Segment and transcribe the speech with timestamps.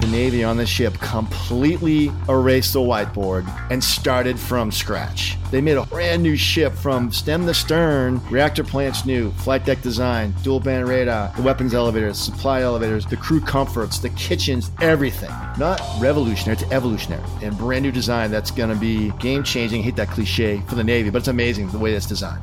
[0.00, 5.36] The Navy on the ship completely erased the whiteboard and started from scratch.
[5.50, 9.82] They made a brand new ship from stem to stern, reactor plants new, flight deck
[9.82, 15.30] design, dual band radar, the weapons elevators, supply elevators, the crew comforts, the kitchens, everything.
[15.58, 19.82] Not revolutionary, it's evolutionary and brand new design that's going to be game changing.
[19.82, 22.42] hate that cliche for the Navy, but it's amazing the way it's designed.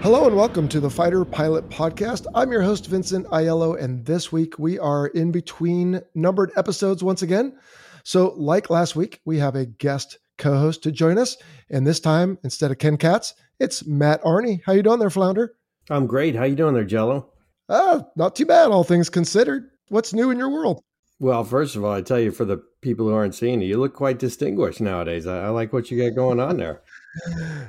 [0.00, 2.24] Hello and welcome to the Fighter Pilot Podcast.
[2.34, 7.20] I'm your host, Vincent Aiello, and this week we are in between numbered episodes once
[7.20, 7.58] again.
[8.04, 11.36] So, like last week, we have a guest co-host to join us,
[11.68, 14.62] and this time, instead of Ken Katz, it's Matt Arny.
[14.64, 15.56] How you doing there, Flounder?
[15.90, 16.34] I'm great.
[16.34, 17.34] How you doing there, Jello?
[17.68, 19.68] Uh, not too bad, all things considered.
[19.88, 20.82] What's new in your world?
[21.20, 23.78] Well, first of all, I tell you, for the people who aren't seeing you, you
[23.78, 25.26] look quite distinguished nowadays.
[25.26, 26.82] I, I like what you got going on there.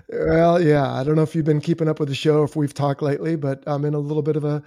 [0.09, 2.73] well, yeah, I don't know if you've been keeping up with the show, if we've
[2.73, 4.61] talked lately, but I'm in a little bit of a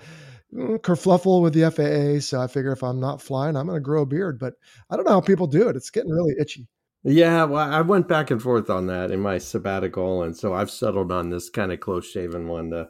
[0.52, 2.20] mm, kerfluffle with the FAA.
[2.20, 4.40] So I figure if I'm not flying, I'm going to grow a beard.
[4.40, 4.54] But
[4.90, 5.76] I don't know how people do it.
[5.76, 6.66] It's getting really itchy.
[7.04, 10.70] Yeah, well, I went back and forth on that in my sabbatical, and so I've
[10.70, 12.86] settled on this kind of close shaven one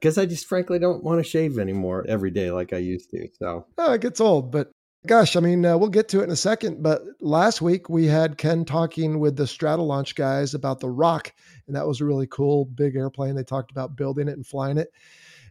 [0.00, 3.28] because I just frankly don't want to shave anymore every day like I used to.
[3.38, 4.70] So oh, it gets old, but
[5.06, 6.82] gosh, I mean, uh, we'll get to it in a second.
[6.82, 11.32] But last week we had Ken talking with the Stratolaunch guys about the Roc,
[11.66, 13.34] and that was a really cool big airplane.
[13.34, 14.92] They talked about building it and flying it.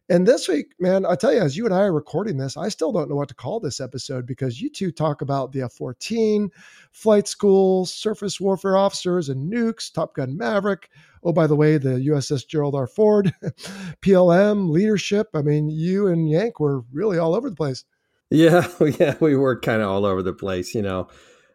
[0.09, 2.68] And this week, man, I tell you, as you and I are recording this, I
[2.68, 5.74] still don't know what to call this episode because you two talk about the F
[5.74, 6.50] 14,
[6.92, 10.90] flight school, surface warfare officers, and nukes, Top Gun Maverick.
[11.24, 12.86] Oh, by the way, the USS Gerald R.
[12.86, 13.34] Ford,
[14.02, 15.30] PLM, leadership.
[15.34, 17.86] I mean, you and Yank were really all over the place.
[18.33, 18.67] Yeah,
[18.99, 20.73] yeah, we were kind of all over the place.
[20.73, 21.07] You know,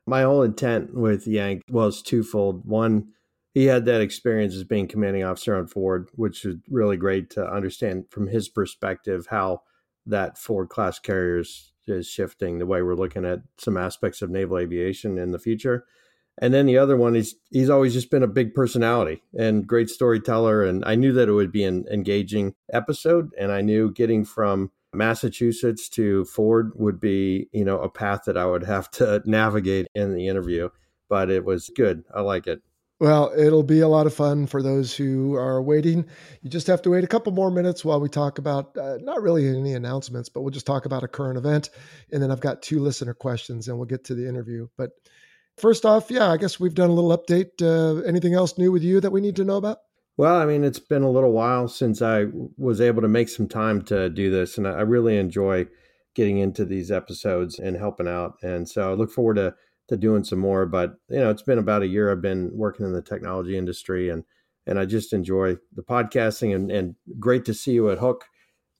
[0.07, 2.65] my whole intent with Yank was twofold.
[2.65, 3.09] One,
[3.53, 7.45] he had that experience as being commanding officer on Ford, which was really great to
[7.45, 9.63] understand from his perspective how
[10.07, 14.59] that Ford class carriers is shifting the way we're looking at some aspects of naval
[14.59, 15.85] aviation in the future.
[16.41, 19.91] And then the other one is he's always just been a big personality and great
[19.91, 20.63] storyteller.
[20.65, 23.31] And I knew that it would be an engaging episode.
[23.37, 28.37] And I knew getting from Massachusetts to Ford would be, you know, a path that
[28.37, 30.69] I would have to navigate in the interview.
[31.09, 32.05] But it was good.
[32.15, 32.61] I like it.
[33.01, 36.05] Well, it'll be a lot of fun for those who are waiting.
[36.43, 39.23] You just have to wait a couple more minutes while we talk about uh, not
[39.23, 41.71] really any announcements, but we'll just talk about a current event.
[42.11, 44.67] And then I've got two listener questions and we'll get to the interview.
[44.77, 44.91] But
[45.59, 47.63] first off, yeah, I guess we've done a little update.
[47.63, 49.79] Uh, anything else new with you that we need to know about?
[50.19, 52.27] Well, I mean, it's been a little while since I
[52.59, 54.59] was able to make some time to do this.
[54.59, 55.67] And I really enjoy
[56.15, 58.35] getting into these episodes and helping out.
[58.43, 59.55] And so I look forward to
[59.89, 60.67] to doing some more.
[60.67, 64.11] But you know, it's been about a year I've been working in the technology industry,
[64.11, 64.25] and
[64.67, 68.25] and I just enjoy the podcasting and and great to see you at Hook.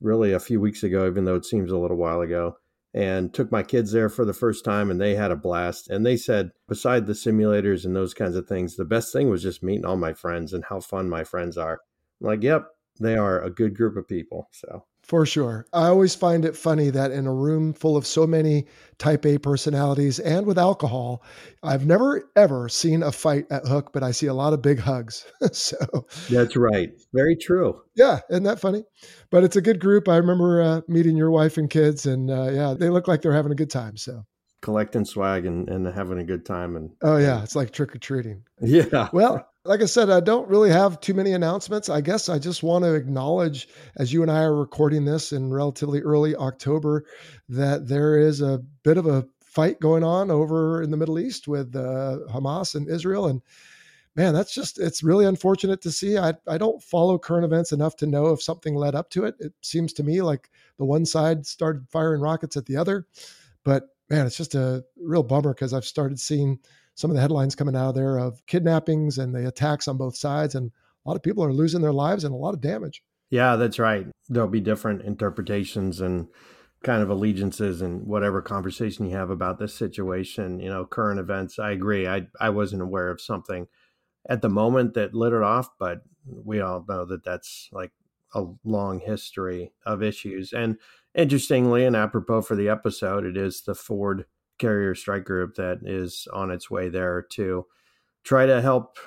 [0.01, 2.57] Really, a few weeks ago, even though it seems a little while ago,
[2.93, 5.89] and took my kids there for the first time, and they had a blast.
[5.89, 9.43] And they said, beside the simulators and those kinds of things, the best thing was
[9.43, 11.81] just meeting all my friends and how fun my friends are.
[12.21, 12.67] I'm like, yep,
[12.99, 14.49] they are a good group of people.
[14.51, 15.65] So for sure.
[15.73, 18.67] I always find it funny that in a room full of so many
[18.99, 21.23] type A personalities and with alcohol,
[21.63, 24.77] I've never ever seen a fight at Hook, but I see a lot of big
[24.77, 25.25] hugs.
[25.51, 25.77] so
[26.29, 26.91] that's right.
[27.11, 27.81] Very true.
[27.95, 28.19] Yeah.
[28.29, 28.83] Isn't that funny?
[29.31, 30.07] But it's a good group.
[30.07, 33.33] I remember uh, meeting your wife and kids, and uh, yeah, they look like they're
[33.33, 33.97] having a good time.
[33.97, 34.23] So
[34.61, 36.75] collecting swag and, and having a good time.
[36.75, 37.41] And oh, yeah.
[37.41, 38.43] It's like trick or treating.
[38.61, 39.09] Yeah.
[39.11, 41.89] Well, like I said, I don't really have too many announcements.
[41.89, 43.67] I guess I just want to acknowledge,
[43.97, 47.05] as you and I are recording this in relatively early October,
[47.49, 51.47] that there is a bit of a fight going on over in the Middle East
[51.47, 53.27] with uh, Hamas and Israel.
[53.27, 53.41] And
[54.15, 56.17] man, that's just, it's really unfortunate to see.
[56.17, 59.35] I, I don't follow current events enough to know if something led up to it.
[59.39, 63.07] It seems to me like the one side started firing rockets at the other.
[63.63, 66.59] But man, it's just a real bummer because I've started seeing
[66.99, 70.17] some of the headlines coming out of there of kidnappings and the attacks on both
[70.17, 70.53] sides.
[70.53, 70.69] And
[71.05, 73.01] a lot of people are losing their lives and a lot of damage.
[73.29, 74.05] Yeah, that's right.
[74.27, 76.27] There'll be different interpretations and
[76.83, 81.57] kind of allegiances and whatever conversation you have about this situation, you know, current events.
[81.57, 82.05] I agree.
[82.05, 83.67] I I wasn't aware of something
[84.27, 87.91] at the moment that lit it off, but we all know that that's like
[88.33, 90.51] a long history of issues.
[90.51, 90.77] And
[91.15, 94.25] interestingly, and apropos for the episode, it is the Ford
[94.59, 97.65] Carrier Strike Group that is on its way there to
[98.23, 98.97] try to help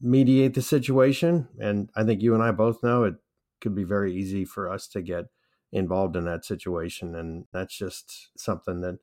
[0.00, 1.48] mediate the situation.
[1.58, 3.14] And I think you and I both know it
[3.60, 5.26] could be very easy for us to get
[5.72, 7.14] involved in that situation.
[7.14, 8.98] And that's just something that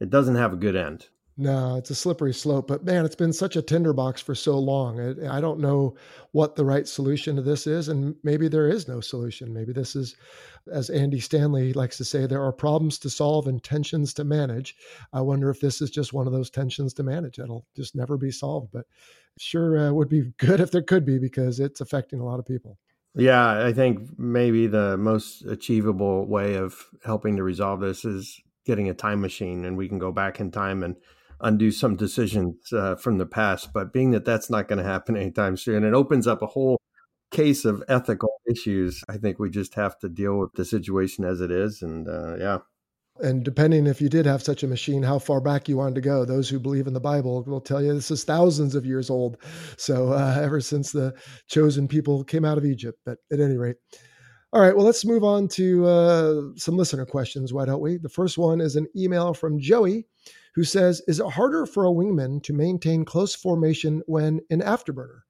[0.00, 1.08] it doesn't have a good end.
[1.40, 2.68] No, it's a slippery slope.
[2.68, 5.00] But man, it's been such a tinderbox for so long.
[5.00, 5.96] I, I, don't know
[6.32, 7.88] what the right solution to this is.
[7.88, 9.54] And maybe there is no solution.
[9.54, 10.16] Maybe this is,
[10.70, 14.76] as Andy Stanley likes to say, there are problems to solve and tensions to manage.
[15.14, 18.18] I wonder if this is just one of those tensions to manage that'll just never
[18.18, 18.68] be solved.
[18.70, 18.84] But
[19.38, 22.44] sure uh, would be good if there could be because it's affecting a lot of
[22.44, 22.76] people.
[23.14, 28.90] Yeah, I think maybe the most achievable way of helping to resolve this is getting
[28.90, 30.96] a time machine and we can go back in time and
[31.42, 33.72] undo some decisions uh, from the past.
[33.72, 36.78] But being that that's not going to happen anytime soon, it opens up a whole
[37.30, 39.04] case of ethical issues.
[39.08, 41.82] I think we just have to deal with the situation as it is.
[41.82, 42.58] And uh, yeah.
[43.22, 46.00] And depending if you did have such a machine, how far back you wanted to
[46.00, 46.24] go.
[46.24, 49.36] Those who believe in the Bible will tell you this is thousands of years old.
[49.76, 51.14] So uh, ever since the
[51.46, 52.98] chosen people came out of Egypt.
[53.04, 53.76] But at any rate,
[54.52, 57.52] all right, well, let's move on to uh, some listener questions.
[57.52, 57.98] Why don't we?
[57.98, 60.06] The first one is an email from Joey
[60.54, 65.20] who says, Is it harder for a wingman to maintain close formation when in afterburner?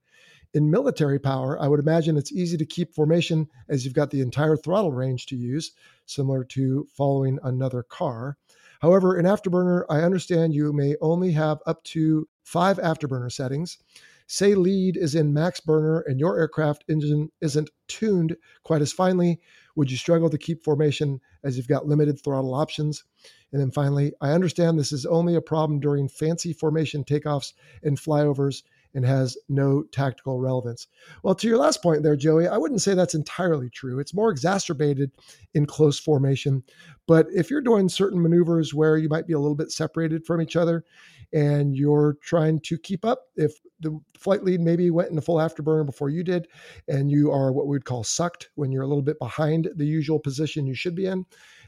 [0.53, 4.21] In military power, I would imagine it's easy to keep formation as you've got the
[4.21, 5.73] entire throttle range to use,
[6.07, 8.37] similar to following another car.
[8.81, 13.79] However, in afterburner, I understand you may only have up to five afterburner settings.
[14.27, 19.41] Say lead is in max burner and your aircraft engine isn't tuned quite as finely.
[19.77, 23.05] Would you struggle to keep formation as you've got limited throttle options?
[23.53, 27.53] And then finally, I understand this is only a problem during fancy formation takeoffs
[27.83, 28.63] and flyovers
[28.95, 30.87] and has no tactical relevance.
[31.23, 33.99] Well, to your last point there, Joey, I wouldn't say that's entirely true.
[33.99, 35.11] It's more exacerbated
[35.55, 36.63] in close formation.
[37.07, 40.41] But if you're doing certain maneuvers where you might be a little bit separated from
[40.41, 40.85] each other
[41.33, 45.87] and you're trying to keep up, if the flight lead maybe went into full afterburner
[45.87, 46.49] before you did,
[46.89, 50.19] and you are what we'd call sucked when you're a little bit behind the usual
[50.19, 51.25] position you should be in,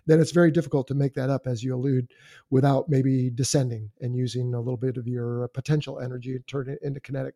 [0.06, 2.08] then it's very difficult to make that up, as you allude,
[2.50, 6.78] without maybe descending and using a little bit of your potential energy and turn it
[6.82, 7.34] into kinetic.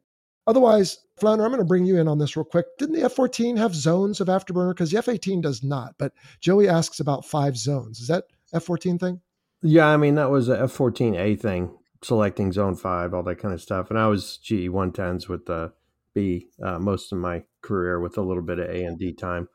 [0.48, 2.66] Otherwise, Flounder, I'm going to bring you in on this real quick.
[2.78, 4.70] Didn't the F 14 have zones of afterburner?
[4.70, 5.94] Because the F 18 does not.
[5.98, 7.98] But Joey asks about five zones.
[7.98, 9.20] Is that F 14 thing?
[9.62, 13.54] Yeah, I mean, that was a F 14A thing, selecting zone five, all that kind
[13.54, 13.90] of stuff.
[13.90, 15.72] And I was GE 110s with the
[16.14, 19.48] B uh, most of my career with a little bit of A and D time.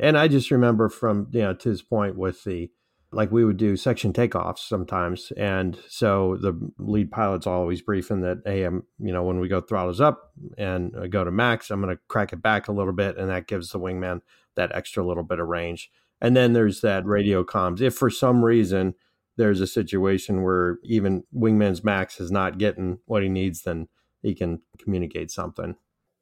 [0.00, 2.70] And I just remember from, you know, to his point with the,
[3.10, 5.32] like we would do section takeoffs sometimes.
[5.36, 9.60] And so the lead pilot's always briefing that, hey, I'm, you know, when we go
[9.60, 12.92] throttles up and uh, go to max, I'm going to crack it back a little
[12.92, 13.16] bit.
[13.16, 14.20] And that gives the wingman
[14.56, 15.90] that extra little bit of range.
[16.20, 17.80] And then there's that radio comms.
[17.80, 18.94] If for some reason
[19.36, 23.88] there's a situation where even wingman's max is not getting what he needs, then
[24.20, 25.76] he can communicate something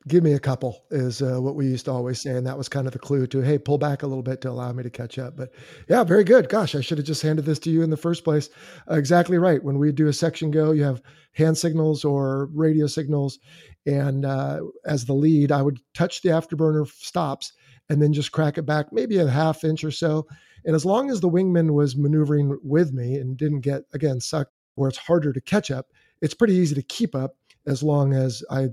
[0.08, 2.68] give me a couple is uh, what we used to always say and that was
[2.68, 4.90] kind of the clue to hey pull back a little bit to allow me to
[4.90, 5.36] catch up.
[5.36, 5.52] But
[5.88, 6.48] yeah very good.
[6.48, 8.48] Gosh i should have just handed this to you in the first place.
[8.90, 9.62] Uh, exactly right.
[9.62, 13.38] When we do a section go you have hand signals or radio signals
[13.86, 17.52] and uh, as the lead i would touch the afterburner stops
[17.88, 20.26] and then just crack it back maybe a half inch or so.
[20.64, 24.52] And as long as the wingman was maneuvering with me and didn't get again sucked
[24.74, 25.86] where it's harder to catch up
[26.20, 27.36] it's pretty easy to keep up
[27.66, 28.68] as long as I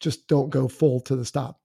[0.00, 1.60] just don't go full to the stop.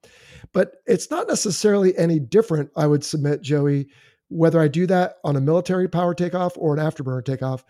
[0.53, 3.87] But it's not necessarily any different, I would submit, Joey,
[4.29, 7.63] whether I do that on a military power takeoff or an afterburner takeoff,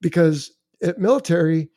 [0.00, 0.50] because
[0.82, 1.68] at military,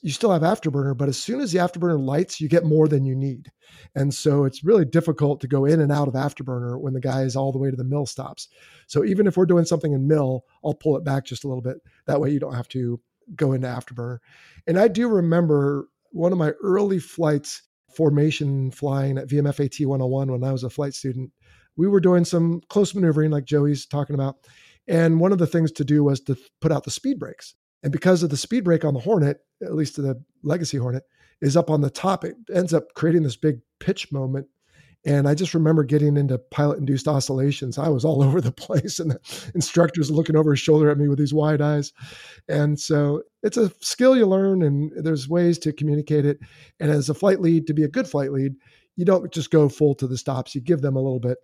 [0.00, 3.06] you still have afterburner, but as soon as the afterburner lights, you get more than
[3.06, 3.50] you need.
[3.94, 7.22] And so it's really difficult to go in and out of afterburner when the guy
[7.22, 8.48] is all the way to the mill stops.
[8.86, 11.62] So even if we're doing something in mill, I'll pull it back just a little
[11.62, 11.78] bit.
[12.06, 13.00] That way you don't have to
[13.34, 14.18] go into afterburner.
[14.66, 17.62] And I do remember one of my early flights
[17.94, 21.30] formation flying at VMFAT 101 when I was a flight student.
[21.76, 24.36] We were doing some close maneuvering, like Joey's talking about.
[24.86, 27.54] And one of the things to do was to put out the speed brakes.
[27.82, 31.02] And because of the speed brake on the Hornet, at least the Legacy Hornet,
[31.40, 34.46] is up on the top, it ends up creating this big pitch moment
[35.06, 37.78] and I just remember getting into pilot induced oscillations.
[37.78, 41.08] I was all over the place, and the instructor's looking over his shoulder at me
[41.08, 41.92] with these wide eyes.
[42.48, 46.38] And so it's a skill you learn, and there's ways to communicate it.
[46.80, 48.54] And as a flight lead, to be a good flight lead,
[48.96, 51.38] you don't just go full to the stops, you give them a little bit.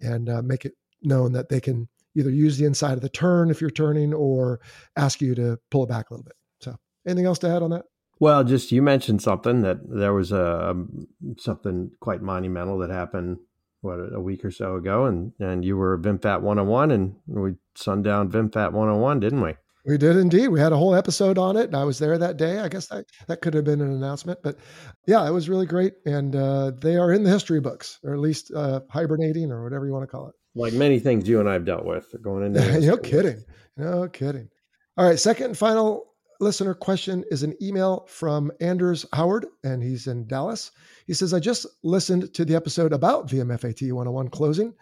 [0.00, 3.50] and uh, make it known that they can either use the inside of the turn
[3.50, 4.60] if you're turning or
[4.96, 6.34] ask you to pull it back a little bit.
[6.60, 6.76] So,
[7.06, 7.84] anything else to add on that?
[8.22, 13.38] Well, just you mentioned something that there was a um, something quite monumental that happened
[13.80, 18.30] what a week or so ago, and and you were VMFAT 101, and we sundown
[18.30, 19.56] VMFAT 101, didn't we?
[19.84, 20.50] We did indeed.
[20.50, 22.60] We had a whole episode on it, and I was there that day.
[22.60, 24.56] I guess that, that could have been an announcement, but
[25.04, 25.94] yeah, it was really great.
[26.06, 29.84] And uh, they are in the history books, or at least uh, hibernating, or whatever
[29.84, 30.34] you want to call it.
[30.54, 32.80] Like many things you and I have dealt with going into.
[32.86, 33.42] no kidding.
[33.76, 34.48] No kidding.
[34.96, 36.11] All right, second and final
[36.42, 40.72] listener question is an email from Anders Howard, and he's in Dallas.
[41.06, 44.74] He says, I just listened to the episode about VMFAT 101 closing.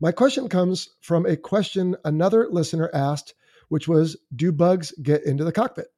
[0.00, 3.34] My question comes from a question another listener asked
[3.68, 5.88] which was Do bugs get into the cockpit?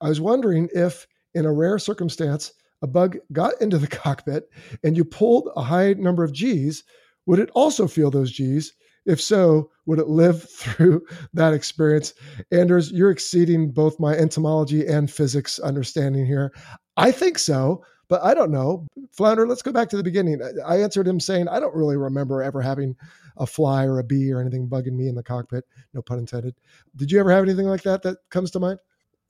[0.00, 4.50] I was wondering if, in a rare circumstance, a bug got into the cockpit
[4.82, 6.84] and you pulled a high number of G's,
[7.24, 8.72] would it also feel those G's?
[9.06, 12.12] If so, would it live through that experience?
[12.50, 16.52] Anders, you're exceeding both my entomology and physics understanding here.
[16.96, 18.86] I think so, but I don't know.
[19.12, 20.40] Flounder, let's go back to the beginning.
[20.66, 22.96] I answered him saying, I don't really remember ever having
[23.36, 25.64] a fly or a bee or anything bugging me in the cockpit.
[25.94, 26.54] No pun intended.
[26.94, 28.78] Did you ever have anything like that that comes to mind?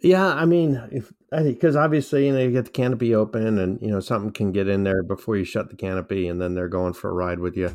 [0.01, 4.01] Yeah, I mean, because obviously you know you get the canopy open and you know
[4.01, 7.09] something can get in there before you shut the canopy, and then they're going for
[7.09, 7.75] a ride with you.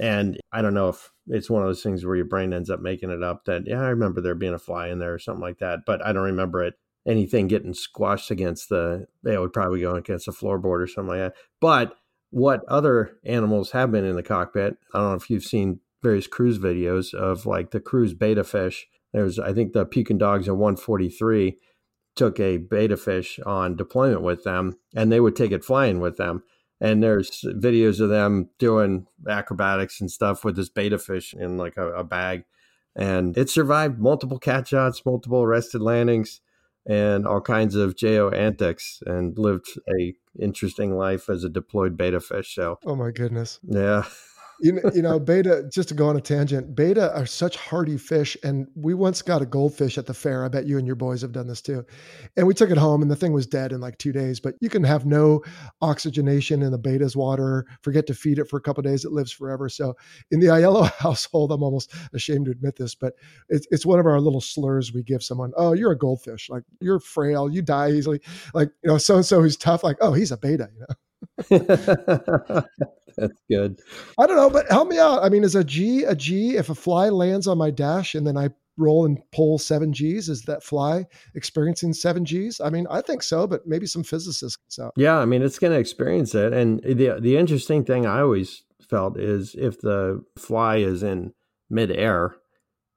[0.00, 2.80] And I don't know if it's one of those things where your brain ends up
[2.80, 5.42] making it up that yeah, I remember there being a fly in there or something
[5.42, 6.74] like that, but I don't remember it
[7.06, 9.06] anything getting squashed against the.
[9.22, 11.34] They would probably go against the floorboard or something like that.
[11.60, 11.94] But
[12.30, 14.76] what other animals have been in the cockpit.
[14.92, 18.86] I don't know if you've seen various cruise videos of like the cruise betta fish.
[19.12, 21.58] There's, I think, the Pukin dogs in 143
[22.14, 26.16] took a betta fish on deployment with them, and they would take it flying with
[26.16, 26.42] them.
[26.80, 31.76] And there's videos of them doing acrobatics and stuff with this betta fish in like
[31.76, 32.44] a, a bag,
[32.94, 36.40] and it survived multiple cat shots, multiple arrested landings
[36.88, 42.20] and all kinds of JO antics and lived a interesting life as a deployed betta
[42.20, 42.54] fish.
[42.54, 44.04] So, oh my goodness, yeah,
[44.60, 45.68] you know, you know, betta.
[45.72, 49.42] Just to go on a tangent, betta are such hardy fish, and we once got
[49.42, 50.44] a goldfish at the fair.
[50.44, 51.84] I bet you and your boys have done this too.
[52.36, 54.40] And we took it home, and the thing was dead in like two days.
[54.40, 55.42] But you can have no
[55.80, 57.66] oxygenation in the betta's water.
[57.82, 59.68] Forget to feed it for a couple days; it lives forever.
[59.68, 59.94] So,
[60.30, 63.14] in the Aiello household, I'm almost ashamed to admit this, but
[63.48, 65.52] it's it's one of our little slurs we give someone.
[65.56, 66.48] Oh, you're a goldfish.
[66.50, 67.50] Like you're frail.
[67.50, 68.20] You die easily.
[68.54, 69.84] Like you know, so and so who's tough.
[69.84, 70.68] Like oh, he's a beta.
[70.74, 70.94] You know.
[71.50, 73.80] That's good.
[74.18, 75.22] I don't know, but help me out.
[75.22, 78.26] I mean, is a G a G if a fly lands on my dash and
[78.26, 80.28] then I roll and pull seven G's?
[80.28, 82.60] Is that fly experiencing seven G's?
[82.60, 84.58] I mean, I think so, but maybe some physicists.
[84.68, 86.52] So yeah, I mean, it's going to experience it.
[86.52, 91.34] And the the interesting thing I always felt is if the fly is in
[91.68, 92.36] midair,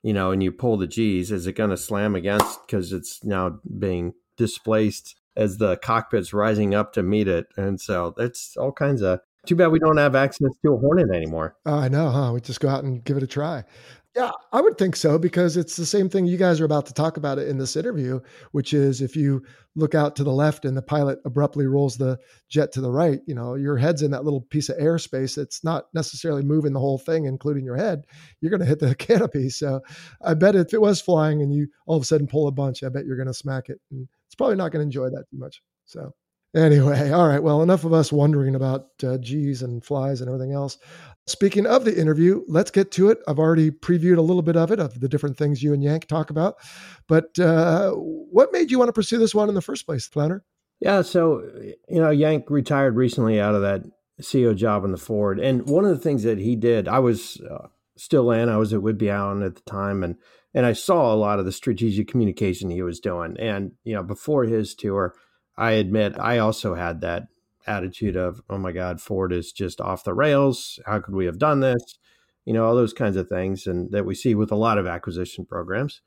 [0.03, 3.23] you know, and you pull the G's, is it going to slam against because it's
[3.23, 7.47] now being displaced as the cockpit's rising up to meet it?
[7.57, 11.09] And so that's all kinds of too bad we don't have access to a Hornet
[11.09, 11.55] anymore.
[11.65, 12.31] Oh, I know, huh?
[12.33, 13.63] We just go out and give it a try.
[14.13, 16.93] Yeah, I would think so because it's the same thing you guys are about to
[16.93, 18.19] talk about it in this interview,
[18.51, 19.41] which is if you
[19.75, 23.21] look out to the left and the pilot abruptly rolls the jet to the right,
[23.25, 25.37] you know, your head's in that little piece of airspace.
[25.37, 28.03] It's not necessarily moving the whole thing, including your head.
[28.41, 29.49] You're going to hit the canopy.
[29.49, 29.79] So
[30.21, 32.83] I bet if it was flying and you all of a sudden pull a bunch,
[32.83, 33.79] I bet you're going to smack it.
[33.91, 35.61] And it's probably not going to enjoy that too much.
[35.85, 36.13] So
[36.55, 37.41] Anyway, all right.
[37.41, 40.77] Well, enough of us wondering about uh, G's and flies and everything else.
[41.27, 43.19] Speaking of the interview, let's get to it.
[43.27, 46.07] I've already previewed a little bit of it, of the different things you and Yank
[46.07, 46.55] talk about.
[47.07, 50.43] But uh, what made you want to pursue this one in the first place, Flounder?
[50.79, 51.03] Yeah.
[51.03, 51.43] So,
[51.87, 53.83] you know, Yank retired recently out of that
[54.19, 55.39] CEO job in the Ford.
[55.39, 58.73] And one of the things that he did, I was uh, still in, I was
[58.73, 60.03] at Whidbey Island at the time.
[60.03, 60.15] And,
[60.53, 63.37] and I saw a lot of the strategic communication he was doing.
[63.39, 65.13] And, you know, before his tour,
[65.61, 67.27] I admit I also had that
[67.67, 70.79] attitude of, oh my God, Ford is just off the rails.
[70.87, 71.99] How could we have done this?
[72.45, 74.87] You know, all those kinds of things, and that we see with a lot of
[74.87, 76.01] acquisition programs.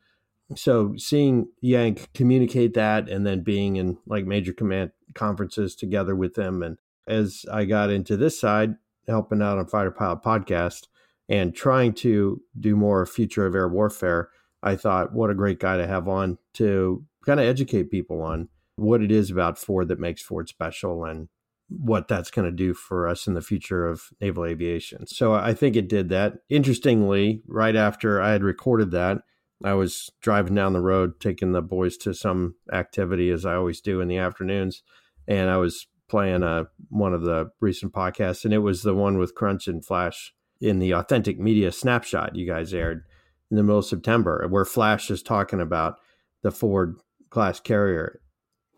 [0.57, 6.35] So seeing Yank communicate that and then being in like major command conferences together with
[6.35, 6.61] them.
[6.61, 8.75] And as I got into this side,
[9.07, 10.89] helping out on Fighter Pilot Podcast
[11.29, 14.31] and trying to do more future of air warfare,
[14.65, 18.49] I thought, what a great guy to have on to kind of educate people on
[18.77, 21.29] what it is about Ford that makes Ford special and
[21.69, 25.07] what that's going to do for us in the future of naval aviation.
[25.07, 26.35] So I think it did that.
[26.49, 29.19] Interestingly, right after I had recorded that,
[29.65, 33.81] I was driving down the road taking the boys to some activity as I always
[33.81, 34.83] do in the afternoons
[35.27, 38.95] and I was playing a uh, one of the recent podcasts and it was the
[38.95, 43.05] one with Crunch and Flash in the authentic media snapshot you guys aired
[43.51, 45.99] in the middle of September, where Flash is talking about
[46.43, 46.97] the Ford
[47.31, 48.21] class carrier.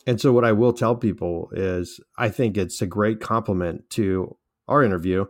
[0.07, 4.37] And so, what I will tell people is I think it's a great compliment to
[4.69, 5.27] our interview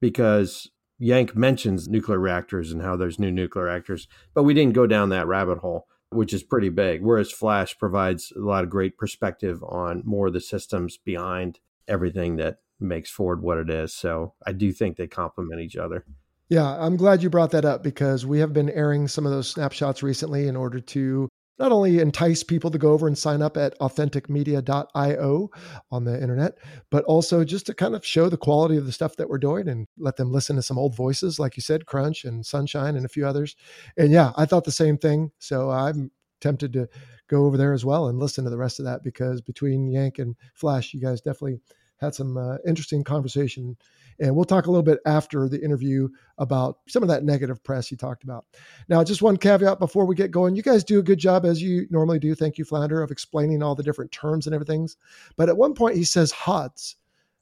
[0.00, 4.86] because Yank mentions nuclear reactors and how there's new nuclear reactors, but we didn't go
[4.86, 7.02] down that rabbit hole, which is pretty big.
[7.02, 12.36] Whereas Flash provides a lot of great perspective on more of the systems behind everything
[12.36, 13.94] that makes Ford what it is.
[13.94, 16.04] So I do think they complement each other.
[16.48, 19.48] Yeah, I'm glad you brought that up because we have been airing some of those
[19.48, 21.28] snapshots recently in order to
[21.58, 25.50] not only entice people to go over and sign up at authenticmedia.io
[25.90, 26.58] on the internet,
[26.90, 29.68] but also just to kind of show the quality of the stuff that we're doing
[29.68, 33.04] and let them listen to some old voices, like you said, Crunch and Sunshine and
[33.04, 33.56] a few others.
[33.96, 35.30] And yeah, I thought the same thing.
[35.38, 36.10] So I'm
[36.40, 36.88] tempted to
[37.28, 40.18] go over there as well and listen to the rest of that because between Yank
[40.18, 41.60] and Flash, you guys definitely
[42.00, 43.76] had some uh, interesting conversation.
[44.20, 47.90] And we'll talk a little bit after the interview about some of that negative press
[47.90, 48.46] you talked about.
[48.88, 50.56] Now, just one caveat before we get going.
[50.56, 52.34] You guys do a good job, as you normally do.
[52.34, 54.88] Thank you, Flounder, of explaining all the different terms and everything.
[55.36, 56.96] But at one point, he says HODs.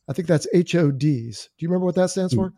[0.09, 1.49] I think that's H O Ds.
[1.57, 2.53] Do you remember what that stands for?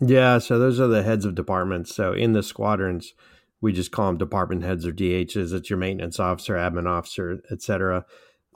[0.00, 0.38] Yeah.
[0.38, 1.94] So those are the heads of departments.
[1.94, 3.12] So in the squadrons,
[3.60, 5.52] we just call them department heads or DHs.
[5.52, 8.04] It's your maintenance officer, admin officer, et cetera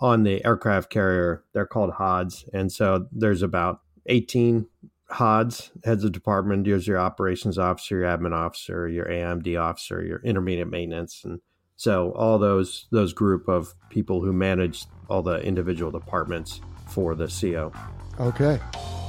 [0.03, 2.45] on the aircraft carrier, they're called HODs.
[2.53, 4.67] And so there's about 18
[5.11, 6.65] HODs, heads of department.
[6.65, 11.23] There's your operations officer, your admin officer, your AMD officer, your intermediate maintenance.
[11.25, 11.41] And
[11.77, 17.29] so all those those group of people who manage all the individual departments for the
[17.29, 17.73] CO.
[18.19, 18.59] Okay.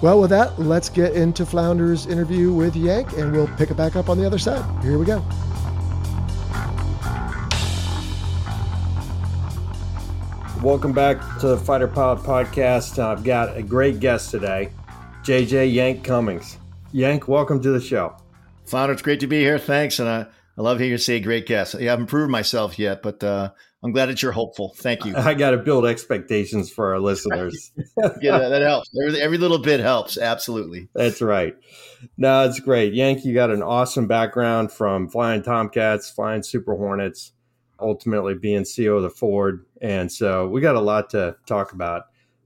[0.04, 3.96] Well, with that, let's get into Flounder's interview with Yank and we'll pick it back
[3.96, 4.64] up on the other side.
[4.84, 5.26] Here we go.
[10.63, 12.98] Welcome back to the Fighter Pilot Podcast.
[12.98, 14.70] I've got a great guest today,
[15.24, 16.58] JJ Yank Cummings.
[16.93, 18.15] Yank, welcome to the show.
[18.65, 19.60] Flounder, it's great to be here.
[19.60, 20.00] Thanks.
[20.00, 20.25] And I,
[20.58, 21.75] I love hearing you say great guest.
[21.75, 23.51] I haven't proved myself yet, but uh,
[23.84, 24.74] I'm glad that you're hopeful.
[24.77, 25.14] Thank you.
[25.18, 27.72] I got to build expectations for our listeners.
[28.22, 28.90] yeah, that, that helps.
[29.05, 30.18] Every, every, little bit helps.
[30.18, 30.88] Absolutely.
[30.96, 31.57] That's right.
[32.16, 32.94] No, it's great.
[32.94, 37.33] Yank, you got an awesome background from flying Tomcats, flying Super Hornets,
[37.83, 39.65] ultimately being CEO of the Ford.
[39.81, 42.03] And so we got a lot to talk about.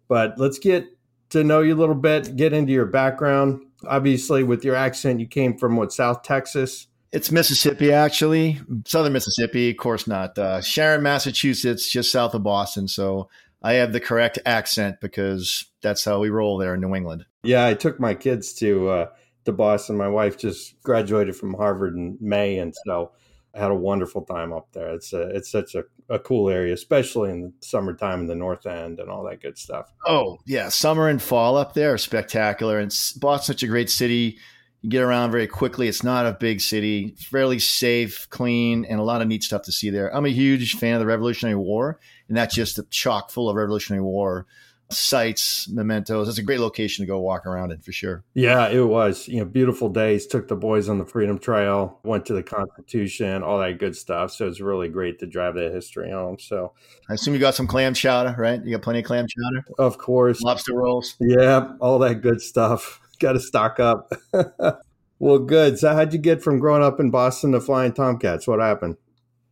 [0.08, 0.86] But let's get
[1.30, 3.62] to know you a little bit, get into your background.
[3.86, 6.88] Obviously, with your accent, you came from what, South Texas?
[7.12, 9.69] It's Mississippi, actually, southern Mississippi.
[9.69, 10.38] Of course not.
[10.38, 12.88] Uh, Sharon, Massachusetts, just south of Boston.
[12.88, 13.30] So
[13.62, 17.26] I have the correct accent because that's how we roll there in New England.
[17.43, 19.10] Yeah, I took my kids to uh,
[19.45, 19.97] to Boston.
[19.97, 23.12] My wife just graduated from Harvard in May, and so
[23.58, 24.93] had a wonderful time up there.
[24.93, 28.65] It's a, it's such a, a cool area, especially in the summertime in the North
[28.65, 29.91] End and all that good stuff.
[30.06, 32.80] Oh yeah, summer and fall up there are spectacular.
[32.80, 34.38] And Boston's such a great city.
[34.82, 35.88] You get around very quickly.
[35.88, 39.72] It's not a big city, fairly safe, clean, and a lot of neat stuff to
[39.72, 40.15] see there.
[40.15, 43.56] I'm a huge fan of the Revolutionary War, and that's just a chock full of
[43.56, 44.46] Revolutionary War
[44.89, 46.30] sites, mementos.
[46.30, 48.23] It's a great location to go walk around in for sure.
[48.34, 49.28] Yeah, it was.
[49.28, 50.28] You know, beautiful days.
[50.28, 54.32] Took the boys on the Freedom Trail, went to the Constitution, all that good stuff.
[54.32, 56.39] So it's really great to drive that history home.
[56.39, 56.73] So
[57.10, 58.63] I assume you got some clam chowder, right?
[58.63, 59.65] You got plenty of clam chowder?
[59.78, 60.41] Of course.
[60.41, 61.15] Lobster rolls.
[61.19, 63.02] Yeah, all that good stuff.
[63.19, 64.12] got to stock up.
[65.19, 65.80] well, good.
[65.80, 68.47] So how'd you get from growing up in Boston to flying Tomcats?
[68.47, 68.97] What happened?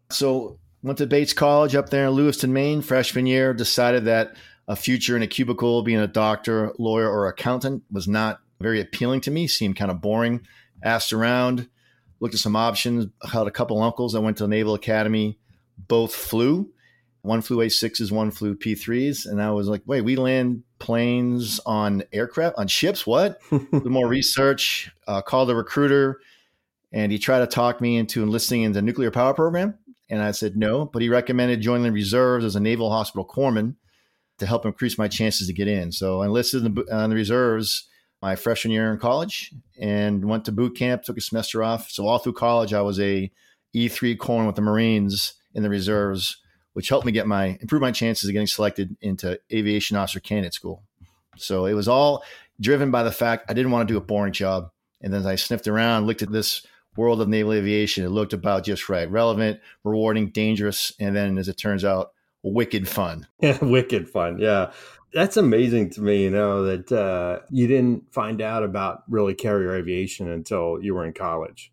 [0.10, 4.36] So went to Bates College up there in Lewiston, Maine, freshman year, decided that
[4.68, 9.22] a future in a cubicle, being a doctor, lawyer, or accountant was not very appealing
[9.22, 10.46] to me, seemed kind of boring.
[10.84, 11.70] Asked around,
[12.20, 14.16] looked at some options, had a couple uncles.
[14.16, 15.38] I went to the Naval Academy,
[15.78, 16.72] both flew.
[17.22, 19.26] One flew A6s, one flew P3s.
[19.26, 23.08] And I was like, wait, we land planes on aircraft, on ships?
[23.08, 23.40] What?
[23.50, 26.20] Do more research, uh, called a recruiter,
[26.92, 29.76] and he tried to talk me into enlisting in the nuclear power program.
[30.08, 33.76] And I said no, but he recommended joining the reserves as a naval hospital corpsman
[34.40, 35.92] to help increase my chances to get in.
[35.92, 37.88] So I enlisted in the, uh, the reserves
[38.22, 41.92] my freshman year in college and went to boot camp, took a semester off.
[41.92, 43.32] So all through college, I was a
[43.76, 46.38] E3 corn with the Marines in the reserves,
[46.74, 50.54] which helped me get my improve my chances of getting selected into aviation officer candidate
[50.54, 50.84] school.
[51.38, 52.24] So it was all
[52.60, 54.72] driven by the fact I didn't want to do a boring job.
[55.02, 58.06] And then I sniffed around, looked at this world of naval aviation.
[58.06, 62.12] It looked about just right, relevant, rewarding, dangerous, and then as it turns out,
[62.46, 63.28] wicked fun.
[63.42, 64.40] Yeah, wicked fun.
[64.40, 64.72] Yeah.
[65.14, 69.76] That's amazing to me, you know, that uh, you didn't find out about really carrier
[69.76, 71.72] aviation until you were in college.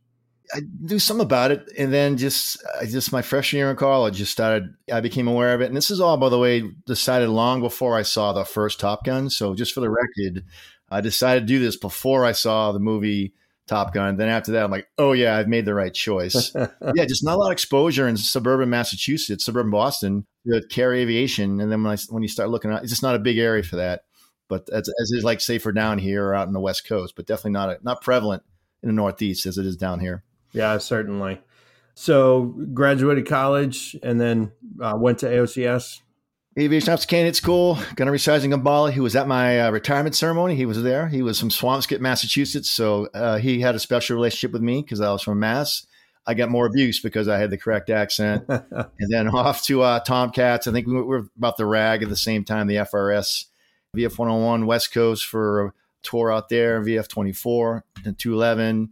[0.54, 4.16] I knew some about it, and then just I just my freshman year in college,
[4.16, 4.74] just started.
[4.92, 7.96] I became aware of it, and this is all, by the way, decided long before
[7.96, 9.30] I saw the first Top Gun.
[9.30, 10.44] So, just for the record,
[10.90, 13.32] I decided to do this before I saw the movie
[13.72, 14.18] Top Gun.
[14.18, 16.52] Then after that, I'm like, oh yeah, I've made the right choice.
[16.94, 21.58] yeah, just not a lot of exposure in suburban Massachusetts, suburban Boston, to carry aviation.
[21.58, 23.62] And then when I, when you start looking at, it's just not a big area
[23.62, 24.04] for that.
[24.48, 27.24] But as, as is like safer down here or out in the West Coast, but
[27.24, 28.42] definitely not a, not prevalent
[28.82, 30.22] in the Northeast as it is down here.
[30.52, 31.40] Yeah, certainly.
[31.94, 36.01] So graduated college and then uh, went to AOCS.
[36.58, 37.78] Aviation Ops Candidate School.
[37.94, 41.08] Gunnery Sergeant Gambale, who was at my uh, retirement ceremony, he was there.
[41.08, 45.00] He was from Swampscott, Massachusetts, so uh, he had a special relationship with me because
[45.00, 45.86] I was from Mass.
[46.26, 48.44] I got more abuse because I had the correct accent.
[48.48, 50.66] and then off to uh, Tomcats.
[50.66, 53.46] I think we were about the RAG at the same time, the FRS,
[53.96, 58.90] VF 101 West Coast for a tour out there, VF 24, and 211,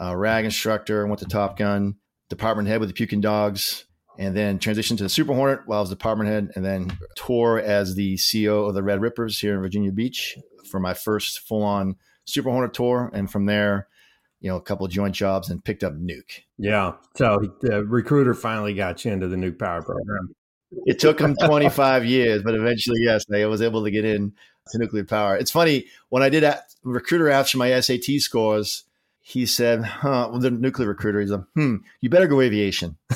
[0.00, 1.96] uh, RAG instructor, went to Top Gun,
[2.28, 3.84] department head with the Puking Dogs,
[4.20, 7.58] and then transitioned to the Super Hornet while I was department head, and then tour
[7.58, 10.36] as the CEO of the Red Rippers here in Virginia Beach
[10.70, 13.10] for my first full on Super Hornet tour.
[13.14, 13.88] And from there,
[14.42, 16.42] you know, a couple of joint jobs and picked up Nuke.
[16.58, 16.92] Yeah.
[17.16, 20.34] So the recruiter finally got you into the Nuke Power program.
[20.84, 24.34] It took him 25 years, but eventually, yes, I was able to get in
[24.68, 25.34] to nuclear power.
[25.34, 28.84] It's funny when I did a recruiter after my SAT scores
[29.30, 32.96] he said, huh, well, the nuclear recruiter, he's like, hmm, you better go aviation.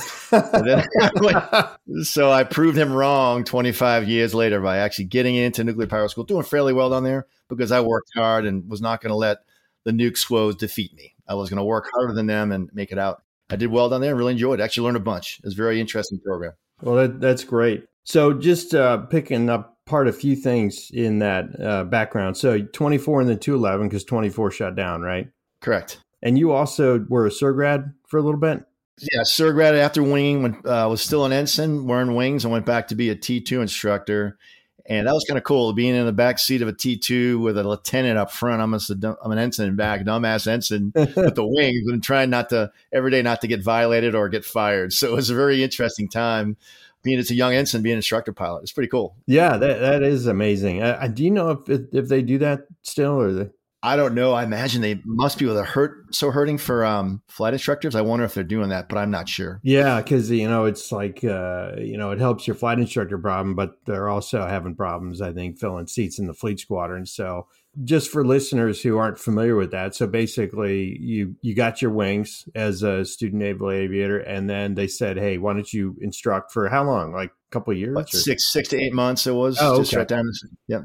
[2.02, 6.22] so I proved him wrong 25 years later by actually getting into nuclear power school,
[6.22, 9.38] doing fairly well down there because I worked hard and was not going to let
[9.84, 11.16] the nuke squos defeat me.
[11.28, 13.22] I was going to work harder than them and make it out.
[13.50, 14.62] I did well down there and really enjoyed it.
[14.62, 15.40] Actually learned a bunch.
[15.40, 16.52] It was a very interesting program.
[16.80, 17.86] Well, that, that's great.
[18.04, 22.36] So just uh, picking up part of a few things in that uh, background.
[22.36, 25.28] So 24 and then 211 because 24 shut down, right?
[25.60, 25.98] Correct.
[26.24, 28.64] And you also were a SERGRAD for a little bit.
[28.98, 32.44] Yeah, SERGRAD after winging when uh, I was still an ensign wearing wings.
[32.44, 34.38] I went back to be a T two instructor,
[34.86, 37.40] and that was kind of cool being in the back seat of a T two
[37.40, 38.62] with a lieutenant up front.
[38.62, 42.48] I'm a, I'm an ensign in back, dumbass ensign with the wings, and trying not
[42.50, 44.92] to every day not to get violated or get fired.
[44.92, 46.56] So it was a very interesting time
[47.02, 48.62] being as a young ensign, being an instructor pilot.
[48.62, 49.16] It's pretty cool.
[49.26, 50.82] Yeah, that that is amazing.
[50.82, 53.32] Uh, do you know if if they do that still or?
[53.32, 53.52] The-
[53.84, 54.32] I don't know.
[54.32, 57.94] I imagine they must be with a hurt so hurting for um, flight instructors.
[57.94, 59.60] I wonder if they're doing that, but I'm not sure.
[59.62, 63.54] Yeah, because you know it's like uh, you know it helps your flight instructor problem,
[63.54, 65.20] but they're also having problems.
[65.20, 67.04] I think filling seats in the fleet squadron.
[67.04, 67.46] So
[67.84, 72.48] just for listeners who aren't familiar with that, so basically you you got your wings
[72.54, 76.70] as a student naval aviator, and then they said, hey, why don't you instruct for
[76.70, 77.12] how long?
[77.12, 77.98] Like a couple of years?
[78.24, 79.26] six six to eight months.
[79.26, 80.00] It was oh, just okay.
[80.00, 80.24] shut down.
[80.68, 80.84] Yep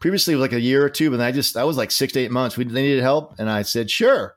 [0.00, 2.12] previously it was like a year or two, but I just I was like six
[2.14, 2.56] to eight months.
[2.56, 4.34] We they needed help, and I said sure,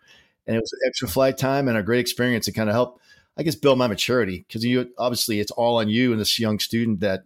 [0.48, 3.00] and it was extra flight time and a great experience to kind of help,
[3.38, 6.60] I guess, build my maturity because you obviously it's all on you and this young
[6.60, 7.24] student that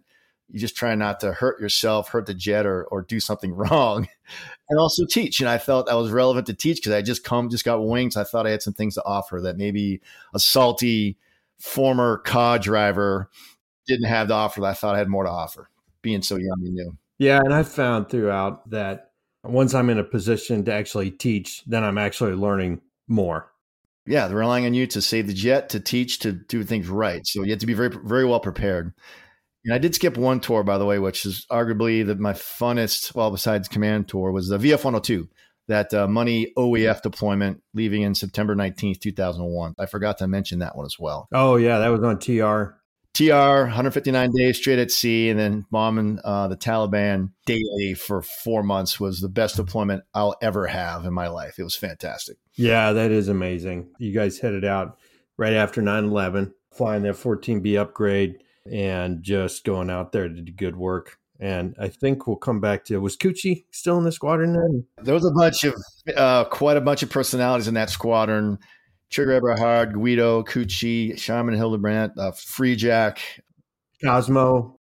[0.50, 4.08] you just try not to hurt yourself, hurt the jet, or or do something wrong,
[4.68, 5.40] and also teach.
[5.40, 8.16] And I felt I was relevant to teach because I just come just got wings.
[8.16, 10.00] I thought I had some things to offer that maybe
[10.34, 11.16] a salty
[11.58, 13.30] former car driver
[13.86, 14.60] didn't have to offer.
[14.60, 15.68] That I thought I had more to offer,
[16.02, 16.96] being so young and new.
[17.18, 19.12] Yeah, and I've found throughout that
[19.44, 23.50] once I'm in a position to actually teach, then I'm actually learning more.
[24.06, 27.26] Yeah, they're relying on you to save the jet, to teach, to do things right.
[27.26, 28.92] So you have to be very, very well prepared.
[29.64, 33.14] And I did skip one tour, by the way, which is arguably the, my funnest,
[33.14, 35.26] well, besides command tour, was the VF 102,
[35.68, 39.74] that uh, money OEF deployment leaving in September 19th, 2001.
[39.78, 41.28] I forgot to mention that one as well.
[41.32, 42.76] Oh, yeah, that was on TR.
[43.14, 48.64] TR, 159 days straight at sea, and then bombing uh, the Taliban daily for four
[48.64, 51.58] months was the best deployment I'll ever have in my life.
[51.58, 52.36] It was fantastic.
[52.54, 53.90] Yeah, that is amazing.
[53.98, 54.98] You guys headed out
[55.36, 60.52] right after 9 11, flying that 14B upgrade and just going out there to do
[60.52, 61.18] good work.
[61.40, 64.86] And I think we'll come back to was Coochie still in the squadron then?
[65.04, 65.74] There was a bunch of
[66.16, 68.58] uh, quite a bunch of personalities in that squadron.
[69.10, 73.20] Trigger Eberhard, Guido, Coochie, Shaman Hildebrandt, uh, Free Jack,
[74.02, 74.78] Cosmo.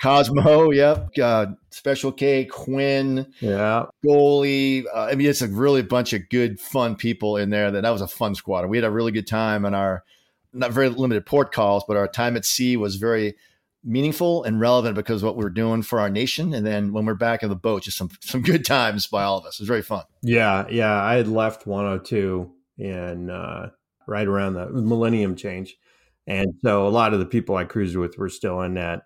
[0.00, 1.08] Cosmo, yep.
[1.20, 4.84] Uh, Special K, Quinn, yeah, goalie.
[4.92, 7.70] Uh, I mean, it's a really bunch of good, fun people in there.
[7.70, 8.66] That that was a fun squad.
[8.66, 10.04] We had a really good time, and our
[10.52, 13.34] not very limited port calls, but our time at sea was very
[13.84, 16.52] meaningful and relevant because what we are doing for our nation.
[16.52, 19.38] And then when we're back in the boat, just some some good times by all
[19.38, 19.58] of us.
[19.58, 20.04] It was very fun.
[20.22, 21.02] Yeah, yeah.
[21.02, 23.70] I had left 102 in uh,
[24.06, 25.76] right around the millennium change.
[26.26, 29.02] And so a lot of the people I cruised with were still in that.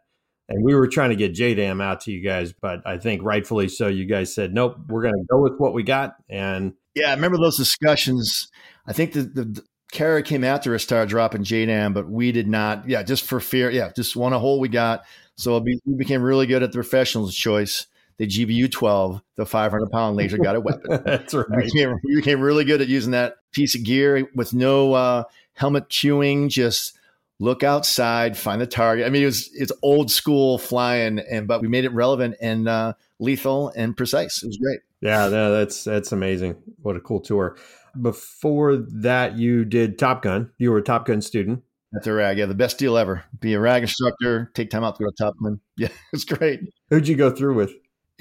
[0.49, 3.69] And we were trying to get JDAM out to you guys, but I think rightfully
[3.69, 3.87] so.
[3.87, 6.17] You guys said, nope, we're going to go with what we got.
[6.29, 8.49] And yeah, I remember those discussions.
[8.87, 12.49] I think the, the, the Kara came after us, started dropping JDAM, but we did
[12.49, 12.89] not.
[12.89, 13.71] Yeah, just for fear.
[13.71, 15.05] Yeah, just one a hole we got.
[15.37, 17.87] So we became really good at the professionals' choice
[18.23, 21.03] the GBU 12, the 500 pound laser guided weapon.
[21.05, 21.47] That's right.
[21.51, 25.25] We became, we became really good at using that piece of gear with no uh,
[25.55, 26.97] helmet cueing, just
[27.41, 29.07] look outside, find the target.
[29.07, 32.69] I mean, it was it's old school flying, and but we made it relevant and
[32.69, 34.41] uh, lethal and precise.
[34.41, 34.79] It was great.
[35.01, 36.55] Yeah, no, that's that's amazing.
[36.81, 37.57] What a cool tour.
[38.01, 40.53] Before that, you did Top Gun.
[40.59, 41.65] You were a Top Gun student.
[41.95, 43.25] At the rag, yeah, the best deal ever.
[43.41, 45.59] Be a rag instructor, take time out to go to Top Gun.
[45.77, 46.61] Yeah, it's great.
[46.91, 47.73] Who'd you go through with?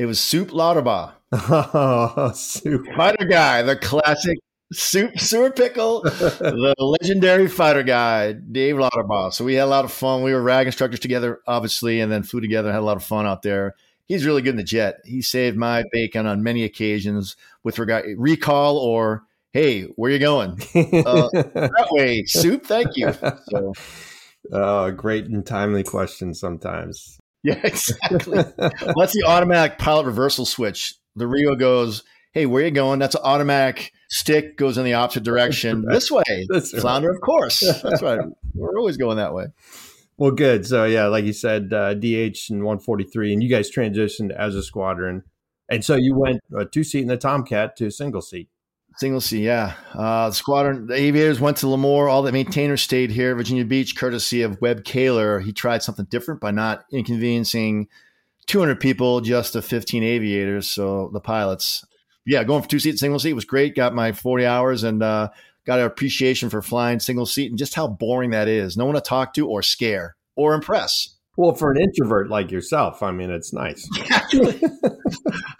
[0.01, 1.11] It was Soup Lauterbaugh.
[1.31, 2.87] Oh, soup.
[2.97, 4.39] Fighter guy, the classic
[4.73, 9.31] Soup Sewer Pickle, the legendary fighter guy, Dave Lauterbaugh.
[9.31, 10.23] So we had a lot of fun.
[10.23, 13.27] We were rag instructors together, obviously, and then flew together, had a lot of fun
[13.27, 13.75] out there.
[14.05, 15.01] He's really good in the jet.
[15.05, 20.53] He saved my bacon on many occasions with regard recall or hey, where you going?
[20.73, 22.65] Uh, that way, soup.
[22.65, 23.13] Thank you.
[23.51, 23.73] So,
[24.51, 27.20] oh, great and timely question sometimes.
[27.43, 28.35] yeah, exactly.
[28.35, 30.95] Well, that's the automatic pilot reversal switch.
[31.15, 32.99] The Rio goes, hey, where you going?
[32.99, 35.85] That's an automatic stick goes in the opposite direction.
[35.91, 36.23] This way.
[36.49, 36.81] That's right.
[36.81, 37.59] Flounder, of course.
[37.59, 38.19] That's right.
[38.53, 39.47] We're always going that way.
[40.17, 40.67] Well, good.
[40.67, 44.61] So yeah, like you said, uh, DH and 143, and you guys transitioned as a
[44.61, 45.23] squadron,
[45.67, 48.49] and so you went a two seat in the Tomcat to a single seat.
[49.01, 49.73] Single C, yeah.
[49.95, 52.07] Uh, the squadron, the aviators went to Lemoore.
[52.07, 55.39] All the maintainers stayed here, Virginia Beach, courtesy of Webb Kaler.
[55.39, 57.87] He tried something different by not inconveniencing
[58.45, 60.69] 200 people just the 15 aviators.
[60.69, 61.83] So the pilots,
[62.27, 63.73] yeah, going for two seat, single seat was great.
[63.73, 65.29] Got my 40 hours and uh,
[65.65, 68.77] got an appreciation for flying single seat and just how boring that is.
[68.77, 71.17] No one to talk to or scare or impress.
[71.37, 73.89] Well, for an introvert like yourself, I mean, it's nice.
[74.11, 74.27] I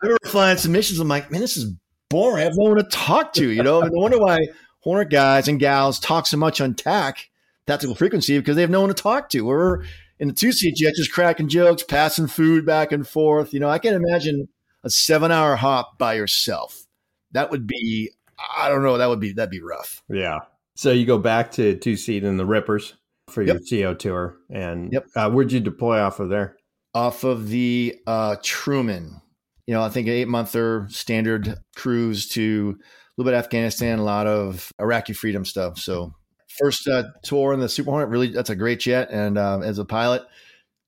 [0.04, 1.00] remember flying some missions.
[1.00, 1.74] I'm like, man, this is
[2.12, 2.42] boring.
[2.42, 3.50] I have no one to talk to.
[3.50, 4.40] You know, no wonder why
[4.82, 7.30] Hornet guys and gals talk so much on TAC,
[7.66, 9.42] tactical frequency, because they have no one to talk to.
[9.46, 9.84] We're
[10.20, 13.54] in the two seat jet, just cracking jokes, passing food back and forth.
[13.54, 14.48] You know, I can't imagine
[14.84, 16.86] a seven hour hop by yourself.
[17.32, 18.12] That would be,
[18.58, 20.04] I don't know, that would be that'd be rough.
[20.10, 20.40] Yeah.
[20.76, 22.94] So you go back to two seat and the Rippers
[23.30, 25.06] for your CO tour, and Yep.
[25.16, 26.58] uh, where'd you deploy off of there?
[26.94, 29.22] Off of the uh, Truman,
[29.68, 34.00] you know, I think an eight monther standard cruise to a little bit of Afghanistan,
[34.00, 35.78] a lot of Iraqi freedom stuff.
[35.78, 36.14] So
[36.60, 39.10] first uh, tour in the Super Hornet, really, that's a great jet.
[39.12, 40.24] And um, as a pilot,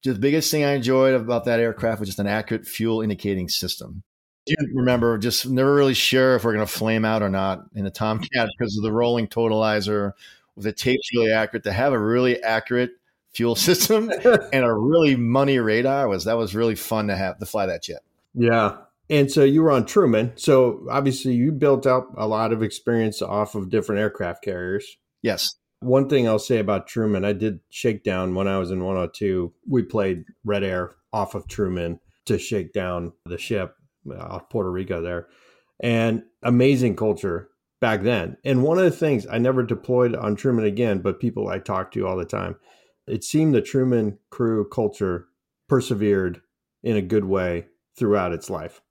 [0.03, 4.03] the biggest thing I enjoyed about that aircraft was just an accurate fuel indicating system.
[4.45, 7.85] You remember, just never really sure if we're going to flame out or not in
[7.85, 10.11] the Tomcat because of the rolling totalizer
[10.55, 11.63] with the tape's really accurate.
[11.63, 12.91] To have a really accurate
[13.33, 17.45] fuel system and a really money radar was that was really fun to have to
[17.45, 18.01] fly that jet.
[18.33, 18.77] Yeah.
[19.09, 20.33] And so you were on Truman.
[20.35, 24.97] So obviously you built up a lot of experience off of different aircraft carriers.
[25.21, 25.55] Yes.
[25.81, 29.53] One thing I'll say about Truman, I did shakedown when I was in 102.
[29.69, 33.75] We played Red Air off of Truman to shake down the ship
[34.09, 35.27] uh, off Puerto Rico there.
[35.81, 37.49] And amazing culture
[37.81, 38.37] back then.
[38.45, 41.91] And one of the things I never deployed on Truman again, but people I talk
[41.91, 42.55] to all the time,
[43.05, 45.27] it seemed the Truman crew culture
[45.67, 46.41] persevered
[46.81, 47.65] in a good way
[47.97, 48.81] throughout its life.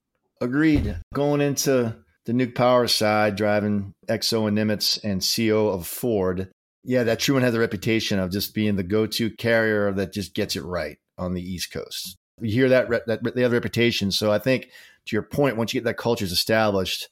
[0.41, 0.97] Agreed.
[1.15, 6.51] Going into the nuke power side, driving XO and Nimitz and CO of Ford.
[6.85, 10.57] Yeah, that Truman had the reputation of just being the go-to carrier that just gets
[10.57, 12.17] it right on the East Coast.
[12.41, 14.11] You hear that, that they have reputation.
[14.11, 14.71] So I think
[15.07, 17.09] to your point, once you get that culture established,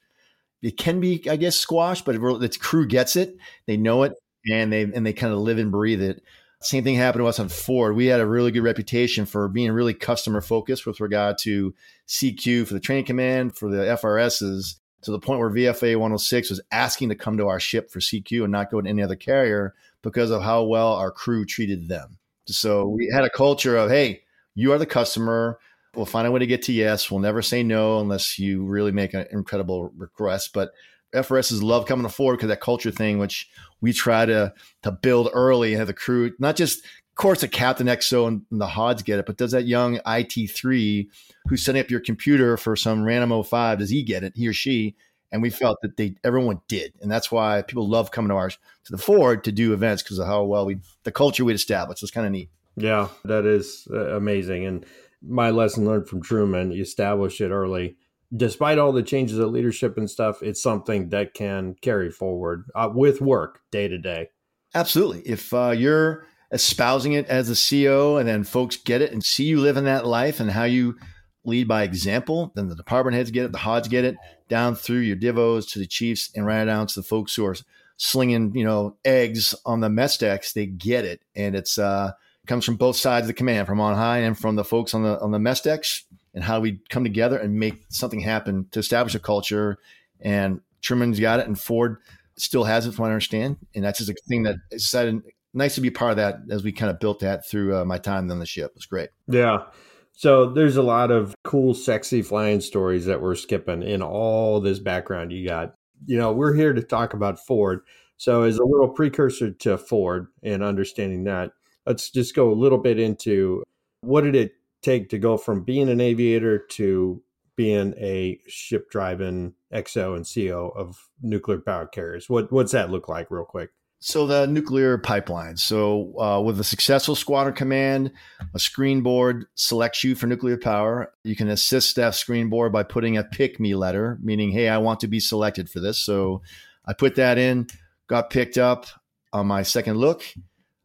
[0.63, 3.37] it can be, I guess, squashed, but the crew gets it.
[3.67, 4.13] They know it,
[4.51, 6.23] and they and they kind of live and breathe it.
[6.63, 7.97] Same thing happened to us on Ford.
[7.97, 11.75] We had a really good reputation for being really customer focused with regard to
[12.07, 16.61] CQ for the training command, for the FRSs, to the point where VFA 106 was
[16.71, 19.75] asking to come to our ship for CQ and not go to any other carrier
[20.03, 22.19] because of how well our crew treated them.
[22.47, 24.23] So we had a culture of, hey,
[24.55, 25.59] you are the customer.
[25.95, 27.11] We'll find a way to get to yes.
[27.11, 30.53] We'll never say no unless you really make an incredible request.
[30.53, 30.73] But
[31.13, 33.49] FRSs love coming to Ford because that culture thing, which
[33.81, 37.49] we try to to build early and have the crew not just of course the
[37.49, 41.09] captain XO and, and the HODs get it, but does that young IT3
[41.49, 44.53] who's setting up your computer for some random 05, does he get it, he or
[44.53, 44.95] she?
[45.33, 46.93] And we felt that they everyone did.
[47.01, 50.19] And that's why people love coming to ours to the Ford to do events because
[50.19, 52.03] of how well we the culture we'd established.
[52.03, 52.51] It's kind of neat.
[52.77, 54.65] Yeah, that is uh, amazing.
[54.65, 54.87] And
[55.23, 57.97] my lesson learned from Truman, you establish it early.
[58.35, 62.91] Despite all the changes of leadership and stuff, it's something that can carry forward uh,
[62.93, 64.29] with work day to day.
[64.75, 65.23] Absolutely.
[65.23, 69.45] If uh, you're espousing it as a CEO and then folks get it and see
[69.45, 70.97] you living that life and how you
[71.45, 74.17] lead by example, then the department heads get it, the HODs get it,
[74.49, 77.57] down through your divos to the chiefs and right down to the folks who are
[77.97, 80.53] slinging, you know, eggs on the mess decks.
[80.53, 81.21] They get it.
[81.35, 82.13] And it's, uh,
[82.51, 85.05] comes from both sides of the command, from on high and from the folks on
[85.05, 86.05] the on the mess decks.
[86.35, 89.79] And how we come together and make something happen to establish a culture.
[90.21, 91.99] And Truman's got it, and Ford
[92.37, 93.57] still has it, from what I understand.
[93.75, 96.73] And that's just a thing that excited, nice to be part of that as we
[96.73, 98.71] kind of built that through uh, my time on the ship.
[98.71, 99.11] It was great.
[99.27, 99.65] Yeah.
[100.13, 104.79] So there's a lot of cool, sexy flying stories that we're skipping in all this
[104.79, 105.75] background you got.
[106.07, 107.81] You know, we're here to talk about Ford.
[108.17, 111.53] So as a little precursor to Ford and understanding that,
[111.87, 113.63] let's just go a little bit into
[114.03, 117.23] what did it take to go from being an aviator to
[117.57, 122.29] being a ship driving XO and CO of nuclear power carriers?
[122.29, 123.71] What what's that look like, real quick?
[124.03, 125.59] So the nuclear pipeline.
[125.59, 128.13] So uh, with a successful squadron command,
[128.55, 131.13] a screen board selects you for nuclear power.
[131.23, 134.79] You can assist that screen board by putting a pick me letter, meaning, hey, I
[134.79, 135.99] want to be selected for this.
[135.99, 136.41] So
[136.87, 137.67] I put that in,
[138.07, 138.87] got picked up
[139.35, 140.25] on my second look.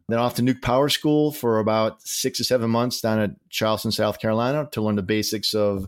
[0.07, 3.91] Then off to Nuke Power School for about six or seven months down at Charleston,
[3.91, 5.87] South Carolina, to learn the basics of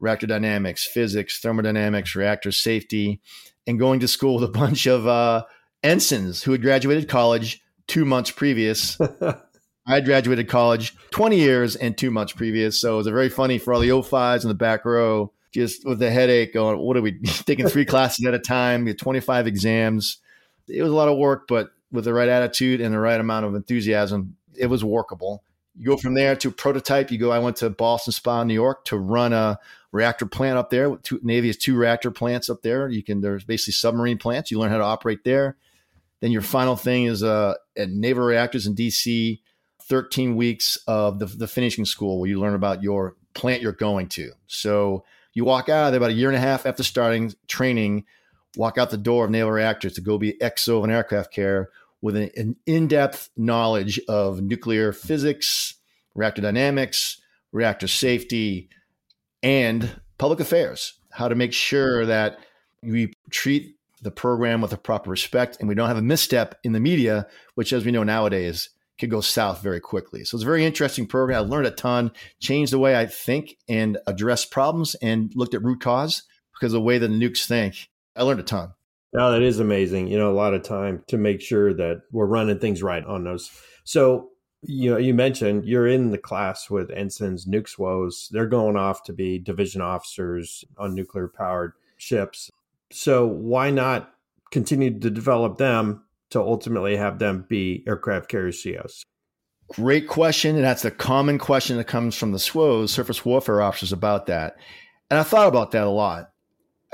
[0.00, 3.20] reactor dynamics, physics, thermodynamics, reactor safety,
[3.66, 5.44] and going to school with a bunch of uh,
[5.82, 8.98] ensigns who had graduated college two months previous.
[9.86, 12.80] I had graduated college 20 years and two months previous.
[12.80, 15.98] So it was very funny for all the 05s in the back row, just with
[15.98, 20.18] the headache going, what are we taking three classes at a time, get 25 exams.
[20.66, 23.46] It was a lot of work, but with the right attitude and the right amount
[23.46, 25.44] of enthusiasm, it was workable.
[25.76, 27.10] You go from there to prototype.
[27.10, 29.58] You go, I went to Ballston Spa, New York to run a
[29.92, 30.96] reactor plant up there.
[30.96, 32.88] Two, Navy has two reactor plants up there.
[32.88, 34.50] You can, there's basically submarine plants.
[34.50, 35.56] You learn how to operate there.
[36.20, 39.40] Then your final thing is uh, at Naval Reactors in DC,
[39.82, 44.08] 13 weeks of the, the finishing school where you learn about your plant you're going
[44.08, 44.32] to.
[44.46, 48.04] So you walk out of there about a year and a half after starting training,
[48.56, 51.70] walk out the door of Naval Reactors to go be XO of an aircraft carrier
[52.04, 55.76] with an, in depth knowledge of nuclear physics,
[56.14, 57.18] reactor dynamics,
[57.50, 58.68] reactor safety,
[59.42, 60.98] and public affairs.
[61.10, 62.40] How to make sure that
[62.82, 66.72] we treat the program with a proper respect and we don't have a misstep in
[66.72, 68.68] the media, which, as we know nowadays,
[69.00, 70.24] could go south very quickly.
[70.24, 71.42] So it's a very interesting program.
[71.42, 75.64] I learned a ton, changed the way I think and address problems, and looked at
[75.64, 77.88] root cause because of the way the nukes think.
[78.14, 78.74] I learned a ton.
[79.14, 80.08] No, that is amazing.
[80.08, 83.22] You know, a lot of time to make sure that we're running things right on
[83.22, 83.48] those.
[83.84, 84.30] So,
[84.62, 88.28] you know, you mentioned you're in the class with ensigns, nukes woes.
[88.32, 92.50] They're going off to be division officers on nuclear powered ships.
[92.90, 94.12] So why not
[94.50, 99.04] continue to develop them to ultimately have them be aircraft carrier COs?
[99.68, 100.56] Great question.
[100.56, 104.56] And that's the common question that comes from the SWOs, surface warfare officers, about that.
[105.08, 106.30] And I thought about that a lot.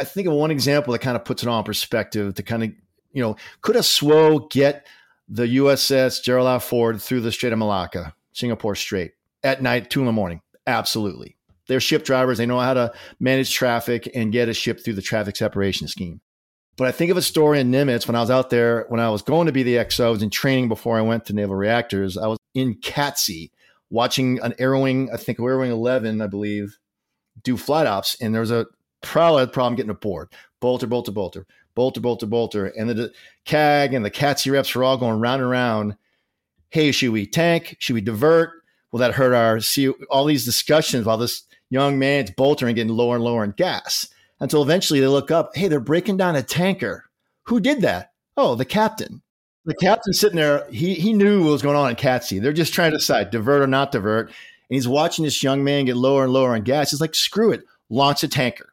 [0.01, 2.71] I think of one example that kind of puts it on perspective to kind of,
[3.13, 4.87] you know, could a SWO get
[5.29, 6.59] the USS Gerald R.
[6.59, 9.13] Ford through the Strait of Malacca, Singapore Strait,
[9.45, 10.41] at night, two in the morning?
[10.67, 11.37] Absolutely.
[11.69, 12.39] They're ship drivers.
[12.39, 16.21] They know how to manage traffic and get a ship through the traffic separation scheme.
[16.77, 19.11] But I think of a story in Nimitz when I was out there, when I
[19.11, 21.55] was going to be the XO, I was in training before I went to Naval
[21.55, 22.17] Reactors.
[22.17, 23.51] I was in CATCC
[23.91, 26.79] watching an Airwing, I think Airwing 11, I believe,
[27.43, 28.17] do flight ops.
[28.21, 28.67] And there was a
[29.03, 30.29] probably had a problem getting aboard.
[30.61, 32.67] Bolter, bolter, bolter, bolter, bolter, bolter.
[32.67, 33.13] And the
[33.45, 35.97] CAG and the CATCC reps were all going round and round.
[36.71, 37.77] Hey, should we tank?
[37.79, 38.51] Should we divert?
[38.93, 43.15] Will that hurt our see all these discussions while this young man's boltering, getting lower
[43.15, 44.09] and lower in gas
[44.41, 47.05] until eventually they look up, hey, they're breaking down a tanker.
[47.45, 48.13] Who did that?
[48.37, 49.23] Oh, the captain.
[49.67, 52.41] The captain sitting there, he, he knew what was going on in CATCC.
[52.41, 54.29] They're just trying to decide divert or not divert.
[54.29, 54.35] And
[54.69, 56.91] he's watching this young man get lower and lower in gas.
[56.91, 58.70] He's like, screw it, launch a tanker.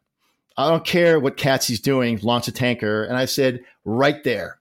[0.57, 3.03] I don't care what CATCC's doing, launch a tanker.
[3.03, 4.59] And I said, right there.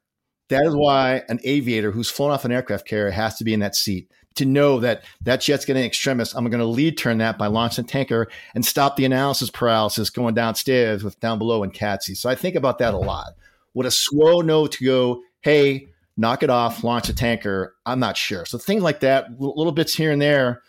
[0.49, 3.61] That is why an aviator who's flown off an aircraft carrier has to be in
[3.61, 6.37] that seat to know that that jet's getting extremist.
[6.37, 10.11] I'm going to lead turn that by launching a tanker and stop the analysis paralysis
[10.11, 12.17] going downstairs with down below in CATCC.
[12.17, 13.33] So I think about that a lot.
[13.75, 17.75] Would a SWO know to go, hey, knock it off, launch a tanker?
[17.85, 18.45] I'm not sure.
[18.45, 20.63] So things like that, little bits here and there.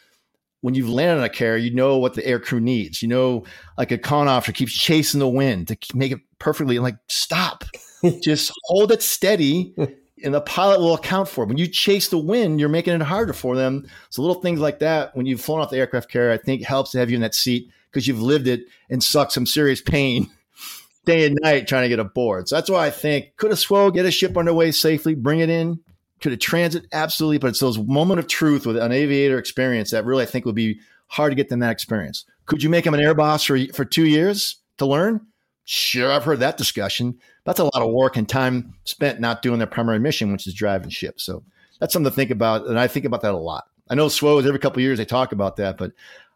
[0.62, 3.02] When you've landed on a carrier, you know what the air crew needs.
[3.02, 3.44] You know,
[3.78, 7.64] like a con officer keeps chasing the wind to make it perfectly like stop,
[8.22, 9.76] just hold it steady
[10.24, 11.48] and the pilot will account for it.
[11.48, 13.88] When you chase the wind, you're making it harder for them.
[14.10, 16.92] So little things like that, when you've flown off the aircraft carrier, I think helps
[16.92, 20.30] to have you in that seat because you've lived it and sucked some serious pain
[21.06, 22.50] day and night trying to get aboard.
[22.50, 25.50] So that's why I think could a SWO get a ship underway safely, bring it
[25.50, 25.80] in?
[26.22, 26.88] Could it transit?
[26.92, 27.38] Absolutely.
[27.38, 30.56] But it's those moment of truth with an aviator experience that really I think would
[30.56, 32.26] be hard to get them that experience.
[32.46, 35.22] Could you make them an air boss for, for two years to learn?
[35.66, 37.20] Sure, I've heard that discussion.
[37.44, 40.54] That's a lot of work and time spent not doing their primary mission, which is
[40.54, 41.24] driving ships.
[41.24, 41.44] So
[41.80, 42.68] that's something to think about.
[42.68, 43.66] And I think about that a lot.
[43.90, 45.92] I know SWOs every couple years they talk about that, but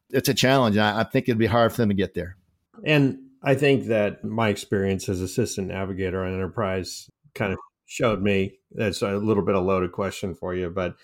[0.09, 0.77] it's a challenge.
[0.77, 2.35] I, I think it'd be hard for them to get there.
[2.83, 7.59] And I think that my experience as assistant navigator on Enterprise kind of
[7.91, 10.95] showed me that's a little bit of loaded question for you, but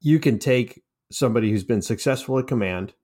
[0.00, 0.82] you can take
[1.12, 2.94] somebody who's been successful at command,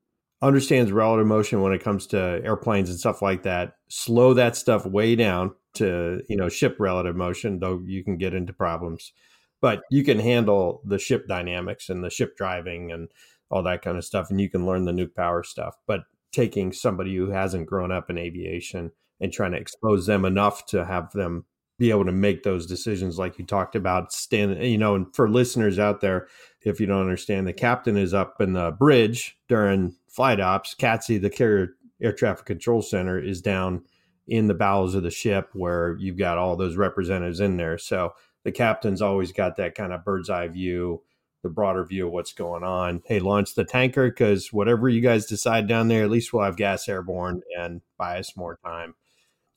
[0.41, 4.87] understands relative motion when it comes to airplanes and stuff like that, slow that stuff
[4.87, 9.13] way down to, you know, ship relative motion, though you can get into problems.
[9.61, 13.09] But you can handle the ship dynamics and the ship driving and
[13.51, 15.77] all that kind of stuff, and you can learn the nuke power stuff.
[15.87, 20.65] But taking somebody who hasn't grown up in aviation and trying to expose them enough
[20.67, 21.45] to have them
[21.79, 25.29] be able to make those decisions like you talked about stand you know and for
[25.29, 26.27] listeners out there
[26.63, 31.21] if you don't understand the captain is up in the bridge during flight ops CATC
[31.21, 33.83] the carrier air traffic control center is down
[34.27, 38.13] in the bowels of the ship where you've got all those representatives in there so
[38.45, 41.03] the captain's always got that kind of bird's eye view
[41.47, 43.03] the broader view of what's going on.
[43.07, 46.57] Hey, launch the tanker because whatever you guys decide down there, at least we'll have
[46.57, 48.95] gas airborne and buy us more time.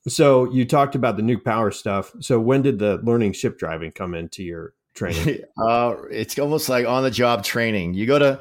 [0.10, 2.12] So you talked about the nuke power stuff.
[2.20, 5.44] So when did the learning ship driving come into your training?
[5.58, 7.94] uh, it's almost like on the job training.
[7.94, 8.40] You go to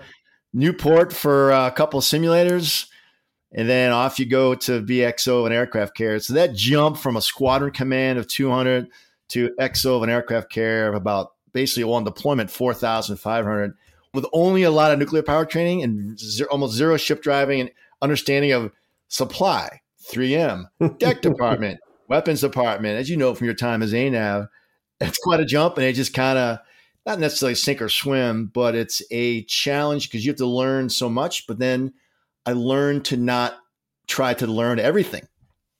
[0.53, 2.87] Newport for a couple simulators,
[3.53, 6.19] and then off you go to BXO an aircraft carrier.
[6.21, 8.89] So that jump from a squadron command of 200
[9.29, 13.75] to XO of an aircraft carrier of about basically on deployment 4,500
[14.15, 17.71] with only a lot of nuclear power training and zero, almost zero ship driving and
[18.01, 18.73] understanding of
[19.09, 19.81] supply,
[20.11, 22.99] 3M, deck department, weapons department.
[22.99, 24.49] As you know from your time as ANAV,
[25.01, 26.59] it's quite a jump and it just kind of
[27.07, 31.09] not necessarily sink or swim, but it's a challenge because you have to learn so
[31.09, 31.47] much.
[31.47, 31.95] But then
[32.45, 33.59] I learned to not
[34.07, 35.27] try to learn everything.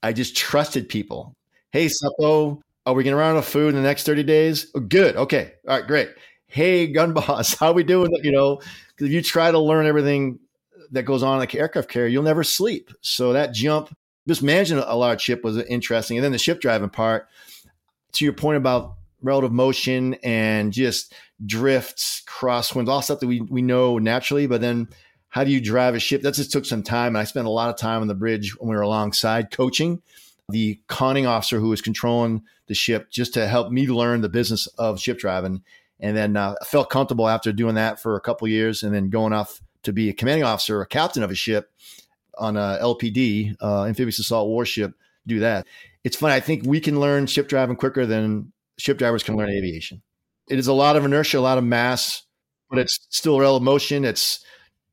[0.03, 1.37] I just trusted people.
[1.73, 4.71] Hey, Suppo, are we going to run out of food in the next 30 days?
[4.75, 5.17] Oh, good.
[5.17, 5.53] Okay.
[5.67, 6.09] All right, great.
[6.47, 8.11] Hey, gun boss, how we doing?
[8.23, 10.39] You know, because if you try to learn everything
[10.93, 12.91] that goes on in the aircraft carrier, you'll never sleep.
[13.03, 13.95] So that jump,
[14.29, 16.19] just managing a large ship was interesting.
[16.19, 17.29] And then the ship driving part,
[18.13, 21.15] to your point about relative motion and just
[21.45, 24.89] drifts, crosswinds, all stuff that we, we know naturally, but then
[25.29, 26.23] how do you drive a ship?
[26.23, 27.09] That just took some time.
[27.09, 30.03] And I spent a lot of time on the bridge when we were alongside coaching
[30.49, 34.67] the conning officer who was controlling the ship just to help me learn the business
[34.79, 35.63] of ship driving.
[36.01, 39.11] And then uh, I felt comfortable after doing that for a couple years and then
[39.11, 41.71] going off to be a commanding officer, a captain of a ship
[42.39, 44.95] on a LPD, uh, amphibious assault warship,
[45.27, 45.67] do that.
[46.05, 46.35] It's funny.
[46.35, 50.03] I think we can learn ship driving quicker than ship drivers can learn aviation.
[50.49, 52.23] It is a lot of inertia, a lot of mass,
[52.71, 54.05] but it's still relative motion.
[54.05, 54.45] It's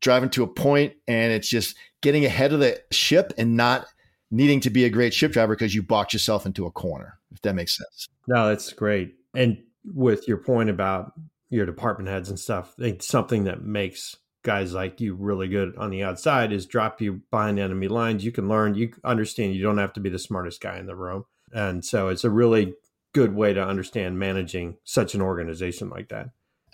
[0.01, 3.87] driving to a point and it's just getting ahead of the ship and not
[4.31, 7.41] needing to be a great ship driver because you box yourself into a corner, if
[7.41, 8.07] that makes sense.
[8.27, 9.15] No, that's great.
[9.33, 11.13] And with your point about
[11.49, 15.75] your department heads and stuff, I think something that makes guys like you really good
[15.75, 18.23] on the outside is drop you behind enemy lines.
[18.23, 20.95] You can learn, you understand you don't have to be the smartest guy in the
[20.95, 21.25] room.
[21.51, 22.73] And so it's a really
[23.13, 26.29] good way to understand managing such an organization like that.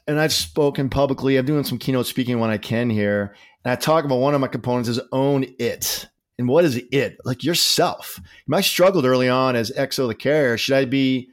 [0.07, 1.37] And I've spoken publicly.
[1.37, 3.35] I'm doing some keynote speaking when I can here.
[3.63, 6.07] And I talk about one of my components is own it.
[6.37, 7.17] And what is it?
[7.23, 8.19] Like yourself.
[8.51, 10.57] I struggled early on as XO the carrier.
[10.57, 11.29] Should I be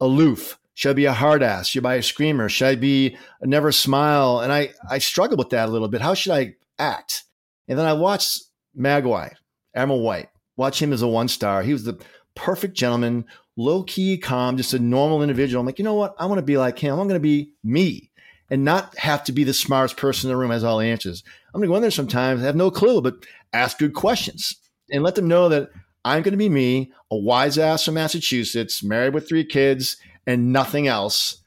[0.00, 0.59] aloof?
[0.80, 1.68] Should I be a hard ass?
[1.68, 2.48] Should I be a screamer?
[2.48, 4.40] Should I be a never smile?
[4.40, 6.00] And I, I struggled with that a little bit.
[6.00, 7.24] How should I act?
[7.68, 9.34] And then I watched Magwai,
[9.74, 11.62] Admiral White, watch him as a one star.
[11.62, 12.02] He was the
[12.34, 13.26] perfect gentleman,
[13.58, 15.60] low key, calm, just a normal individual.
[15.60, 16.14] I'm like, you know what?
[16.18, 16.92] I want to be like him.
[16.92, 18.10] I'm going to be me
[18.48, 21.22] and not have to be the smartest person in the room has all the answers.
[21.52, 23.16] I'm going to go in there sometimes, have no clue, but
[23.52, 24.56] ask good questions
[24.90, 25.68] and let them know that
[26.06, 29.98] I'm going to be me, a wise ass from Massachusetts, married with three kids
[30.30, 31.42] and nothing else,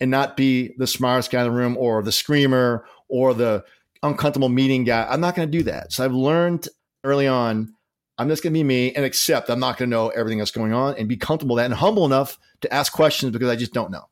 [0.00, 3.64] and not be the smartest guy in the room or the screamer or the
[4.02, 5.06] uncomfortable meeting guy.
[5.08, 5.92] I'm not going to do that.
[5.92, 6.68] So I've learned
[7.04, 7.74] early on,
[8.18, 10.50] I'm just going to be me and accept I'm not going to know everything that's
[10.50, 13.72] going on and be comfortable that and humble enough to ask questions because I just
[13.72, 14.04] don't know.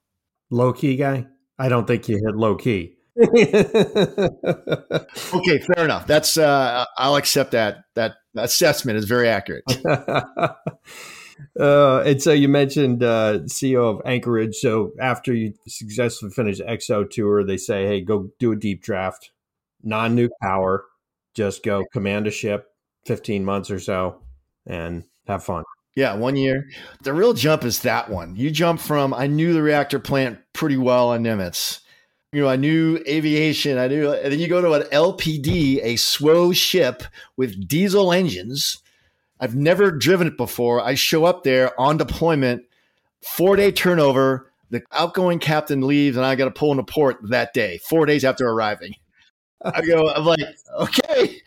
[0.50, 1.26] Low key guy?
[1.58, 2.96] I don't think you hit low key.
[3.18, 3.38] okay,
[5.58, 6.06] fair enough.
[6.06, 7.84] That's uh, I'll accept that.
[7.94, 9.64] That assessment is very accurate.
[11.58, 14.56] uh, and so you mentioned uh, CEO of Anchorage.
[14.56, 19.30] So after you successfully finish XO tour, they say, "Hey, go do a deep draft,
[19.82, 20.84] non-nuke power.
[21.34, 22.66] Just go command a ship,
[23.06, 24.22] fifteen months or so,
[24.66, 25.64] and have fun."
[25.94, 26.68] Yeah, one year.
[27.02, 28.34] The real jump is that one.
[28.36, 31.80] You jump from I knew the reactor plant pretty well on Nimitz
[32.32, 33.76] you know, I knew aviation.
[33.76, 37.02] I knew, and then you go to an LPD, a SWO ship
[37.36, 38.78] with diesel engines.
[39.42, 40.80] I've never driven it before.
[40.80, 42.62] I show up there on deployment,
[43.36, 44.48] four day turnover.
[44.70, 48.24] The outgoing captain leaves, and I got to pull into port that day, four days
[48.24, 48.94] after arriving.
[49.64, 50.38] I go, I'm like,
[50.78, 51.40] okay,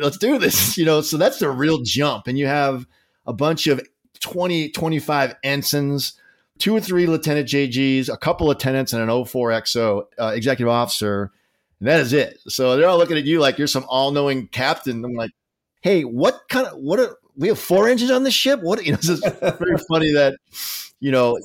[0.00, 0.76] let's do this.
[0.78, 2.26] You know, so that's the real jump.
[2.26, 2.86] And you have
[3.26, 3.86] a bunch of
[4.20, 6.14] 20, 25 ensigns,
[6.58, 11.30] two or three lieutenant JGs, a couple of tenants, and an 04XO uh, executive officer.
[11.80, 12.38] And that is it.
[12.48, 15.04] So they're all looking at you like you're some all knowing captain.
[15.04, 15.32] I'm like,
[15.82, 18.60] hey, what kind of, what are, we have four engines on the ship?
[18.62, 20.36] What, you know, it's very funny that,
[21.00, 21.38] you know,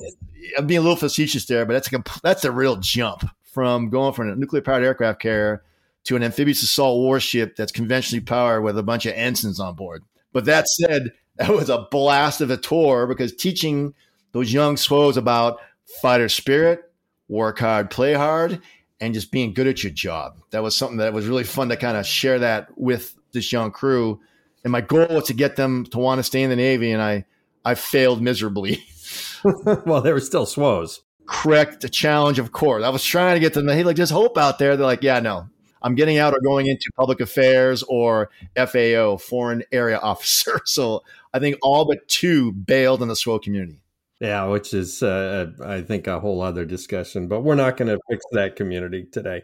[0.56, 4.14] I'm being a little facetious there, but that's a, that's a real jump from going
[4.14, 5.62] from a nuclear powered aircraft carrier
[6.04, 10.02] to an amphibious assault warship that's conventionally powered with a bunch of ensigns on board.
[10.32, 13.94] But that said, that was a blast of a tour because teaching
[14.32, 15.60] those young SWOs about
[16.00, 16.90] fighter spirit,
[17.28, 18.60] work hard, play hard,
[19.00, 20.36] and just being good at your job.
[20.50, 23.70] That was something that was really fun to kind of share that with this young
[23.70, 24.20] crew.
[24.64, 27.02] And my goal was to get them to want to stay in the Navy, and
[27.02, 27.24] I
[27.64, 28.84] I failed miserably.
[29.44, 31.00] well, they were still SWOs.
[31.26, 31.80] Correct.
[31.80, 32.84] The challenge, of course.
[32.84, 34.76] I was trying to get them to, hey, like, just hope out there.
[34.76, 35.48] They're like, yeah, no,
[35.82, 40.60] I'm getting out or going into public affairs or FAO, foreign area officer.
[40.64, 41.02] So
[41.32, 43.78] I think all but two bailed in the SWO community.
[44.20, 47.98] Yeah, which is, uh, I think, a whole other discussion, but we're not going to
[48.08, 49.42] fix that community today.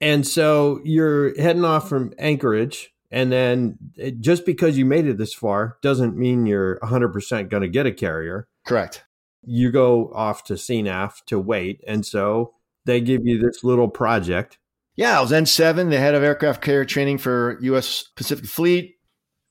[0.00, 3.78] And so you're heading off from Anchorage, and then
[4.20, 7.92] just because you made it this far doesn't mean you're 100% going to get a
[7.92, 8.48] carrier.
[8.66, 9.04] Correct.
[9.44, 11.82] You go off to CNAF to wait.
[11.86, 12.54] And so
[12.84, 14.58] they give you this little project
[14.98, 18.08] yeah, I was N7, the head of aircraft carrier training for U.S.
[18.16, 18.96] Pacific Fleet.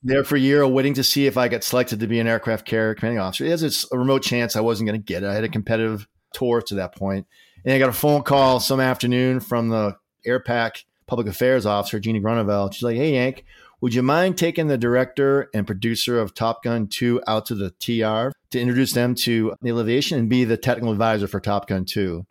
[0.03, 2.65] There for a year, waiting to see if I get selected to be an aircraft
[2.65, 3.45] carrier commanding officer.
[3.45, 5.29] There's a remote chance I wasn't going to get it.
[5.29, 7.27] I had a competitive tour to that point.
[7.63, 9.95] And I got a phone call some afternoon from the
[10.27, 12.73] AirPac public affairs officer, Jeannie Grunewald.
[12.73, 13.45] She's like, hey, Yank,
[13.81, 17.71] would you mind taking the director and producer of Top Gun 2 out to the
[17.71, 21.85] TR to introduce them to Naval Aviation and be the technical advisor for Top Gun
[21.85, 22.25] 2?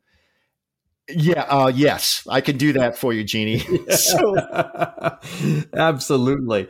[1.08, 3.58] Yeah, uh, yes, I can do that for you, Jeannie.
[3.90, 4.34] so,
[5.72, 6.68] Absolutely.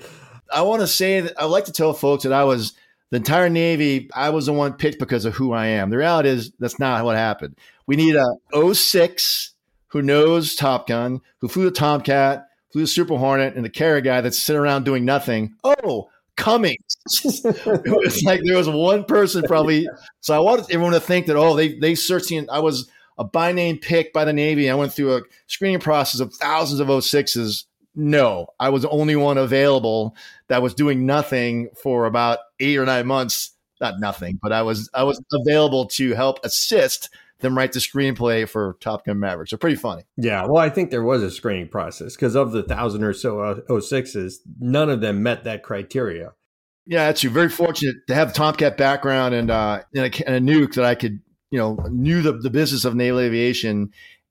[0.53, 2.75] I want to say that I like to tell folks that I was
[3.11, 5.91] the entire Navy, I was the one picked because of who I am.
[5.91, 7.57] The reality is that's not what happened.
[7.87, 9.55] We need a 06
[9.89, 14.01] who knows Top Gun, who flew the Tomcat, flew the Super Hornet, and the carrier
[14.01, 15.55] guy that's sitting around doing nothing.
[15.65, 16.97] Oh, Cummings.
[17.25, 19.89] it was like there was one person probably.
[20.21, 23.25] So I wanted everyone to think that, oh, they they searched the, I was a
[23.25, 24.69] by name pick by the Navy.
[24.69, 27.65] I went through a screening process of thousands of 06s.
[27.95, 30.15] No, I was the only one available
[30.49, 33.53] that was doing nothing for about eight or nine months.
[33.81, 37.11] Not nothing, but I was I was available to help assist
[37.41, 39.49] them write the screenplay for Top Gun Maverick.
[39.49, 40.05] So pretty funny.
[40.17, 43.63] Yeah, well, I think there was a screening process because of the thousand or so
[43.69, 46.33] 06s, none of them met that criteria.
[46.87, 47.31] Yeah, that's you.
[47.31, 50.95] Very fortunate to have Tomcat background and uh, and a, and a nuke that I
[50.95, 51.21] could
[51.51, 53.91] you know, knew the, the business of naval aviation.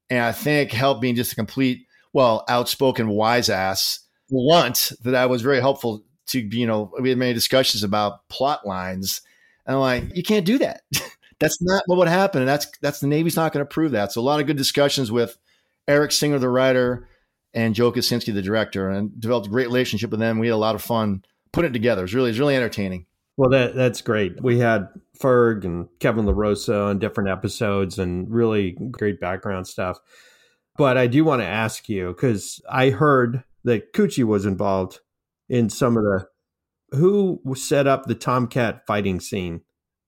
[0.10, 4.00] And I think helped me just a complete, well, outspoken wise ass
[4.30, 8.66] blunt that I was very helpful to, you know, we had many discussions about plot
[8.66, 9.22] lines.
[9.66, 10.82] And I'm like, you can't do that.
[11.40, 12.42] that's not what would happen.
[12.42, 14.12] And that's, that's the Navy's not going to prove that.
[14.12, 15.38] So a lot of good discussions with
[15.88, 17.08] Eric Singer, the writer,
[17.54, 20.40] and Joe Kosinski, the director, and developed a great relationship with them.
[20.40, 22.02] We had a lot of fun putting it together.
[22.02, 23.06] It was really, it was really entertaining.
[23.38, 24.42] Well, that that's great.
[24.42, 24.88] We had
[25.20, 30.00] Ferg and Kevin LaRosa on different episodes and really great background stuff.
[30.78, 35.00] But I do want to ask you because I heard that Coochie was involved
[35.50, 36.28] in some of the
[36.92, 39.62] who set up the Tomcat fighting scene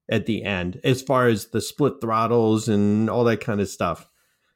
[0.10, 4.10] at the end, as far as the split throttles and all that kind of stuff.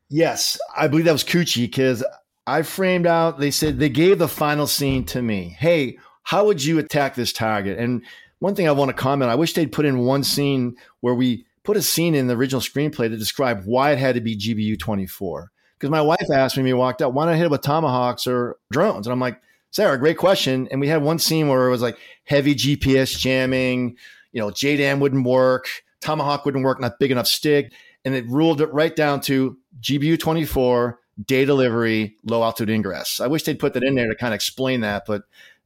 [0.10, 2.04] Yes, I believe that was Coochie because
[2.48, 3.40] I framed out.
[3.40, 5.56] They said they gave the final scene to me.
[5.58, 7.78] Hey, how would you attack this target?
[7.78, 8.04] And
[8.40, 11.46] one thing I want to comment, I wish they'd put in one scene where we
[11.64, 14.80] put a scene in the original screenplay to describe why it had to be GBU
[14.80, 15.52] 24.
[15.78, 18.28] Because my wife asked me when we walked out, why not hit it with tomahawks
[18.28, 19.08] or drones?
[19.08, 19.42] And I'm like,
[19.72, 20.68] Sarah, great question.
[20.70, 23.98] And we had one scene where it was like heavy GPS jamming,
[24.32, 25.68] you know, JDAM wouldn't work,
[26.02, 27.72] Tomahawk wouldn't work, not big enough stick.
[28.04, 33.20] And it ruled it right down to GBU 24, day delivery, low altitude ingress.
[33.20, 35.24] I wish they'd put that in there to kind of explain that, but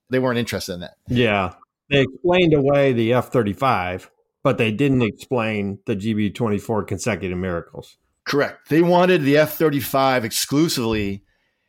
[0.09, 0.95] they weren't interested in that.
[1.07, 1.53] Yeah.
[1.89, 4.11] They explained away the F 35,
[4.43, 7.97] but they didn't explain the GBU 24 consecutive miracles.
[8.25, 8.69] Correct.
[8.69, 11.23] They wanted the F 35 exclusively.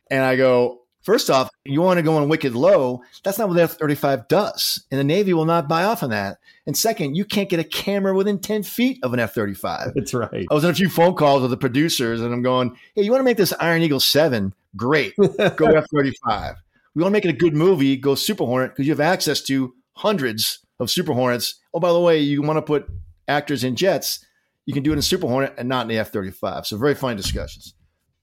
[0.09, 3.01] And I go, first off, you want to go on wicked low.
[3.23, 4.85] That's not what the F 35 does.
[4.91, 6.37] And the Navy will not buy off on that.
[6.67, 9.93] And second, you can't get a camera within 10 feet of an F 35.
[9.95, 10.45] That's right.
[10.51, 13.11] I was on a few phone calls with the producers and I'm going, hey, you
[13.11, 14.53] want to make this Iron Eagle 7?
[14.75, 15.15] Great.
[15.15, 16.55] Go F 35.
[16.93, 17.95] We want to make it a good movie.
[17.95, 21.55] Go Super Hornet because you have access to hundreds of Super Hornets.
[21.73, 22.85] Oh, by the way, you want to put
[23.29, 24.25] actors in jets,
[24.65, 26.67] you can do it in Super Hornet and not in the F 35.
[26.67, 27.73] So, very fine discussions.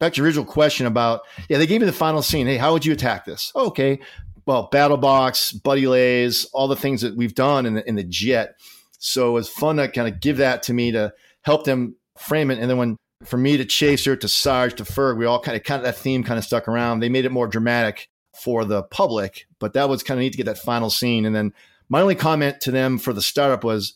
[0.05, 2.47] Back to your original question about, yeah, they gave me the final scene.
[2.47, 3.51] Hey, how would you attack this?
[3.57, 4.01] Okay.
[4.45, 8.05] well, battle box, buddy lays, all the things that we've done in the, in the
[8.05, 8.57] jet.
[8.99, 12.51] So it was fun to kind of give that to me to help them frame
[12.51, 12.59] it.
[12.59, 15.63] And then when for me to Chaser to Sarge to Ferg, we all kind of
[15.63, 17.01] kind of that theme kind of stuck around.
[17.01, 20.37] They made it more dramatic for the public, but that was kind of neat to
[20.37, 21.25] get that final scene.
[21.25, 21.55] And then
[21.89, 23.95] my only comment to them for the startup was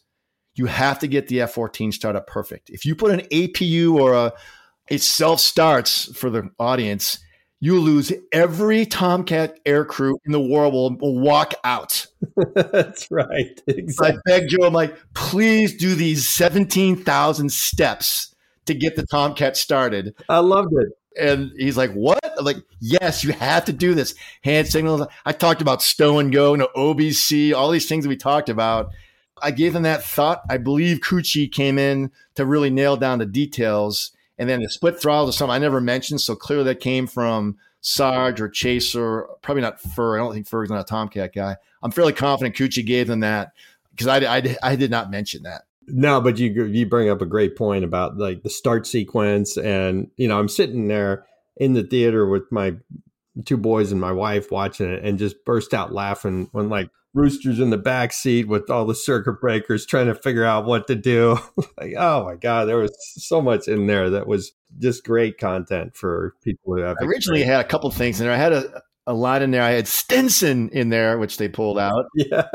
[0.54, 2.70] you have to get the F-14 startup perfect.
[2.70, 4.32] If you put an APU or a
[4.90, 7.18] it self starts for the audience,
[7.60, 12.06] you lose every Tomcat air crew in the world will, will walk out.
[12.54, 13.60] That's right.
[13.66, 14.18] Exactly.
[14.32, 18.34] I beg Joe, I'm like, please do these 17,000 steps
[18.66, 20.14] to get the Tomcat started.
[20.28, 20.88] I loved it.
[21.20, 22.20] And he's like, what?
[22.38, 24.14] I'm like, yes, you have to do this.
[24.44, 25.04] Hand signals.
[25.26, 28.90] I talked about stow and go, no OBC, all these things that we talked about.
[29.42, 30.42] I gave them that thought.
[30.48, 34.12] I believe Kuchi came in to really nail down the details.
[34.38, 36.20] And then the split throttles or something I never mentioned.
[36.20, 40.16] So clearly that came from Sarge or Chaser, probably not Ferg.
[40.16, 41.56] I don't think Ferg's not a Tomcat guy.
[41.82, 43.52] I'm fairly confident Kuchi gave them that
[43.90, 45.62] because I, I, I did not mention that.
[45.90, 50.10] No, but you you bring up a great point about like the start sequence, and
[50.16, 51.24] you know I'm sitting there
[51.56, 52.74] in the theater with my
[53.46, 57.58] two boys and my wife watching it, and just burst out laughing when like Rooster's
[57.58, 60.94] in the back seat with all the circuit breakers trying to figure out what to
[60.94, 61.38] do.
[61.80, 65.96] like, oh my God, there was so much in there that was just great content
[65.96, 66.96] for people who have.
[67.00, 68.34] I originally had a couple things in there.
[68.34, 69.62] I had a, a line in there.
[69.62, 72.06] I had Stinson in there, which they pulled out.
[72.14, 72.46] Yeah.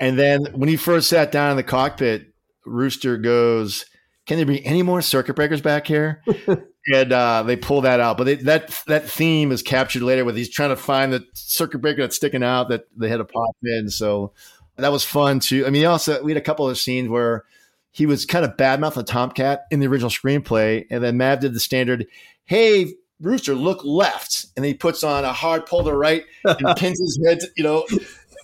[0.00, 2.26] and then when he first sat down in the cockpit,
[2.66, 3.86] Rooster goes,
[4.26, 6.22] Can there be any more circuit breakers back here?
[6.86, 8.16] and uh, they pull that out.
[8.16, 11.78] But they, that that theme is captured later with he's trying to find the circuit
[11.78, 13.90] breaker that's sticking out that they had to pop in.
[13.90, 14.32] So
[14.76, 15.66] that was fun too.
[15.66, 17.44] I mean, also we had a couple of scenes where
[17.92, 21.60] he was kind of badmouthing Tomcat in the original screenplay, and then Mav did the
[21.60, 22.06] standard,
[22.44, 26.58] "Hey, Rooster, look left," and he puts on a hard pull to the right and
[26.76, 27.84] pins his head, you know,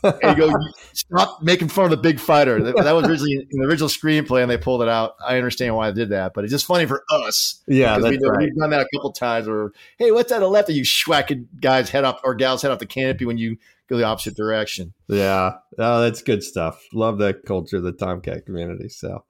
[0.03, 0.53] and you go,
[0.93, 2.63] stop making fun of the big fighter.
[2.63, 5.17] That, that, was originally in the original screenplay, and they pulled it out.
[5.25, 7.63] I understand why they did that, but it's just funny for us.
[7.67, 8.39] Yeah, that's we right.
[8.41, 9.49] We've done that a couple times.
[9.49, 10.41] Where, hey, what's that?
[10.41, 10.69] the left?
[10.69, 13.57] And you schwack a guy's head up or gal's head off the canopy when you
[13.89, 14.93] go the opposite direction.
[15.09, 16.85] Yeah, oh, that's good stuff.
[16.93, 18.89] Love that culture, the Tomcat community.
[18.89, 19.25] So.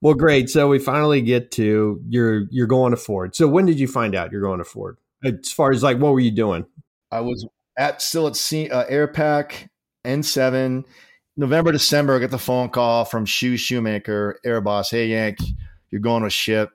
[0.00, 0.50] Well, great.
[0.50, 3.36] So we finally get to you're you're going to Ford.
[3.36, 4.98] So when did you find out you're going to Ford?
[5.24, 6.66] As far as like, what were you doing?
[7.12, 7.46] I was
[7.78, 9.68] at still at C, uh, Airpac
[10.04, 10.84] N7.
[11.36, 14.90] November, December, I get the phone call from Shoe Shoemaker, Airboss.
[14.90, 15.38] Hey, Yank,
[15.90, 16.70] you're going to ship.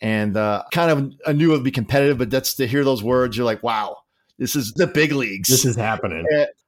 [0.00, 3.04] And uh, kind of I knew it would be competitive, but that's to hear those
[3.04, 3.98] words, you're like, wow,
[4.38, 5.48] this is the big leagues.
[5.48, 6.26] This is happening.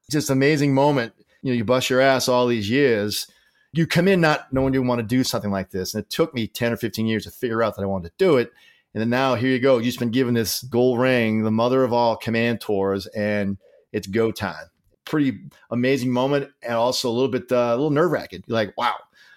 [0.09, 1.13] just amazing moment.
[1.43, 3.27] You know, you bust your ass all these years.
[3.73, 5.95] You come in not knowing you want to do something like this.
[5.95, 8.25] And it took me 10 or 15 years to figure out that I wanted to
[8.25, 8.53] do it.
[8.95, 9.79] And then now here you go.
[9.79, 13.59] You've been given this gold ring, the mother of all command tours, and
[13.93, 14.69] it's go time
[15.05, 15.39] pretty
[15.71, 18.43] amazing moment and also a little bit uh, a little nerve wracking.
[18.47, 18.95] You're like, wow,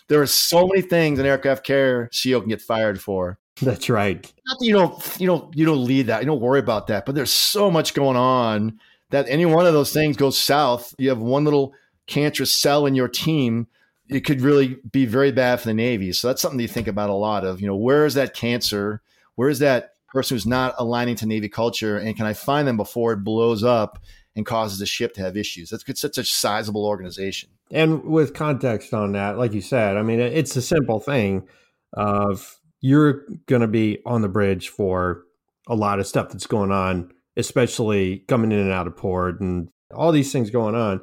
[0.07, 3.37] there are so many things an aircraft carrier CEO can get fired for.
[3.61, 4.21] That's right.
[4.45, 6.21] Not that you don't you don't you don't lead that.
[6.21, 7.05] You don't worry about that.
[7.05, 10.93] But there's so much going on that any one of those things goes south.
[10.97, 11.73] You have one little
[12.05, 13.67] cancerous cell in your team.
[14.09, 16.13] It could really be very bad for the Navy.
[16.13, 19.01] So that's something you think about a lot of, you know, where is that cancer?
[19.35, 21.97] Where is that person who's not aligning to Navy culture?
[21.97, 23.99] And can I find them before it blows up
[24.37, 25.71] and causes the ship to have issues.
[25.71, 27.49] That's such a sizable organization.
[27.71, 31.47] And with context on that, like you said, I mean, it's a simple thing
[31.93, 35.23] of you're going to be on the bridge for
[35.67, 39.69] a lot of stuff that's going on, especially coming in and out of port and
[39.93, 41.01] all these things going on.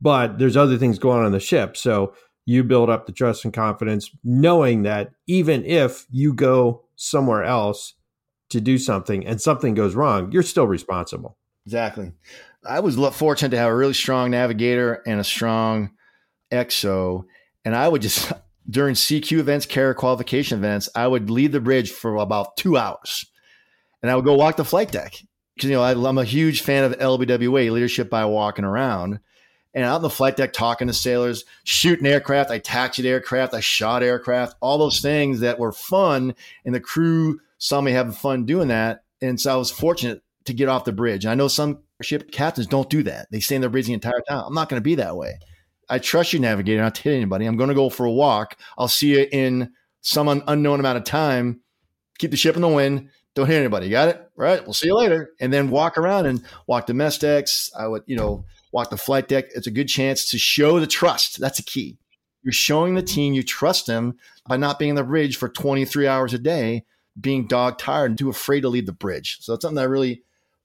[0.00, 1.76] But there's other things going on in the ship.
[1.76, 2.12] So
[2.44, 7.94] you build up the trust and confidence knowing that even if you go somewhere else
[8.50, 11.36] to do something and something goes wrong, you're still responsible.
[11.66, 12.12] Exactly.
[12.66, 15.90] I was fortunate to have a really strong navigator and a strong
[16.52, 17.24] XO.
[17.64, 18.32] And I would just,
[18.70, 23.26] during CQ events, carrier qualification events, I would leave the bridge for about two hours.
[24.02, 25.14] And I would go walk the flight deck.
[25.54, 29.20] Because, you know, I, I'm a huge fan of LBWA, leadership by walking around.
[29.74, 32.50] And out on the flight deck, talking to sailors, shooting aircraft.
[32.50, 33.54] I taxied aircraft.
[33.54, 36.34] I shot aircraft, all those things that were fun.
[36.64, 39.04] And the crew saw me having fun doing that.
[39.20, 41.26] And so I was fortunate to get off the bridge.
[41.26, 43.28] I know some ship captains don't do that.
[43.30, 44.44] They stay in their bridge the entire time.
[44.46, 45.38] I'm not going to be that way.
[45.88, 47.46] I trust you, navigator, not to hit anybody.
[47.46, 48.56] I'm going to go for a walk.
[48.76, 49.72] I'll see you in
[50.02, 51.60] some unknown amount of time.
[52.18, 53.08] Keep the ship in the wind.
[53.34, 53.88] Don't hit anybody.
[53.88, 54.30] Got it?
[54.36, 54.62] Right.
[54.64, 55.30] We'll see you later.
[55.40, 57.70] And then walk around and walk the mess decks.
[57.78, 59.46] I would, you know, walk the flight deck.
[59.54, 61.40] It's a good chance to show the trust.
[61.40, 61.98] That's a key.
[62.42, 66.06] You're showing the team you trust them by not being in the bridge for 23
[66.06, 66.84] hours a day,
[67.20, 69.38] being dog tired and too afraid to leave the bridge.
[69.40, 70.22] So that's something that really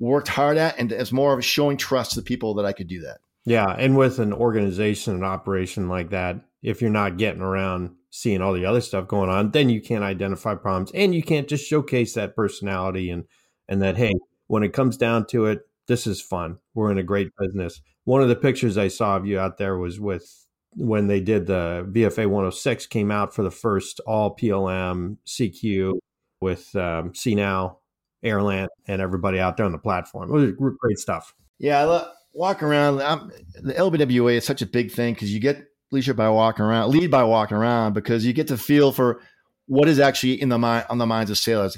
[0.09, 2.87] worked hard at, and as more of showing trust to the people that I could
[2.87, 3.19] do that.
[3.45, 8.41] Yeah, and with an organization and operation like that, if you're not getting around seeing
[8.41, 11.67] all the other stuff going on, then you can't identify problems, and you can't just
[11.67, 13.25] showcase that personality and
[13.67, 14.13] and that hey,
[14.47, 16.57] when it comes down to it, this is fun.
[16.73, 17.81] We're in a great business.
[18.05, 20.45] One of the pictures I saw of you out there was with
[20.75, 25.93] when they did the VFA 106 came out for the first all PLM CQ
[26.41, 27.77] with um, CNOW,
[28.23, 30.29] Airland, and everybody out there on the platform.
[30.29, 31.33] It was great stuff.
[31.59, 33.01] Yeah, I love, walk around.
[33.01, 36.89] I'm, the LBWA is such a big thing because you get leadership by walking around,
[36.89, 39.21] lead by walking around because you get to feel for
[39.67, 41.77] what is actually in the mind on the minds of sailors.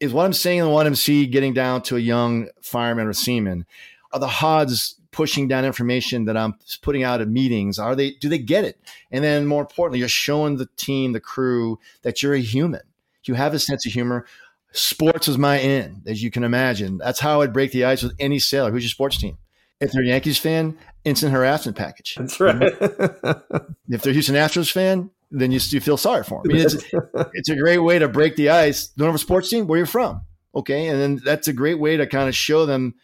[0.00, 3.66] Is what I'm saying in the 1MC getting down to a young fireman or seaman?
[4.12, 7.78] Are the HODs pushing down information that I'm putting out at meetings?
[7.78, 8.78] Are they do they get it?
[9.12, 12.82] And then more importantly, you're showing the team, the crew that you're a human.
[13.24, 14.26] You have a sense of humor.
[14.72, 16.98] Sports is my end, as you can imagine.
[16.98, 18.70] That's how I'd break the ice with any sailor.
[18.70, 19.36] Who's your sports team?
[19.80, 22.14] If they're a Yankees fan, instant harassment package.
[22.16, 22.56] That's right.
[23.88, 26.52] if they're Houston Astros fan, then you, you feel sorry for them.
[26.52, 26.76] I mean, it's,
[27.34, 28.88] it's a great way to break the ice.
[28.88, 29.66] Don't have a sports team?
[29.66, 30.22] Where you're from?
[30.54, 30.86] Okay.
[30.86, 32.94] And then that's a great way to kind of show them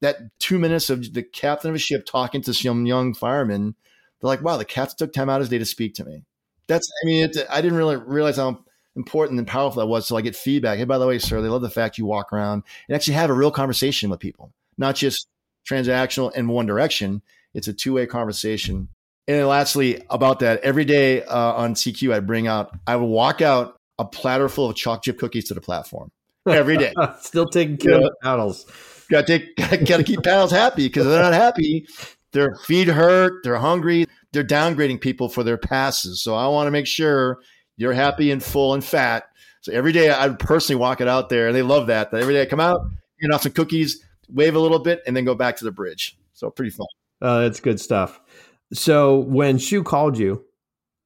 [0.00, 3.74] that two minutes of the captain of a ship talking to some young fireman.
[4.20, 6.24] They're like, wow, the captain took time out of his day to speak to me.
[6.68, 8.64] That's, I mean, it, I didn't really realize how
[8.98, 10.06] important and powerful that was.
[10.06, 10.78] So I get feedback.
[10.78, 13.30] Hey, by the way, sir, they love the fact you walk around and actually have
[13.30, 15.28] a real conversation with people, not just
[15.66, 17.22] transactional in one direction.
[17.54, 18.88] It's a two way conversation.
[19.26, 23.06] And then lastly, about that, every day uh, on CQ, I bring out, I would
[23.06, 26.10] walk out a platter full of chocolate chip cookies to the platform
[26.46, 26.92] every day.
[27.20, 28.66] Still taking care of the paddles.
[29.10, 31.86] Got to got to keep paddles happy because they're not happy.
[32.32, 33.42] Their feet hurt.
[33.42, 34.06] They're hungry.
[34.32, 36.22] They're downgrading people for their passes.
[36.22, 37.38] So I want to make sure
[37.78, 39.30] you're happy and full and fat.
[39.62, 42.10] So every day I would personally walk it out there, and they love that.
[42.10, 42.80] That every day I come out,
[43.20, 46.18] get off some cookies, wave a little bit, and then go back to the bridge.
[46.34, 46.86] So pretty fun.
[47.22, 48.20] Uh, that's good stuff.
[48.72, 50.44] So when Shoe called you,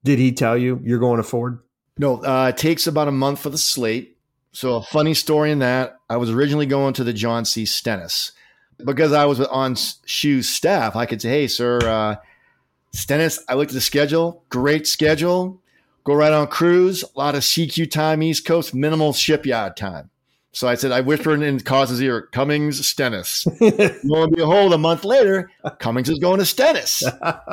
[0.02, 1.60] did he tell you you're going to Ford?
[1.98, 4.16] No, uh, it takes about a month for the slate.
[4.52, 7.64] So a funny story in that I was originally going to the John C.
[7.64, 8.32] Stennis
[8.84, 10.96] because I was on Shoe's staff.
[10.96, 12.16] I could say, "Hey, sir, uh,
[12.92, 14.44] Stennis, I looked at the schedule.
[14.50, 15.61] Great schedule.
[16.05, 17.03] Go right on cruise.
[17.05, 20.11] A lot of CQ time, East Coast, minimal shipyard time."
[20.53, 23.46] So I said, I whispered in Caus's ear, Cummings, Stennis.
[24.05, 27.03] Lo and behold, a month later, Cummings is going to Stennis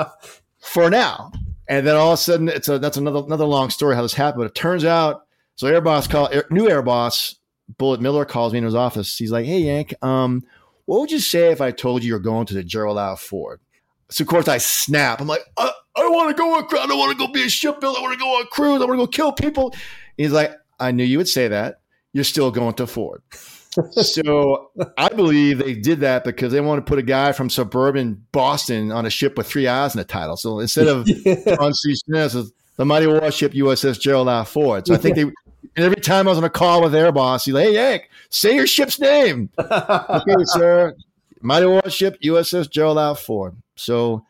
[0.60, 1.32] for now.
[1.70, 4.14] And then all of a sudden, it's a that's another another long story how this
[4.14, 4.41] happened.
[4.41, 5.26] But it turns out,
[5.56, 7.36] so air boss call new air boss
[7.78, 9.18] Bullet Miller calls me in his office.
[9.18, 10.43] He's like, "Hey Yank, um,
[10.86, 13.62] what would you say if I told you you're going to the Gerald Ford?"
[14.10, 15.22] So of course I snap.
[15.22, 16.64] I'm like, "I, I don't want to go on.
[16.66, 18.00] I don't want to go be a shipbuilder.
[18.00, 18.82] I want to go on cruise.
[18.82, 19.74] I want to go kill people."
[20.18, 21.80] He's like, "I knew you would say that."
[22.14, 23.22] you're still going to Ford.
[23.91, 28.26] so I believe they did that because they want to put a guy from suburban
[28.32, 30.38] Boston on a ship with three eyes in the title.
[30.38, 31.56] So instead of yeah.
[31.60, 31.95] on C.
[31.95, 34.45] Smith, the mighty warship USS Gerald R.
[34.45, 34.88] Ford.
[34.88, 35.32] So I think they.
[35.76, 38.10] And every time I was on a call with their boss, he's like, "Hey, Yank,
[38.30, 40.95] say your ship's name." okay, sir.
[41.41, 43.16] Mighty warship USS Gerald R.
[43.16, 43.56] Ford.
[43.76, 44.26] So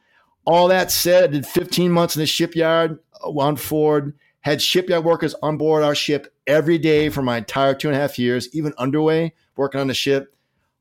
[0.49, 5.03] all that said, I did 15 months in the shipyard uh, on Ford had shipyard
[5.03, 8.49] workers on board our ship every day for my entire two and a half years,
[8.51, 10.35] even underway, working on the ship.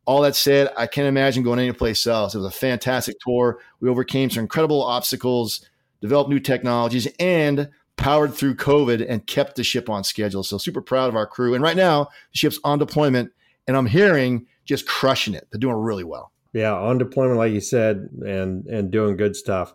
[0.06, 2.34] All that said, I can't imagine going anyplace else.
[2.34, 3.58] It was a fantastic tour.
[3.80, 5.68] We overcame some incredible obstacles,
[6.00, 10.44] developed new technologies, and powered through COVID and kept the ship on schedule.
[10.44, 11.52] So super proud of our crew.
[11.52, 13.32] And right now, the ship's on deployment,
[13.66, 15.46] and I'm hearing just crushing it.
[15.50, 16.32] They're doing really well.
[16.52, 19.74] Yeah, on deployment, like you said, and and doing good stuff.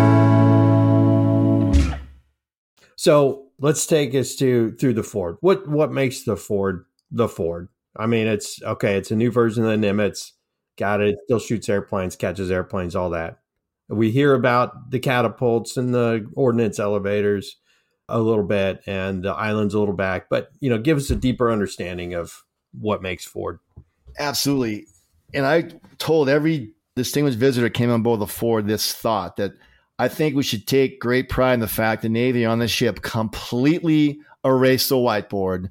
[3.01, 5.37] So let's take us to through the Ford.
[5.41, 7.67] What what makes the Ford the Ford?
[7.97, 8.95] I mean, it's okay.
[8.95, 10.33] It's a new version of the Nimitz.
[10.77, 11.15] Got it.
[11.23, 13.39] Still shoots airplanes, catches airplanes, all that.
[13.89, 17.57] We hear about the catapults and the ordnance elevators
[18.07, 20.29] a little bit, and the islands a little back.
[20.29, 22.43] But you know, give us a deeper understanding of
[22.79, 23.57] what makes Ford.
[24.19, 24.85] Absolutely.
[25.33, 29.53] And I told every distinguished visitor came on board the Ford this thought that
[30.01, 33.03] I think we should take great pride in the fact the Navy on the ship
[33.03, 35.69] completely erased the whiteboard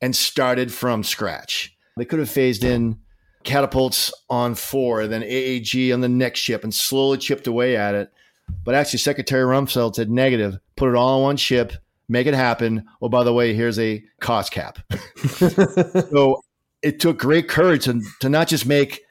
[0.00, 1.76] and started from scratch.
[1.96, 3.00] They could have phased in
[3.42, 8.12] catapults on Ford, then AAG on the next ship and slowly chipped away at it.
[8.64, 11.72] But actually, Secretary Rumsfeld said negative, put it all on one ship,
[12.08, 12.84] make it happen.
[13.02, 14.78] Oh, by the way, here's a cost cap.
[15.26, 16.40] so
[16.82, 19.02] it took great courage to, to not just make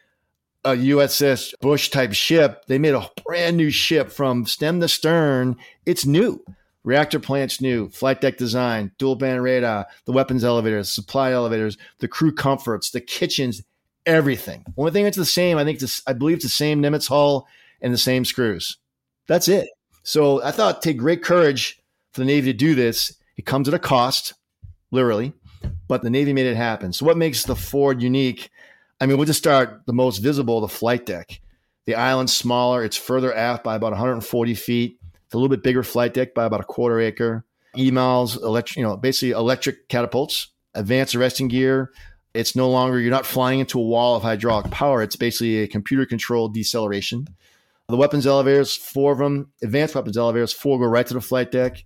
[0.64, 2.66] a USS Bush type ship.
[2.68, 5.58] They made a brand new ship from stem to stern.
[5.86, 6.44] It's new.
[6.84, 12.08] Reactor plants new, flight deck design, dual band radar, the weapons elevators, supply elevators, the
[12.08, 13.62] crew comforts, the kitchens,
[14.08, 14.66] everything.
[14.76, 17.48] Only thing that's the same, I think, this, I believe it's the same Nimitz hull
[17.82, 18.78] and the same screws.
[19.28, 19.70] That's it.
[20.02, 21.80] So I thought take great courage
[22.14, 23.16] for the Navy to do this.
[23.38, 24.34] It comes at a cost,
[24.90, 25.34] literally,
[25.88, 26.94] but the Navy made it happen.
[26.94, 28.50] So what makes the Ford unique?
[29.02, 31.42] I mean, we'll just start the most visible, the flight deck.
[31.86, 32.84] The island's smaller.
[32.84, 35.00] It's further aft by about 140 feet.
[35.26, 37.44] It's a little bit bigger flight deck by about a quarter acre.
[37.76, 41.92] EMALS, electric, you know, basically electric catapults, advanced arresting gear.
[42.36, 45.02] It's no longer, you're not flying into a wall of hydraulic power.
[45.02, 47.28] It's basically a computer controlled deceleration.
[47.90, 51.52] The weapons elevators, four of them, advanced weapons elevators, four go right to the flight
[51.52, 51.84] deck.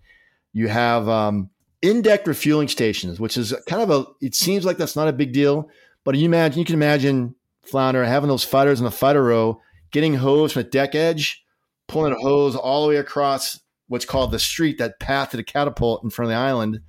[0.52, 1.50] You have um,
[1.82, 5.14] in deck refueling stations, which is kind of a, it seems like that's not a
[5.14, 5.70] big deal,
[6.06, 9.60] but you imagine, you can imagine Flounder having those fighters in the fighter row,
[9.92, 11.44] getting hose from the deck edge,
[11.88, 15.44] pulling a hose all the way across what's called the street, that path to the
[15.44, 16.80] catapult in front of the island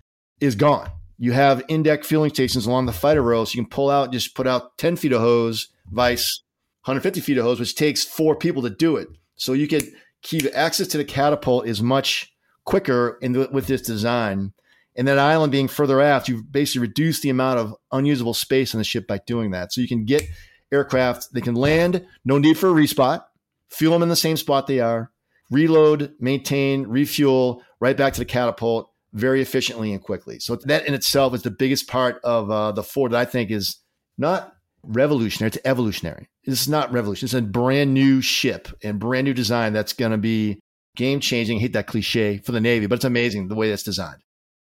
[0.40, 0.90] is gone.
[1.18, 4.12] You have in deck fueling stations along the fighter row, so you can pull out,
[4.12, 6.42] just put out 10 feet of hose, vice
[6.84, 9.08] 150 feet of hose, which takes four people to do it.
[9.36, 9.90] So you could
[10.22, 12.32] keep access to the catapult is much
[12.64, 14.52] quicker in the, with this design.
[14.96, 18.78] And that island being further aft, you basically reduce the amount of unusable space on
[18.78, 19.72] the ship by doing that.
[19.72, 20.26] So you can get
[20.72, 23.24] aircraft, they can land, no need for a respot,
[23.70, 25.10] fuel them in the same spot they are,
[25.50, 30.38] reload, maintain, refuel, right back to the catapult very efficiently and quickly.
[30.38, 33.50] So that in itself is the biggest part of uh, the Ford that I think
[33.50, 33.76] is
[34.18, 36.28] not revolutionary, it's evolutionary.
[36.44, 37.26] It's not revolution.
[37.26, 40.60] It's a brand new ship and brand new design that's going to be
[40.94, 41.58] game changing.
[41.58, 44.22] Hate that cliche for the Navy, but it's amazing the way it's designed.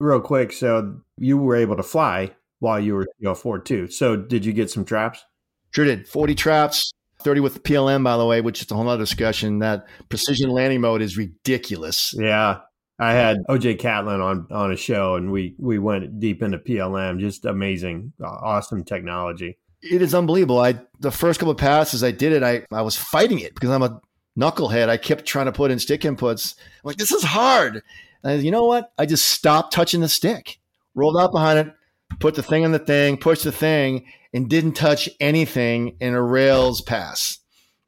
[0.03, 3.87] Real quick, so you were able to fly while you were know Ford too.
[3.87, 5.25] So did you get some traps?
[5.71, 6.09] Sure did.
[6.09, 6.91] Forty traps,
[7.21, 9.61] thirty with the PLM, by the way, which is a whole other discussion.
[9.61, 12.13] That precision landing mode is ridiculous.
[12.19, 12.63] Yeah,
[12.99, 17.21] I had OJ Catlin on on a show, and we we went deep into PLM.
[17.21, 19.57] Just amazing, uh, awesome technology.
[19.83, 20.59] It is unbelievable.
[20.59, 23.71] I the first couple of passes I did it, I I was fighting it because
[23.71, 24.01] I'm a
[24.39, 24.89] knucklehead.
[24.89, 26.57] I kept trying to put in stick inputs.
[26.59, 27.83] I'm like, this is hard.
[28.25, 28.93] And you know what?
[28.99, 30.61] I just stopped touching the stick,
[30.95, 31.75] rolled out behind it,
[32.21, 36.23] put the thing on the thing, pushed the thing, and didn't touch anything in a
[36.23, 37.39] rails pass.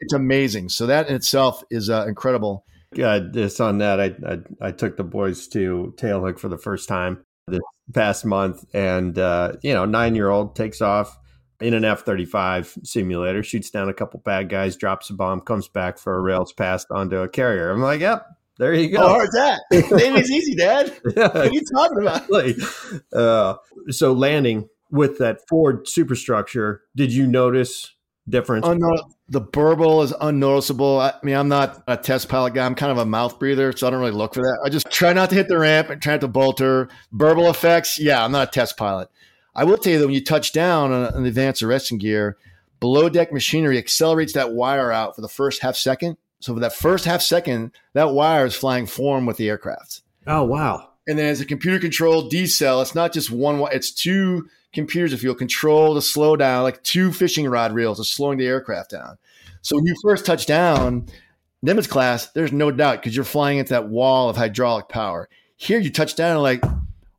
[0.01, 0.69] It's amazing.
[0.69, 2.65] So that in itself is uh, incredible.
[2.95, 6.89] Yeah, just on that, I, I, I took the boys to Tailhook for the first
[6.89, 7.61] time this
[7.93, 11.19] past month, and uh, you know, nine year old takes off
[11.61, 15.41] in an F thirty five simulator, shoots down a couple bad guys, drops a bomb,
[15.41, 17.71] comes back for a rails pass onto a carrier.
[17.71, 18.27] I'm like, yep,
[18.59, 19.01] there you go.
[19.01, 19.63] How hard's that?
[19.73, 20.93] Naming's easy, Dad.
[21.03, 22.29] What are you talking about?
[23.13, 23.57] uh,
[23.91, 27.95] so landing with that Ford superstructure, did you notice
[28.29, 28.67] difference?
[29.29, 31.01] The burble is unnoticeable.
[31.01, 32.65] I mean, I'm not a test pilot guy.
[32.67, 34.61] I'm kind of a mouth breather, so I don't really look for that.
[34.65, 36.89] I just try not to hit the ramp and try not to bolter.
[37.11, 39.09] Burble effects, yeah, I'm not a test pilot.
[39.55, 42.37] I will tell you that when you touch down on, on the advanced arresting gear,
[42.81, 46.75] below deck machinery accelerates that wire out for the first half second so for that
[46.75, 50.03] first half second, that wire is flying form with the aircraft.
[50.27, 50.91] Oh wow!
[51.09, 53.67] And then as a computer controlled decel, it's not just one.
[53.73, 58.05] It's two computers, if you'll control the slow down, like two fishing rod reels are
[58.05, 59.17] slowing the aircraft down.
[59.63, 61.07] So when you first touch down,
[61.65, 65.31] Nimitz class, there's no doubt because you're flying into that wall of hydraulic power.
[65.57, 66.63] Here you touch down and like,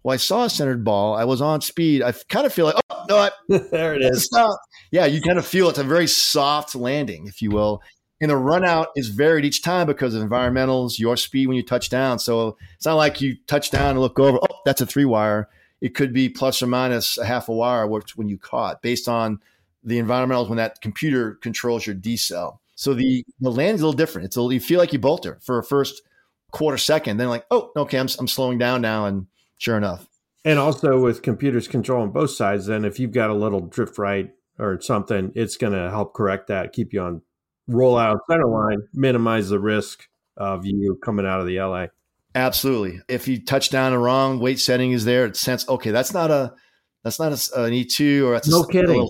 [0.04, 1.16] well, I saw a centered ball.
[1.16, 2.04] I was on speed.
[2.04, 3.32] I kind of feel like, oh no, I,
[3.72, 4.26] there it is.
[4.26, 4.60] Stop.
[4.92, 7.82] Yeah, you kind of feel it's a very soft landing, if you will.
[8.22, 11.64] And the run out is varied each time because of environmentals, your speed when you
[11.64, 12.18] touch down.
[12.20, 15.50] So it's not like you touch down and look over, oh, that's a three wire.
[15.82, 19.40] It could be plus or minus a half a wire when you caught based on
[19.84, 22.60] the environmentals when that computer controls your decel.
[22.76, 24.26] So the, the land's a little different.
[24.26, 26.02] It's a, you feel like you bolter for a first
[26.52, 29.06] quarter second, then like, oh, okay, I'm, I'm slowing down now.
[29.06, 30.08] And sure enough.
[30.46, 34.32] And also with computers controlling both sides, then if you've got a little drift right
[34.58, 37.22] or something, it's going to help correct that, keep you on
[37.68, 40.08] roll out center line, minimize the risk
[40.38, 41.88] of you coming out of the LA.
[42.34, 43.02] Absolutely.
[43.08, 46.32] If you touch down a wrong weight setting is there, it sense okay, that's not
[46.32, 46.54] a
[47.04, 49.08] that's not a, an E two or that's no a, kidding.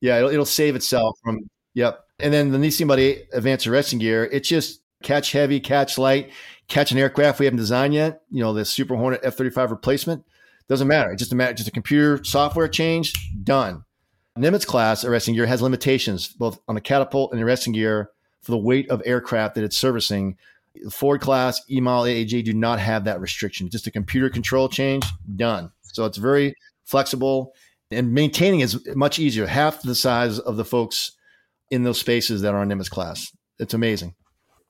[0.00, 2.04] Yeah, it'll, it'll save itself from yep.
[2.20, 2.90] And then the thing
[3.32, 6.30] advanced arresting gear, it's just catch heavy, catch light,
[6.66, 8.20] catch an aircraft we haven't designed yet.
[8.30, 10.24] You know, the Super Hornet F thirty five replacement
[10.68, 11.10] doesn't matter.
[11.10, 13.84] It just a matter, just a computer software change, done.
[14.38, 18.10] Nimitz class arresting gear has limitations both on the catapult and the arresting gear
[18.42, 20.36] for the weight of aircraft that it's servicing.
[20.90, 23.68] Ford class, EMAL, AAG do not have that restriction.
[23.68, 25.04] Just a computer control change,
[25.36, 25.72] done.
[25.82, 27.54] So it's very flexible
[27.90, 29.46] and maintaining is much easier.
[29.46, 31.12] Half the size of the folks
[31.70, 33.34] in those spaces that are on Nimitz class.
[33.58, 34.14] It's amazing.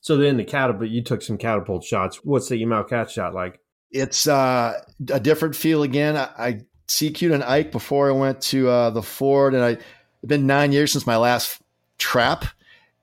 [0.00, 2.24] So then the catapult, you took some catapult shots.
[2.24, 3.60] What's the EMAL cat shot like?
[3.90, 6.16] It's uh, a different feel again.
[6.16, 10.26] I, I CQ'd an Ike before I went to uh, the Ford, and I it's
[10.26, 11.60] been nine years since my last
[11.98, 12.46] trap,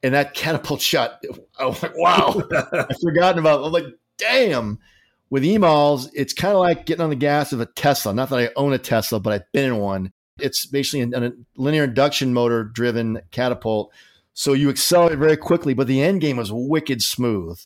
[0.03, 1.23] and that catapult shot.
[1.59, 2.41] I was like, wow,
[2.73, 3.61] I've forgotten about.
[3.61, 3.65] It.
[3.65, 4.79] I'm like, damn.
[5.29, 8.13] With EMALs, it's kind of like getting on the gas of a Tesla.
[8.13, 10.13] Not that I own a Tesla, but I've been in one.
[10.39, 13.91] It's basically a linear induction motor driven catapult.
[14.33, 17.59] So you accelerate very quickly, but the end game was wicked smooth.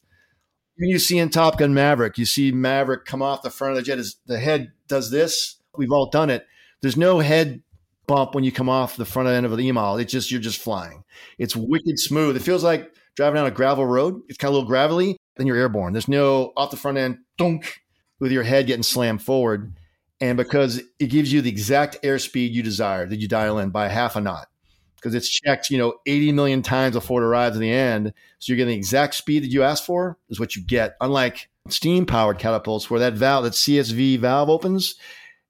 [0.78, 3.84] You see in Top Gun Maverick, you see Maverick come off the front of the
[3.84, 4.00] jet.
[4.00, 5.59] Is the head does this?
[5.78, 6.46] We've all done it.
[6.82, 7.62] There's no head
[8.08, 10.02] bump when you come off the front end of the EMAL.
[10.02, 11.04] It's just you're just flying.
[11.38, 12.36] It's wicked smooth.
[12.36, 14.22] It feels like driving down a gravel road.
[14.28, 15.18] It's kind of a little gravelly.
[15.38, 15.94] Then you're airborne.
[15.94, 17.82] There's no off the front end dunk
[18.20, 19.78] with your head getting slammed forward.
[20.22, 23.88] And because it gives you the exact airspeed you desire that you dial in by
[23.88, 24.48] half a knot,
[24.96, 28.14] because it's checked, you know, 80 million times before it arrives at the end.
[28.40, 30.96] So you're getting the exact speed that you asked for is what you get.
[31.00, 34.96] Unlike steam powered catapults where that valve, that CSV valve opens,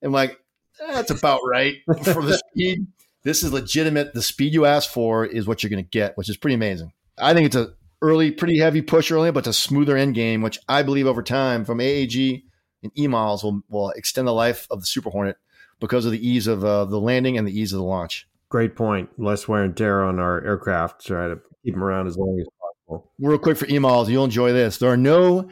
[0.02, 0.38] and like,
[0.80, 2.88] that's about right for the speed.
[3.24, 4.14] This is legitimate.
[4.14, 6.94] The speed you asked for is what you're going to get, which is pretty amazing.
[7.18, 10.42] I think it's a early, pretty heavy push early, but it's a smoother end game,
[10.42, 12.44] which I believe over time from AAG
[12.84, 15.38] and EMALs will, will extend the life of the Super Hornet
[15.80, 18.28] because of the ease of uh, the landing and the ease of the launch.
[18.50, 19.10] Great point.
[19.18, 21.06] Less wear and tear on our aircraft.
[21.06, 23.12] Try to keep them around as long as possible.
[23.20, 24.78] Real quick for EMALs, you'll enjoy this.
[24.78, 25.50] There are no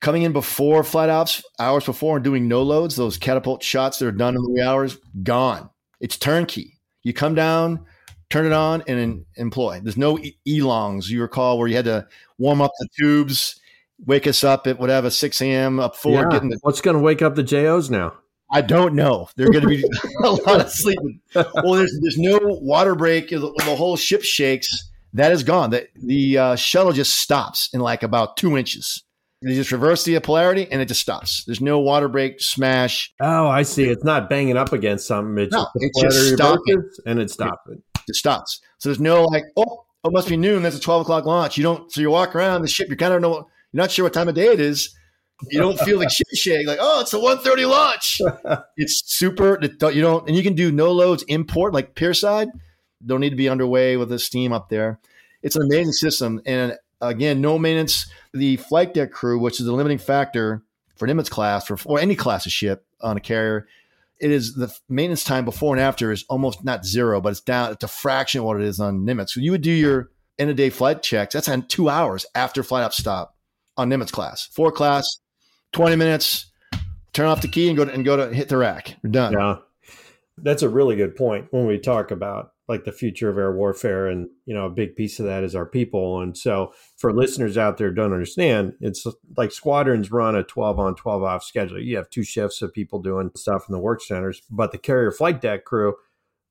[0.00, 2.96] coming in before flight ops, hours before, and doing no loads.
[2.96, 5.70] Those catapult shots that are done in the wee hours, gone.
[6.00, 6.78] It's turnkey.
[7.02, 7.84] You come down,
[8.30, 9.80] turn it on, and employ.
[9.82, 11.10] There's no e longs.
[11.10, 12.06] You recall where you had to
[12.38, 13.60] warm up the tubes,
[14.06, 15.80] wake us up at whatever 6 a.m.
[15.80, 16.28] up forward.
[16.30, 16.36] Yeah.
[16.36, 18.14] Getting the, What's going to wake up the JOs now?
[18.50, 19.28] I don't know.
[19.36, 19.84] They're going to be
[20.24, 21.20] a lot of sleeping.
[21.34, 23.28] Well, there's there's no water brake.
[23.28, 24.90] The, the whole ship shakes.
[25.14, 25.70] That is gone.
[25.70, 29.02] The the uh, shuttle just stops in like about two inches.
[29.40, 31.44] They just reverse the polarity and it just stops.
[31.44, 33.12] There's no water brake, smash.
[33.20, 33.84] Oh, I see.
[33.84, 35.38] It's not banging up against something.
[35.44, 37.00] It's No, just, it just stops.
[37.06, 37.78] and it stops it.
[38.08, 38.60] It stops.
[38.78, 39.64] So there's no like, oh,
[40.04, 40.62] oh, it must be noon.
[40.62, 41.56] That's a 12 o'clock launch.
[41.56, 42.88] You don't, so you walk around the ship.
[42.90, 43.46] You kind of know, you're
[43.82, 44.92] not sure what time of day it is.
[45.50, 48.20] You don't feel like shit shake, like, oh, it's a 1.30 launch.
[48.76, 49.56] it's super.
[49.62, 52.48] You don't, and you can do no loads import, like pier side.
[53.06, 54.98] Don't need to be underway with the steam up there.
[55.42, 56.40] It's an amazing system.
[56.44, 58.06] And again, no maintenance.
[58.32, 60.62] The flight deck crew, which is the limiting factor
[60.96, 63.66] for Nimitz class for, or any class of ship on a carrier,
[64.20, 67.72] it is the maintenance time before and after is almost not zero, but it's down.
[67.72, 69.30] It's a fraction of what it is on Nimitz.
[69.30, 71.34] So you would do your end of day flight checks.
[71.34, 73.36] That's on two hours after flight up stop
[73.76, 74.46] on Nimitz class.
[74.46, 75.06] Ford class,
[75.72, 76.46] twenty minutes.
[77.12, 78.96] Turn off the key and go to, and go to hit the rack.
[79.02, 79.32] You're done.
[79.32, 79.56] Yeah.
[80.36, 84.06] That's a really good point when we talk about like the future of air warfare
[84.06, 87.56] and you know a big piece of that is our people and so for listeners
[87.56, 91.96] out there don't understand it's like squadrons run a 12 on 12 off schedule you
[91.96, 95.40] have two shifts of people doing stuff in the work centers but the carrier flight
[95.40, 95.94] deck crew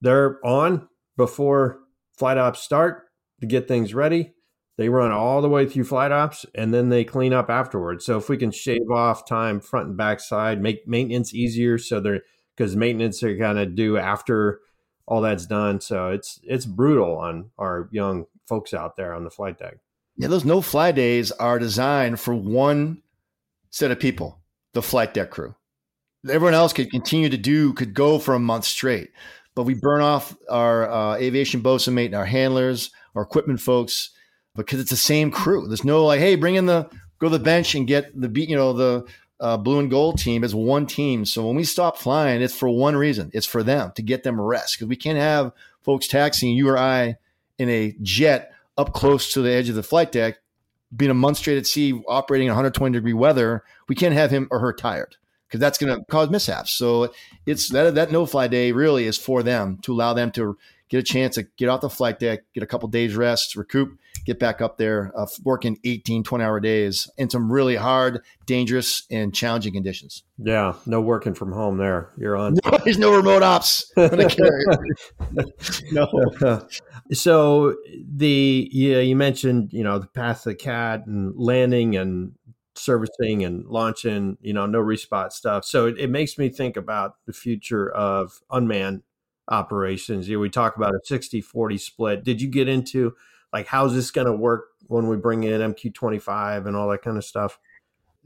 [0.01, 1.79] they're on before
[2.17, 3.03] flight ops start
[3.39, 4.33] to get things ready
[4.77, 8.17] they run all the way through flight ops and then they clean up afterwards so
[8.17, 12.21] if we can shave off time front and back side make maintenance easier so they're
[12.55, 14.59] because maintenance they're of do after
[15.07, 15.79] all that's done.
[15.79, 19.77] So it's it's brutal on our young folks out there on the flight deck.
[20.17, 23.03] Yeah, those no fly days are designed for one
[23.69, 24.39] set of people,
[24.73, 25.55] the flight deck crew.
[26.27, 29.11] Everyone else could continue to do, could go for a month straight,
[29.53, 34.09] but we burn off our uh, aviation bosun mate and our handlers, our equipment folks,
[34.55, 35.67] because it's the same crew.
[35.67, 36.89] There's no like, hey, bring in the
[37.19, 39.05] go to the bench and get the beat, you know, the
[39.39, 41.25] uh, blue and gold team as one team.
[41.25, 43.29] So when we stop flying, it's for one reason.
[43.33, 45.51] It's for them to get them rest because we can't have
[45.83, 47.17] folks taxing you or I
[47.59, 50.37] in a jet up close to the edge of the flight deck,
[50.95, 53.63] being a month straight at sea, operating in 120 degree weather.
[53.89, 55.15] We can't have him or her tired.
[55.47, 56.71] because that's going to cause mishaps.
[56.71, 57.13] So
[57.45, 60.57] it's that that no fly day really is for them to allow them to
[60.89, 63.97] get a chance to get off the flight deck, get a couple days rest, recoup,
[64.25, 69.03] get back up there, uh, working 18, 20 hour days in some really hard, dangerous,
[69.09, 70.23] and challenging conditions.
[70.37, 72.11] Yeah, no working from home there.
[72.17, 72.57] You're on.
[72.65, 75.47] No, there's no remote ops on the carrier.
[75.91, 76.67] no.
[77.13, 77.75] so
[78.15, 82.33] the yeah, you mentioned you know the path of the cat and landing and
[82.77, 85.65] servicing and launching, you know, no respot stuff.
[85.65, 89.01] So it, it makes me think about the future of unmanned
[89.49, 90.27] operations.
[90.27, 92.23] You know, we talk about a 60 40 split.
[92.23, 93.15] Did you get into
[93.53, 97.17] like how's this going to work when we bring in MQ25 and all that kind
[97.17, 97.59] of stuff?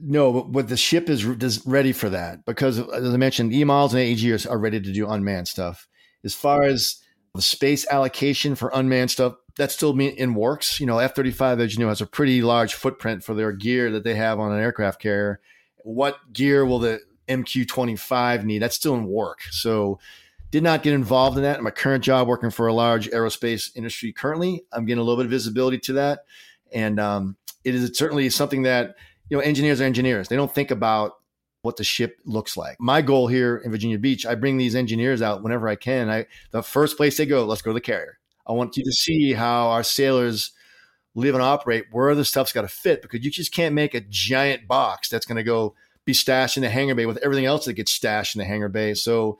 [0.03, 3.93] No, but, but the ship is, is ready for that because, as I mentioned, EMALS
[3.93, 5.87] and AAG are, are ready to do unmanned stuff.
[6.23, 7.01] As far as
[7.35, 10.79] the space allocation for unmanned stuff, that's still in works.
[10.79, 13.91] You know, F 35, as you know, has a pretty large footprint for their gear
[13.91, 15.39] that they have on an aircraft carrier.
[15.83, 18.59] What gear will the MQ 25 need?
[18.59, 19.41] That's still in work.
[19.51, 19.99] So,
[20.51, 21.57] did not get involved in that.
[21.57, 25.17] In my current job, working for a large aerospace industry currently, I'm getting a little
[25.17, 26.25] bit of visibility to that.
[26.73, 28.95] And um, it is certainly something that,
[29.29, 30.27] you know, engineers are engineers.
[30.27, 31.13] They don't think about
[31.61, 32.75] what the ship looks like.
[32.79, 36.09] My goal here in Virginia Beach, I bring these engineers out whenever I can.
[36.09, 38.19] I the first place they go, let's go to the carrier.
[38.45, 40.51] I want you to see how our sailors
[41.13, 44.01] live and operate, where the stuff's got to fit, because you just can't make a
[44.01, 47.65] giant box that's going to go be stashed in the hangar bay with everything else
[47.65, 48.93] that gets stashed in the hangar bay.
[48.93, 49.37] So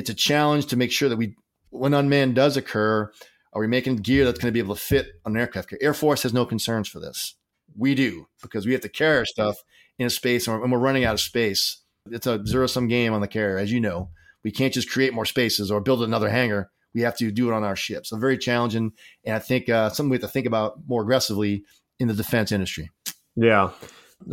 [0.00, 1.36] it's a challenge to make sure that we,
[1.68, 3.12] when unmanned does occur,
[3.52, 5.74] are we making gear that's going to be able to fit on an aircraft?
[5.80, 7.34] Air Force has no concerns for this.
[7.76, 9.58] We do because we have to carry our stuff
[9.98, 11.82] in a space and we're running out of space.
[12.10, 14.08] It's a zero sum game on the carrier, as you know.
[14.42, 16.70] We can't just create more spaces or build another hangar.
[16.94, 18.06] We have to do it on our ship.
[18.06, 18.92] So very challenging,
[19.24, 21.62] and I think uh, something we have to think about more aggressively
[22.00, 22.90] in the defense industry.
[23.36, 23.70] Yeah,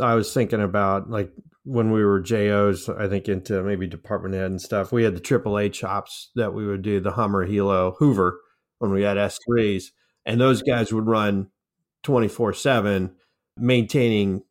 [0.00, 1.30] I was thinking about like
[1.68, 4.90] when we were JOs, I think into maybe department head and stuff.
[4.90, 8.40] We had the AAA chops that we would do the Hummer, Helo, Hoover
[8.78, 9.84] when we had S3s,
[10.24, 11.48] and those guys would run
[12.02, 13.14] twenty four seven,
[13.56, 14.42] maintaining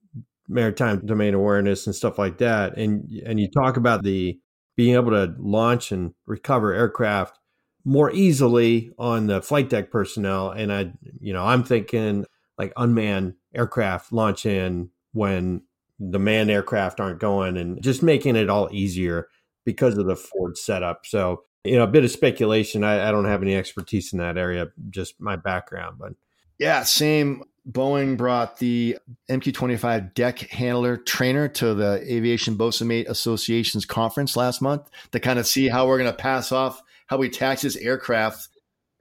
[0.47, 2.77] maritime domain awareness and stuff like that.
[2.77, 4.39] And and you talk about the
[4.75, 7.39] being able to launch and recover aircraft
[7.83, 10.51] more easily on the flight deck personnel.
[10.51, 12.25] And I, you know, I'm thinking
[12.59, 15.63] like unmanned aircraft launch in when
[15.99, 19.27] the manned aircraft aren't going and just making it all easier
[19.65, 21.05] because of the Ford setup.
[21.05, 22.83] So, you know, a bit of speculation.
[22.83, 26.13] I, I don't have any expertise in that area, just my background, but
[26.59, 27.43] yeah, same.
[27.69, 28.97] Boeing brought the
[29.29, 35.45] MQ-25 deck handler trainer to the Aviation Boatswain Association's conference last month to kind of
[35.45, 38.49] see how we're going to pass off how we tax this aircraft.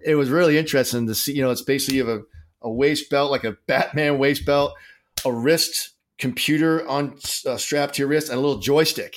[0.05, 1.35] It was really interesting to see.
[1.35, 2.23] You know, it's basically you have a,
[2.63, 4.75] a waist belt, like a Batman waist belt,
[5.25, 9.17] a wrist computer on uh, strapped to your wrist, and a little joystick.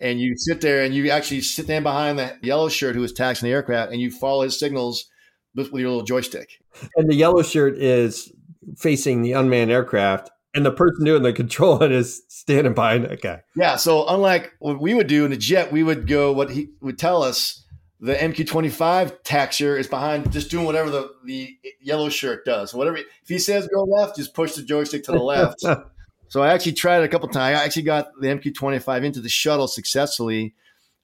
[0.00, 3.12] And you sit there and you actually sit there behind the yellow shirt who is
[3.12, 5.06] taxing the aircraft, and you follow his signals
[5.54, 6.58] with, with your little joystick.
[6.96, 8.32] And the yellow shirt is
[8.76, 13.42] facing the unmanned aircraft and the person doing the controlling is standing behind that guy.
[13.56, 13.76] Yeah.
[13.76, 16.98] So unlike what we would do in the jet, we would go what he would
[16.98, 17.60] tell us.
[18.00, 22.74] The MQ-25 taxier is behind, just doing whatever the, the yellow shirt does.
[22.74, 25.64] Whatever if he says go left, just push the joystick to the left.
[26.28, 27.58] so I actually tried it a couple times.
[27.58, 30.54] I actually got the MQ-25 into the shuttle successfully.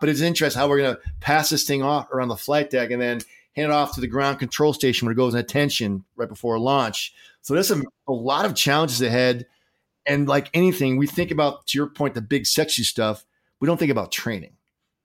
[0.01, 2.91] But it's interesting how we're going to pass this thing off around the flight deck
[2.91, 3.21] and then
[3.55, 6.59] hand it off to the ground control station where it goes in attention right before
[6.59, 7.15] launch.
[7.43, 9.47] So there's a, lot of challenges ahead.
[10.07, 13.25] And like anything, we think about, to your point, the big sexy stuff.
[13.61, 14.57] We don't think about training.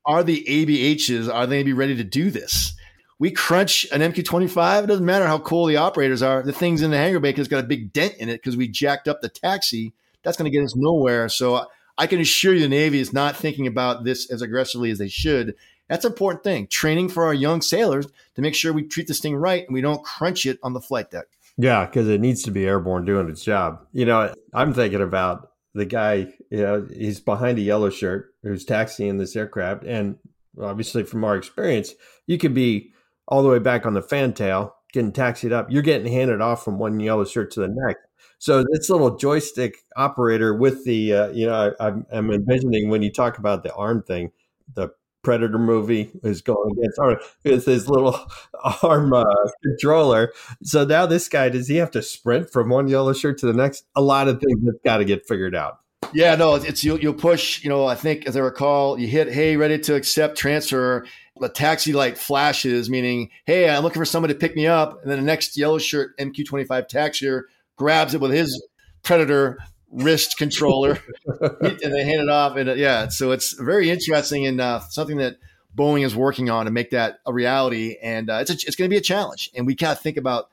[0.06, 2.74] Are the ABHs, are they be ready to do this?
[3.20, 4.84] We crunch an MQ-25.
[4.84, 6.44] It doesn't matter how cool the operators are.
[6.44, 8.58] The thing's in the hangar bay because it's got a big dent in it because
[8.58, 9.94] we jacked up the taxi.
[10.26, 11.30] That's going to get us nowhere.
[11.30, 11.66] So
[11.98, 15.08] I can assure you the Navy is not thinking about this as aggressively as they
[15.08, 15.56] should.
[15.88, 16.68] That's an important thing.
[16.68, 19.82] Training for our young sailors to make sure we treat this thing right and we
[19.82, 21.28] don't crunch it on the flight deck.
[21.58, 23.86] Yeah, because it needs to be airborne doing its job.
[23.94, 28.66] You know, I'm thinking about the guy, you know, he's behind a yellow shirt who's
[28.66, 29.84] taxiing this aircraft.
[29.84, 30.18] And
[30.60, 31.94] obviously, from our experience,
[32.28, 32.92] you could be
[33.28, 35.70] all the way back on the fantail getting taxied up.
[35.70, 38.02] You're getting handed off from one yellow shirt to the next.
[38.46, 43.12] So this little joystick operator with the, uh, you know, I, I'm envisioning when you
[43.12, 44.32] talk about the arm thing,
[44.76, 44.90] the
[45.24, 48.16] Predator movie is going against with his little
[48.84, 49.24] arm uh,
[49.64, 50.32] controller.
[50.62, 53.54] So now this guy does he have to sprint from one yellow shirt to the
[53.54, 53.88] next?
[53.96, 55.80] A lot of things have got to get figured out.
[56.14, 57.64] Yeah, no, it's you'll, you'll push.
[57.64, 61.08] You know, I think as I recall, you hit hey, ready to accept transfer.
[61.38, 65.10] The taxi light flashes, meaning hey, I'm looking for somebody to pick me up, and
[65.10, 68.66] then the next yellow shirt MQ25 taxier grabs it with his
[69.04, 69.60] Predator
[69.92, 71.00] wrist controller,
[71.42, 72.58] and they hand it off.
[72.58, 75.38] And uh, yeah, so it's very interesting and uh, something that
[75.76, 77.98] Boeing is working on to make that a reality.
[78.02, 79.52] And uh, it's a, it's going to be a challenge.
[79.56, 80.50] And we kind of think about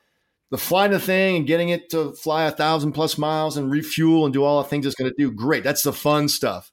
[0.49, 4.25] the flying the thing and getting it to fly a thousand plus miles and refuel
[4.25, 5.31] and do all the things it's going to do.
[5.31, 6.71] Great, that's the fun stuff.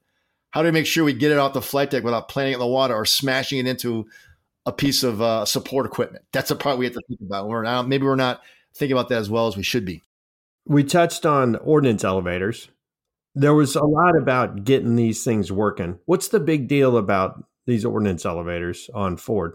[0.51, 2.57] How do we make sure we get it off the flight deck without planting it
[2.57, 4.07] in the water or smashing it into
[4.67, 6.25] a piece of uh, support equipment?
[6.33, 7.49] That's the part we have to think about.
[7.49, 8.43] We're not, maybe we're not
[8.75, 10.03] thinking about that as well as we should be.
[10.67, 12.69] We touched on ordnance elevators.
[13.35, 15.99] There was a lot about getting these things working.
[16.05, 19.55] What's the big deal about these ordnance elevators on Ford?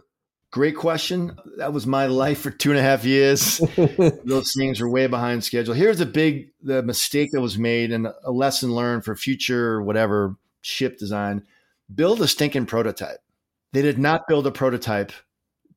[0.51, 1.37] Great question.
[1.57, 3.57] That was my life for two and a half years.
[4.23, 5.73] Those things were way behind schedule.
[5.73, 10.37] Here's a big the mistake that was made and a lesson learned for future whatever
[10.61, 11.43] ship design.
[11.93, 13.19] Build a stinking prototype.
[13.73, 15.11] They did not build a prototype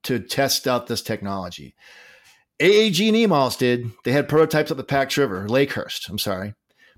[0.05, 1.75] to test out this technology.
[2.61, 3.91] AAG and EMALS did.
[4.05, 6.09] They had prototypes at the Pax River, Lakehurst.
[6.09, 6.55] I'm sorry.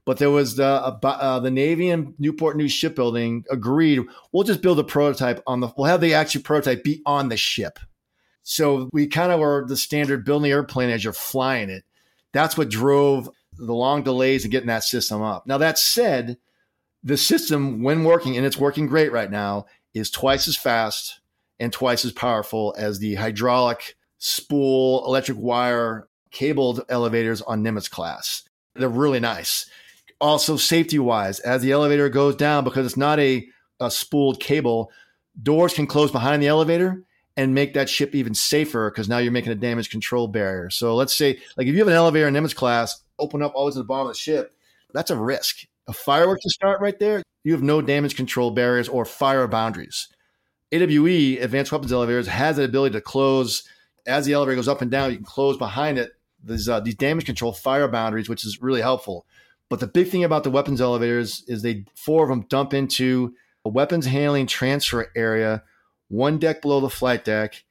[0.07, 4.01] But there was the uh, uh, the Navy and Newport News Shipbuilding agreed.
[4.33, 5.69] We'll just build a prototype on the.
[5.77, 7.79] We'll have the actual prototype be on the ship.
[8.43, 11.85] So we kind of were the standard building the airplane as you're flying it.
[12.33, 15.47] That's what drove the long delays in getting that system up.
[15.47, 16.39] Now that said,
[17.05, 21.21] the system, when working, and it's working great right now, is twice as fast
[21.59, 28.45] and twice as powerful as the hydraulic spool electric wire cabled elevators on Nimitz class.
[28.77, 29.69] They're really nice
[30.21, 33.47] also safety wise, as the elevator goes down, because it's not a,
[33.81, 34.93] a spooled cable,
[35.43, 37.03] doors can close behind the elevator
[37.37, 40.69] and make that ship even safer because now you're making a damage control barrier.
[40.69, 43.77] So let's say, like if you have an elevator in Nimitz class, open up always
[43.77, 44.55] at the bottom of the ship,
[44.93, 45.67] that's a risk.
[45.89, 50.09] A firework to start right there, you have no damage control barriers or fire boundaries.
[50.73, 53.65] AWE, Advanced Weapons Elevators, has the ability to close
[54.07, 55.11] as the elevator goes up and down.
[55.11, 56.13] You can close behind it
[56.43, 59.27] these uh, these damage control fire boundaries, which is really helpful.
[59.69, 63.35] But the big thing about the weapons elevators is they four of them dump into
[63.65, 65.63] a weapons handling transfer area,
[66.09, 67.63] one deck below the flight deck,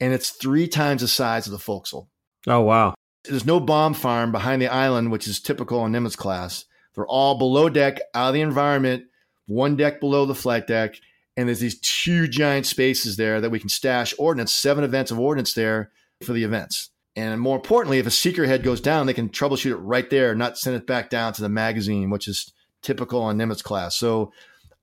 [0.00, 2.08] and it's three times the size of the forecastle.
[2.46, 2.94] Oh wow!
[3.24, 6.64] There's no bomb farm behind the island, which is typical in Nimitz class.
[6.94, 9.04] They're all below deck, out of the environment,
[9.46, 10.96] one deck below the flight deck,
[11.36, 14.52] and there's these two giant spaces there that we can stash ordnance.
[14.52, 15.90] Seven events of ordnance there
[16.22, 16.90] for the events.
[17.14, 20.34] And more importantly, if a seeker head goes down, they can troubleshoot it right there,
[20.34, 22.52] not send it back down to the magazine, which is
[22.82, 23.96] typical on Nimitz class.
[23.96, 24.32] So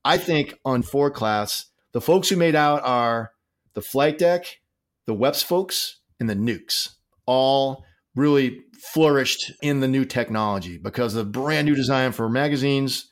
[0.04, 3.32] I think on Ford class, the folks who made out are
[3.74, 4.60] the flight deck,
[5.06, 6.90] the WEPS folks, and the nukes.
[7.26, 7.86] All
[8.16, 13.10] really flourished in the new technology because of brand new design for magazines,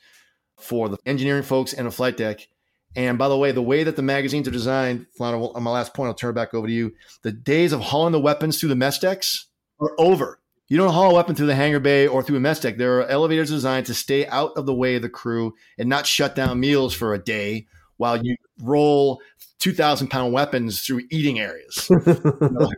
[0.57, 2.47] for the engineering folks, and a flight deck.
[2.95, 5.93] And by the way, the way that the magazines are designed, Flounder, on my last
[5.93, 6.93] point, I'll turn it back over to you.
[7.22, 9.47] The days of hauling the weapons through the mess decks
[9.80, 10.39] are over.
[10.68, 12.77] You don't haul a weapon through the hangar bay or through a mess deck.
[12.77, 16.05] There are elevators designed to stay out of the way of the crew and not
[16.05, 19.22] shut down meals for a day while you roll
[19.59, 21.88] 2,000 pound weapons through eating areas.
[21.89, 22.69] you know,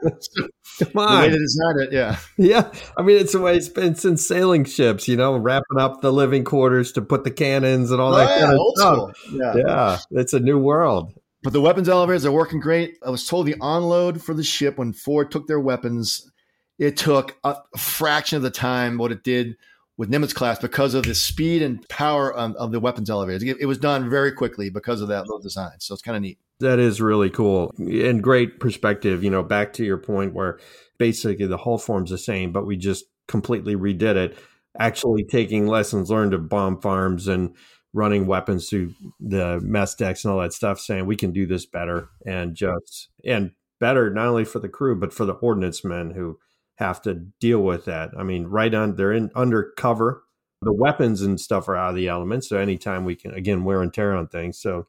[0.80, 1.16] Come on.
[1.16, 2.18] The way they designed it, yeah.
[2.38, 2.72] Yeah.
[2.98, 6.12] I mean, it's the way it's been since sailing ships, you know, wrapping up the
[6.12, 9.32] living quarters to put the cannons and all oh, that yeah, kind of stuff.
[9.32, 9.54] Yeah.
[9.56, 9.98] yeah.
[10.20, 11.14] It's a new world.
[11.44, 12.98] But the weapons elevators are working great.
[13.06, 16.32] I was told the onload for the ship when Ford took their weapons,
[16.80, 19.58] it took a fraction of the time what it did
[19.98, 23.44] with Nimitz class because of the speed and power of, of the weapons elevators.
[23.44, 25.80] It, it, was done very quickly because of that little design.
[25.80, 26.40] So it's kind of neat.
[26.60, 29.24] That is really cool and great perspective.
[29.24, 30.60] You know, back to your point where
[30.98, 34.38] basically the hull form's the same, but we just completely redid it.
[34.80, 37.56] Actually, taking lessons learned of bomb farms and
[37.94, 41.66] running weapons through the mess decks and all that stuff, saying we can do this
[41.66, 46.12] better and just and better not only for the crew but for the ordnance men
[46.12, 46.40] who
[46.76, 48.12] have to deal with that.
[48.18, 50.24] I mean, right on, they're in undercover.
[50.62, 53.82] The weapons and stuff are out of the elements, So anytime we can, again, wear
[53.82, 54.60] and tear on things.
[54.60, 54.88] So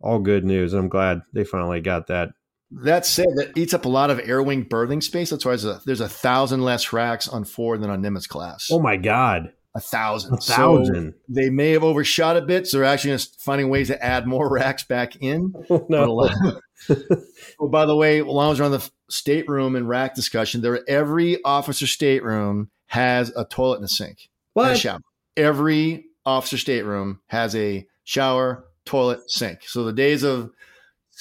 [0.00, 0.72] all good news.
[0.72, 2.30] I'm glad they finally got that.
[2.70, 5.30] That said, that eats up a lot of air wing berthing space.
[5.30, 8.68] That's why there's a, there's a thousand less racks on Ford than on Nimitz class.
[8.70, 9.52] Oh my God.
[9.74, 10.34] A thousand.
[10.34, 11.12] A thousand.
[11.12, 12.66] So they may have overshot a bit.
[12.66, 15.52] So they're actually just finding ways to add more racks back in.
[15.68, 16.28] Oh, no.
[17.60, 21.42] oh, by the way, while I was on the stateroom and rack discussion, there every
[21.44, 24.28] officer stateroom has a toilet and a sink.
[24.54, 24.72] What?
[24.72, 25.00] a shower.
[25.36, 29.60] Every officer stateroom has a shower, toilet, sink.
[29.66, 30.50] So the days of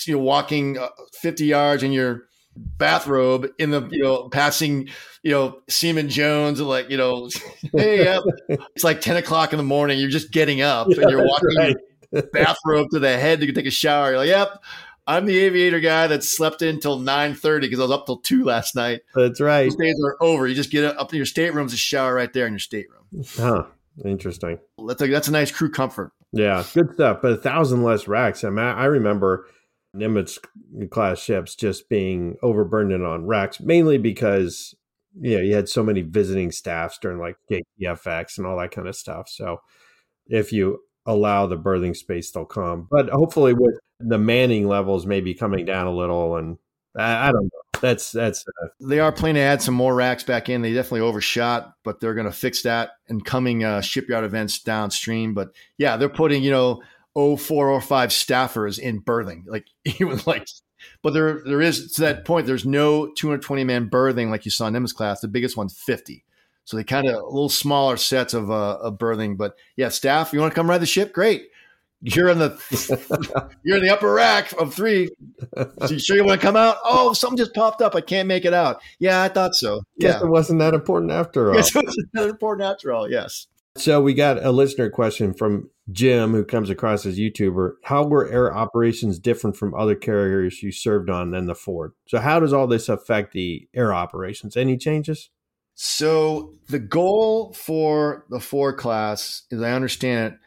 [0.07, 0.89] you know walking uh,
[1.21, 2.23] 50 yards in your
[2.55, 4.89] bathrobe in the you know passing
[5.21, 7.29] you know Seaman Jones like you know
[7.73, 8.19] hey
[8.49, 11.55] it's like 10 o'clock in the morning you're just getting up yeah, and you're walking
[11.57, 11.75] right.
[12.33, 14.61] bathrobe to the head to take a shower you're like yep
[15.05, 18.43] I'm the aviator guy that slept in till 9:30 because I was up till two
[18.43, 19.01] last night.
[19.15, 19.63] That's right.
[19.63, 20.45] Those days are over.
[20.45, 23.05] You just get up in your stateroom, a shower right there in your stateroom.
[23.35, 23.63] Huh.
[24.05, 24.59] Interesting.
[24.85, 26.11] That's a, that's a nice crew comfort.
[26.31, 27.19] Yeah, good stuff.
[27.21, 28.43] But a thousand less racks.
[28.43, 29.47] I mean, I remember
[29.95, 30.37] Nimitz
[30.91, 34.75] class ships just being overburdened on racks, mainly because
[35.19, 38.87] you know you had so many visiting staffs during like JTFEX and all that kind
[38.87, 39.27] of stuff.
[39.29, 39.61] So
[40.27, 42.87] if you allow the berthing space, they'll come.
[42.89, 46.57] But hopefully, with the manning levels maybe coming down a little, and
[46.97, 47.79] I, I don't know.
[47.81, 48.45] That's that's.
[48.61, 50.61] Uh, they are planning to add some more racks back in.
[50.61, 55.33] They definitely overshot, but they're going to fix that in coming uh, shipyard events downstream.
[55.33, 56.81] But yeah, they're putting you know
[57.15, 60.47] 04 or 05 staffers in berthing, like even like.
[61.01, 62.47] But there there is to that point.
[62.47, 65.21] There's no 220 man berthing like you saw in Nimitz class.
[65.21, 66.23] The biggest one's 50.
[66.63, 69.35] So they kind of a little smaller sets of uh, of berthing.
[69.37, 71.13] But yeah, staff, you want to come ride the ship?
[71.13, 71.49] Great.
[72.01, 75.09] You're in the you're in the upper rack of three.
[75.57, 76.77] So you sure you want to come out?
[76.83, 77.95] Oh, something just popped up.
[77.95, 78.81] I can't make it out.
[78.99, 79.81] Yeah, I thought so.
[79.99, 80.25] Guess yeah.
[80.25, 81.55] it wasn't that important after all.
[81.55, 83.09] Yes, it wasn't that important after all.
[83.09, 83.47] Yes.
[83.77, 87.73] So we got a listener question from Jim, who comes across as YouTuber.
[87.83, 91.93] How were air operations different from other carriers you served on than the Ford?
[92.07, 94.57] So how does all this affect the air operations?
[94.57, 95.29] Any changes?
[95.75, 100.39] So the goal for the Ford class, as I understand it,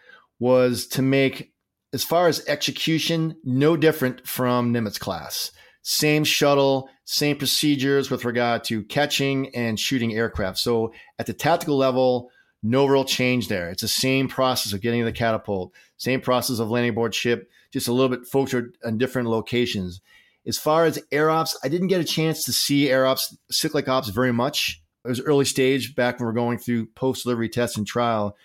[0.43, 1.53] was to make,
[1.93, 5.53] as far as execution, no different from Nimitz class.
[5.83, 10.59] Same shuttle, same procedures with regard to catching and shooting aircraft.
[10.59, 13.71] So at the tactical level, no real change there.
[13.71, 17.87] It's the same process of getting the catapult, same process of landing aboard ship, just
[17.87, 20.01] a little bit focused on different locations.
[20.45, 23.87] As far as air ops, I didn't get a chance to see air ops, cyclic
[23.87, 24.83] ops very much.
[25.05, 28.37] It was early stage back when we are going through post delivery test and trial.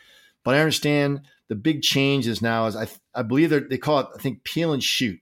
[0.43, 4.07] But I understand the big change is now is I I believe they call it
[4.15, 5.19] I think peel and shoot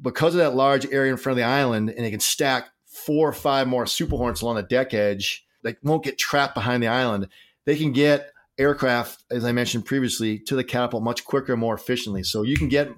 [0.00, 3.28] because of that large area in front of the island, and they can stack four
[3.28, 5.44] or five more Super Hornets along the deck edge.
[5.62, 7.28] They won't get trapped behind the island.
[7.64, 11.74] They can get aircraft, as I mentioned previously, to the catapult much quicker and more
[11.74, 12.22] efficiently.
[12.22, 12.90] So you can get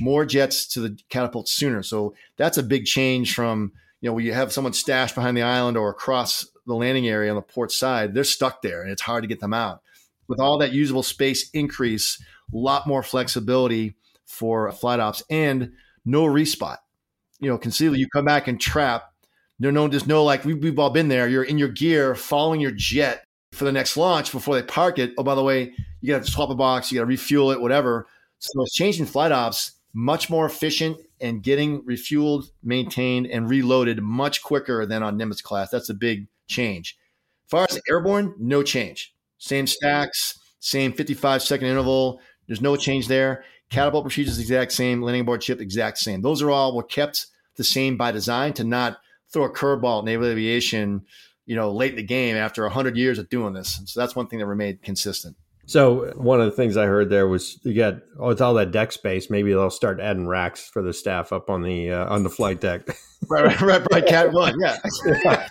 [0.00, 1.82] more jets to the catapult sooner.
[1.82, 5.42] So that's a big change from you know where you have someone stashed behind the
[5.42, 8.14] island or across the landing area on the port side.
[8.14, 9.82] They're stuck there, and it's hard to get them out
[10.28, 12.22] with all that usable space increase,
[12.52, 13.96] a lot more flexibility
[14.26, 15.72] for flight ops and
[16.04, 16.76] no respot.
[17.40, 19.12] You know, conceivably you come back and trap.
[19.58, 21.28] No, no, there's no like we've, we've all been there.
[21.28, 25.12] You're in your gear, following your jet for the next launch before they park it.
[25.18, 27.60] Oh, by the way, you got to swap a box, you got to refuel it,
[27.60, 28.06] whatever.
[28.38, 34.42] So it's changing flight ops much more efficient and getting refueled, maintained, and reloaded much
[34.42, 35.70] quicker than on Nimitz class.
[35.70, 36.96] That's a big change.
[37.46, 39.14] As far as airborne, no change.
[39.38, 42.20] Same stacks, same 55 second interval.
[42.46, 43.44] There's no change there.
[43.70, 45.02] Catapult procedures exact same.
[45.02, 46.22] Landing board chip exact same.
[46.22, 48.98] Those are all were kept the same by design to not
[49.32, 51.02] throw a curveball at naval aviation,
[51.44, 53.80] you know, late in the game after 100 years of doing this.
[53.84, 55.36] So that's one thing that remained consistent.
[55.66, 58.70] So one of the things I heard there was you got oh, it's all that
[58.70, 59.28] deck space.
[59.28, 62.62] Maybe they'll start adding racks for the staff up on the uh, on the flight
[62.62, 62.88] deck.
[63.28, 64.06] right, right, right, right.
[64.06, 64.78] Cat one, yeah.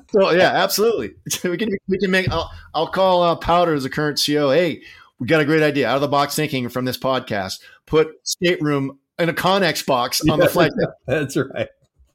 [0.14, 1.14] so yeah, absolutely.
[1.44, 2.30] We can we can make.
[2.30, 4.54] I'll, I'll call uh, Powder as the current CEO.
[4.54, 4.82] Hey,
[5.18, 7.60] we got a great idea out of the box thinking from this podcast.
[7.86, 10.90] Put stateroom in a Conex box on yeah, the flight deck.
[11.06, 11.68] That's right.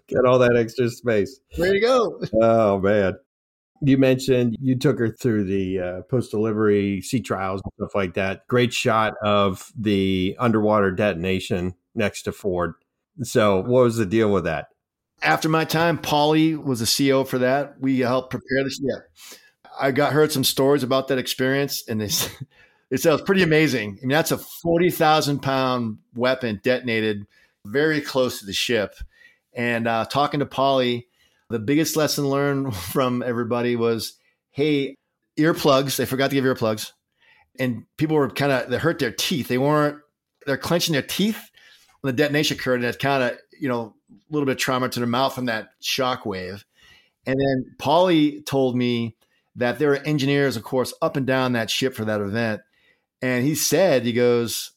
[0.08, 1.40] Get all that extra space.
[1.58, 2.22] There you go.
[2.42, 3.16] Oh man.
[3.82, 8.14] You mentioned you took her through the uh, post delivery sea trials and stuff like
[8.16, 8.46] that.
[8.48, 12.74] Great shot of the underwater detonation next to Ford.
[13.24, 14.68] So, what was the deal with that?
[15.22, 17.80] After my time, Polly was the CEO for that.
[17.80, 18.80] We helped prepare this.
[18.82, 19.00] Yeah,
[19.80, 22.10] I got heard some stories about that experience, and they
[22.92, 24.00] it sounds pretty amazing.
[24.02, 27.26] I mean, that's a forty thousand pound weapon detonated
[27.66, 28.96] very close to the ship.
[29.54, 31.08] And uh, talking to Polly,
[31.50, 34.14] the biggest lesson learned from everybody was,
[34.52, 34.96] hey,
[35.38, 35.98] earplugs.
[35.98, 36.92] They forgot to give earplugs,
[37.60, 39.48] and people were kind of they hurt their teeth.
[39.48, 40.00] They weren't.
[40.46, 41.50] They're clenching their teeth
[42.02, 43.96] when the detonation occurred, and it kind of you know
[44.30, 46.66] little bit of trauma to their mouth from that shock wave.
[47.26, 49.16] And then Polly told me
[49.56, 52.62] that there are engineers, of course, up and down that ship for that event.
[53.22, 54.72] And he said, he goes,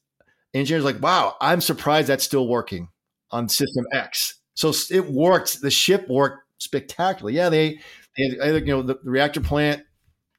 [0.53, 2.89] engineers like, wow, I'm surprised that's still working
[3.31, 4.35] on system X.
[4.55, 5.61] So it worked.
[5.63, 7.37] The ship worked spectacularly.
[7.37, 7.81] Yeah, they,
[8.17, 9.83] they you know, the, the, reactor plant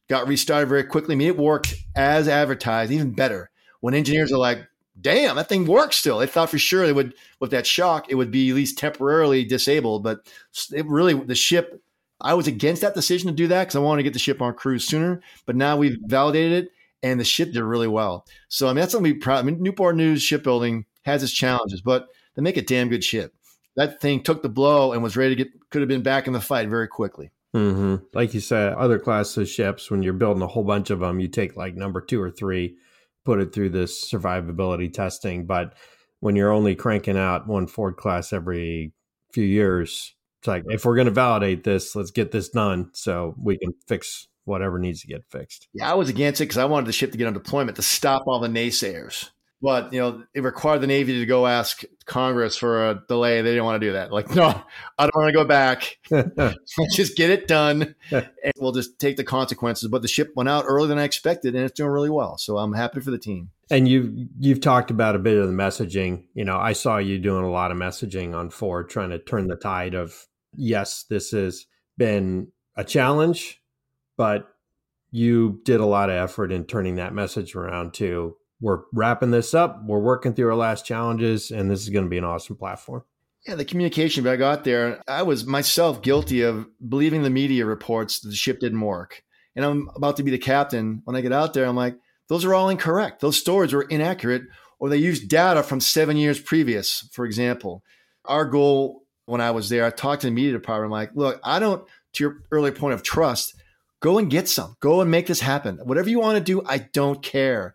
[0.07, 1.15] got restarted very quickly.
[1.15, 3.49] I mean, it worked as advertised, even better.
[3.79, 4.67] When engineers are like,
[4.99, 6.19] damn, that thing works still.
[6.19, 9.43] They thought for sure they would, with that shock, it would be at least temporarily
[9.43, 10.03] disabled.
[10.03, 10.27] But
[10.71, 11.81] it really, the ship,
[12.21, 14.41] I was against that decision to do that because I wanted to get the ship
[14.41, 15.21] on cruise sooner.
[15.45, 16.71] But now we've validated it
[17.01, 18.25] and the ship did really well.
[18.47, 19.39] So, I mean, that's something to be proud.
[19.39, 23.33] I mean, Newport News shipbuilding has its challenges, but they make a damn good ship
[23.75, 26.33] that thing took the blow and was ready to get could have been back in
[26.33, 27.31] the fight very quickly.
[27.55, 28.05] Mm-hmm.
[28.13, 31.19] Like you said, other classes of ships, when you're building a whole bunch of them,
[31.19, 32.77] you take like number two or three,
[33.25, 35.45] put it through this survivability testing.
[35.45, 35.73] But
[36.19, 38.93] when you're only cranking out one Ford class every
[39.31, 43.35] few years, it's like if we're going to validate this, let's get this done so
[43.37, 45.67] we can fix whatever needs to get fixed.
[45.73, 47.81] Yeah, I was against it because I wanted the ship to get on deployment to
[47.81, 49.29] stop all the naysayers.
[49.63, 53.41] But you know, it required the Navy to go ask Congress for a delay.
[53.41, 54.11] They didn't want to do that.
[54.11, 54.61] Like, no,
[54.97, 55.99] I don't want to go back.
[56.93, 59.87] just get it done, and we'll just take the consequences.
[59.87, 62.37] But the ship went out earlier than I expected, and it's doing really well.
[62.37, 63.51] So I'm happy for the team.
[63.71, 66.25] And you you've talked about a bit of the messaging.
[66.33, 69.47] You know, I saw you doing a lot of messaging on Ford, trying to turn
[69.47, 71.67] the tide of yes, this has
[71.97, 73.61] been a challenge,
[74.17, 74.49] but
[75.09, 79.53] you did a lot of effort in turning that message around to we're wrapping this
[79.53, 79.83] up.
[79.83, 83.03] We're working through our last challenges, and this is going to be an awesome platform.
[83.45, 88.21] Yeah, the communication I got there, I was myself guilty of believing the media reports
[88.21, 89.21] that the ship didn't work.
[89.57, 91.01] And I'm about to be the captain.
[91.03, 91.97] When I get out there, I'm like,
[92.29, 93.19] those are all incorrect.
[93.19, 94.43] Those stories were inaccurate,
[94.79, 97.83] or they used data from seven years previous, for example.
[98.23, 101.41] Our goal when I was there, I talked to the media department, I'm like, look,
[101.43, 103.55] I don't, to your earlier point of trust,
[103.99, 104.77] go and get some.
[104.79, 105.79] Go and make this happen.
[105.83, 107.73] Whatever you want to do, I don't care.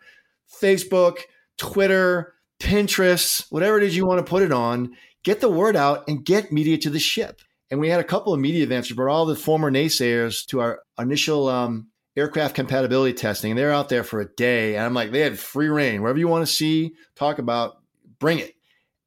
[0.63, 1.19] Facebook,
[1.57, 6.05] Twitter, Pinterest, whatever it is you want to put it on, get the word out
[6.09, 7.43] and get media to the ship.
[7.71, 8.91] And we had a couple of media events.
[8.91, 13.53] We brought all the former naysayers to our initial um, aircraft compatibility testing.
[13.53, 14.77] And they're out there for a day.
[14.77, 16.03] And I'm like, they had free reign.
[16.03, 17.83] Wherever you want to see, talk about,
[18.19, 18.55] bring it.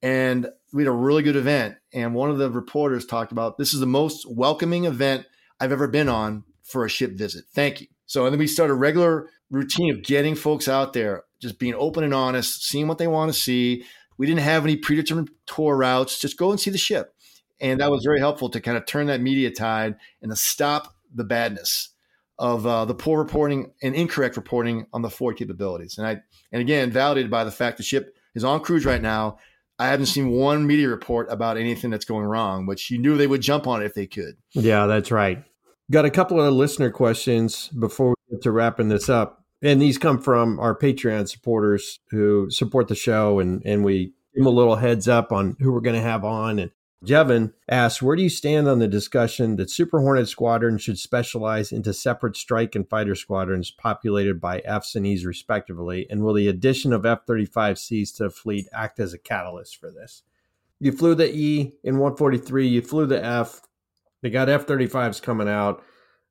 [0.01, 1.75] And we had a really good event.
[1.93, 5.25] And one of the reporters talked about this is the most welcoming event
[5.59, 7.45] I've ever been on for a ship visit.
[7.53, 7.87] Thank you.
[8.05, 11.73] So, and then we started a regular routine of getting folks out there, just being
[11.75, 13.83] open and honest, seeing what they want to see.
[14.17, 16.19] We didn't have any predetermined tour routes.
[16.19, 17.15] Just go and see the ship.
[17.59, 20.95] And that was very helpful to kind of turn that media tide and to stop
[21.13, 21.89] the badness
[22.39, 25.97] of uh, the poor reporting and incorrect reporting on the Ford capabilities.
[25.97, 29.37] And I, and again, validated by the fact the ship is on cruise right now.
[29.77, 33.27] I haven't seen one media report about anything that's going wrong, which you knew they
[33.27, 34.37] would jump on it if they could.
[34.51, 35.43] Yeah, that's right.
[35.89, 39.97] Got a couple of listener questions before we get to wrapping this up and these
[39.97, 44.49] come from our Patreon supporters who support the show, and and we give them a
[44.49, 46.59] little heads up on who we're going to have on.
[46.59, 46.71] And
[47.05, 51.71] Jevin asks, where do you stand on the discussion that Super Hornet Squadron should specialize
[51.71, 56.05] into separate strike and fighter squadrons populated by Fs and Es respectively?
[56.09, 59.89] And will the addition of F 35Cs to the fleet act as a catalyst for
[59.89, 60.21] this?
[60.79, 63.61] You flew the E in 143, you flew the F.
[64.21, 65.83] They got F 35s coming out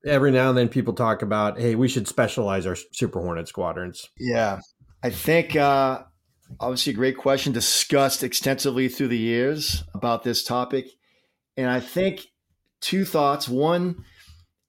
[0.05, 4.09] every now and then people talk about, hey, we should specialize our Super Hornet squadrons.
[4.19, 4.61] Yeah.
[5.03, 6.03] I think uh,
[6.59, 10.89] obviously a great question discussed extensively through the years about this topic.
[11.57, 12.27] And I think
[12.81, 13.49] two thoughts.
[13.49, 14.05] One,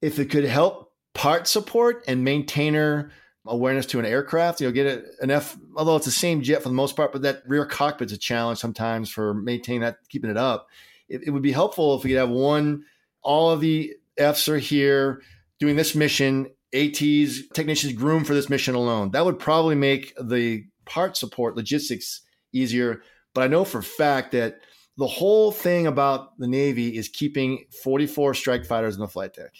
[0.01, 3.11] if it could help part support and maintainer
[3.45, 6.61] awareness to an aircraft, you know, get a, an F, although it's the same jet
[6.61, 10.29] for the most part, but that rear cockpit's a challenge sometimes for maintaining that, keeping
[10.29, 10.67] it up.
[11.09, 12.83] It, it would be helpful if we could have one,
[13.23, 15.21] all of the Fs are here
[15.59, 16.47] doing this mission.
[16.73, 19.11] ATs, technicians groomed for this mission alone.
[19.11, 22.21] That would probably make the part support logistics
[22.53, 23.01] easier.
[23.33, 24.59] But I know for a fact that
[24.97, 29.53] the whole thing about the Navy is keeping 44 strike fighters in the flight deck.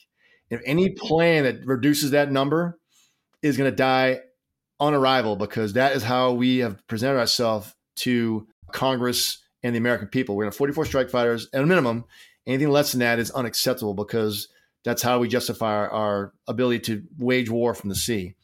[0.50, 2.80] If any plan that reduces that number
[3.42, 4.20] is going to die
[4.80, 10.08] on arrival, because that is how we have presented ourselves to Congress and the American
[10.08, 10.36] people.
[10.36, 12.06] We're going to have 44 strike fighters at a minimum,
[12.52, 14.50] Anything less than that is unacceptable because
[14.84, 18.36] that's how we justify our, our ability to wage war from the sea.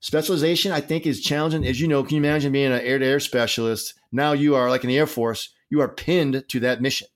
[0.00, 1.66] Specialization, I think, is challenging.
[1.66, 3.94] As you know, can you imagine being an air to air specialist?
[4.10, 7.08] Now you are like in the Air Force, you are pinned to that mission.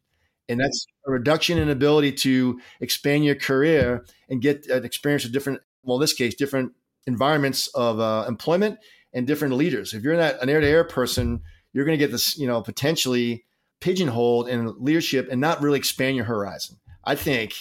[0.51, 5.33] And that's a reduction in ability to expand your career and get an experience of
[5.33, 6.73] different, well, in this case, different
[7.07, 8.79] environments of uh, employment
[9.15, 9.95] and different leaders.
[9.95, 11.41] If you're not an air to air person,
[11.73, 13.47] you're going to get this, you know, potentially
[13.81, 16.79] pigeonholed in leadership and not really expand your horizon.
[17.05, 17.55] I think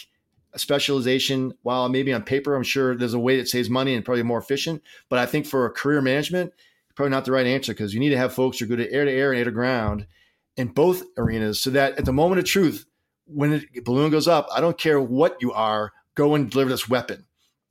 [0.53, 4.05] a specialization, while maybe on paper, I'm sure there's a way that saves money and
[4.05, 6.53] probably more efficient, but I think for career management,
[6.95, 8.91] probably not the right answer because you need to have folks who are good at
[8.91, 10.05] air to air and air to ground
[10.55, 12.85] in both arenas so that at the moment of truth,
[13.25, 16.87] when the balloon goes up, I don't care what you are, go and deliver this
[16.87, 17.25] weapon.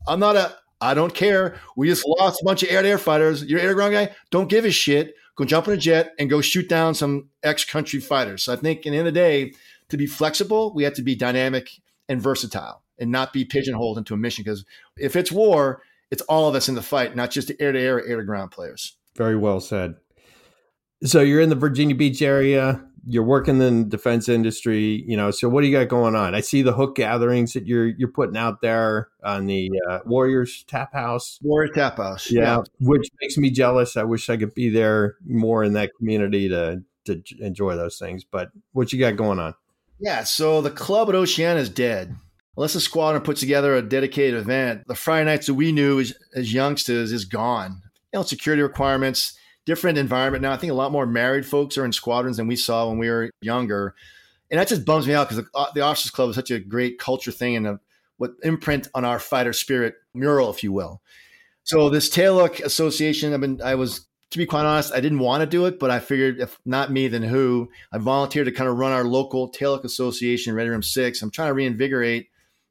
[0.06, 1.60] I'm not a, I don't care.
[1.77, 3.44] We just lost a bunch of air to air fighters.
[3.44, 4.14] You're air ground guy.
[4.31, 7.65] Don't give a shit go jump in a jet and go shoot down some ex
[7.65, 8.43] country fighters.
[8.43, 9.53] So I think, in the end of the day,
[9.89, 11.71] to be flexible, we have to be dynamic
[12.09, 14.45] and versatile and not be pigeonholed into a mission.
[14.45, 14.65] Because
[14.97, 17.81] if it's war, it's all of us in the fight, not just the air to
[17.81, 18.97] air, air to ground players.
[19.17, 19.97] Very well said.
[21.05, 22.85] So you're in the Virginia Beach area.
[23.07, 25.31] You're working in the defense industry, you know.
[25.31, 26.35] So what do you got going on?
[26.35, 30.65] I see the hook gatherings that you're you're putting out there on the uh, Warriors
[30.69, 31.39] Tap House.
[31.43, 33.97] Warriors Tap House, yeah, yeah, which makes me jealous.
[33.97, 38.24] I wish I could be there more in that community to to enjoy those things.
[38.24, 39.55] But what you got going on?
[39.99, 42.16] Yeah, so the club at Oceana is dead.
[42.57, 46.12] Unless the squadron puts together a dedicated event, the Friday nights that we knew as,
[46.35, 47.81] as youngsters is gone.
[48.12, 50.52] You know, security requirements different environment now.
[50.52, 53.09] I think a lot more married folks are in squadrons than we saw when we
[53.09, 53.94] were younger.
[54.51, 56.59] And that just bums me out because the, uh, the Officers Club is such a
[56.59, 57.80] great culture thing and a,
[58.18, 61.01] what imprint on our fighter spirit mural, if you will.
[61.64, 65.43] So this Tailhook Association, I've been, I was, to be quite honest, I didn't want
[65.43, 67.70] to do it, but I figured if not me, then who?
[67.93, 71.22] I volunteered to kind of run our local Tailhook Association, Ready Room Six.
[71.22, 72.28] I'm trying to reinvigorate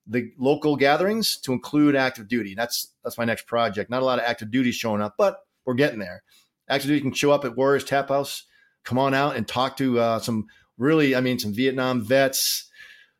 [0.07, 2.55] the local gatherings to include active duty.
[2.55, 3.89] That's that's my next project.
[3.89, 6.23] Not a lot of active duty showing up, but we're getting there.
[6.71, 8.45] Actually, you can show up at Warriors Tap House,
[8.83, 12.69] come on out and talk to uh, some really, I mean, some Vietnam vets,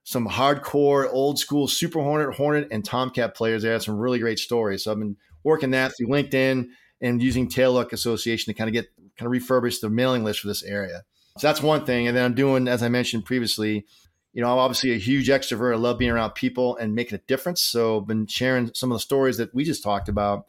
[0.03, 3.61] some hardcore old school Super Hornet, Hornet, and Tomcat players.
[3.61, 4.85] They had some really great stories.
[4.85, 6.69] So I've been working that through LinkedIn
[7.01, 8.87] and using Tailhook Association to kind of get
[9.17, 11.03] kind of refurbish the mailing list for this area.
[11.37, 12.07] So that's one thing.
[12.07, 13.85] And then I'm doing, as I mentioned previously,
[14.33, 15.73] you know, I'm obviously a huge extrovert.
[15.73, 17.61] I love being around people and making a difference.
[17.61, 20.47] So I've been sharing some of the stories that we just talked about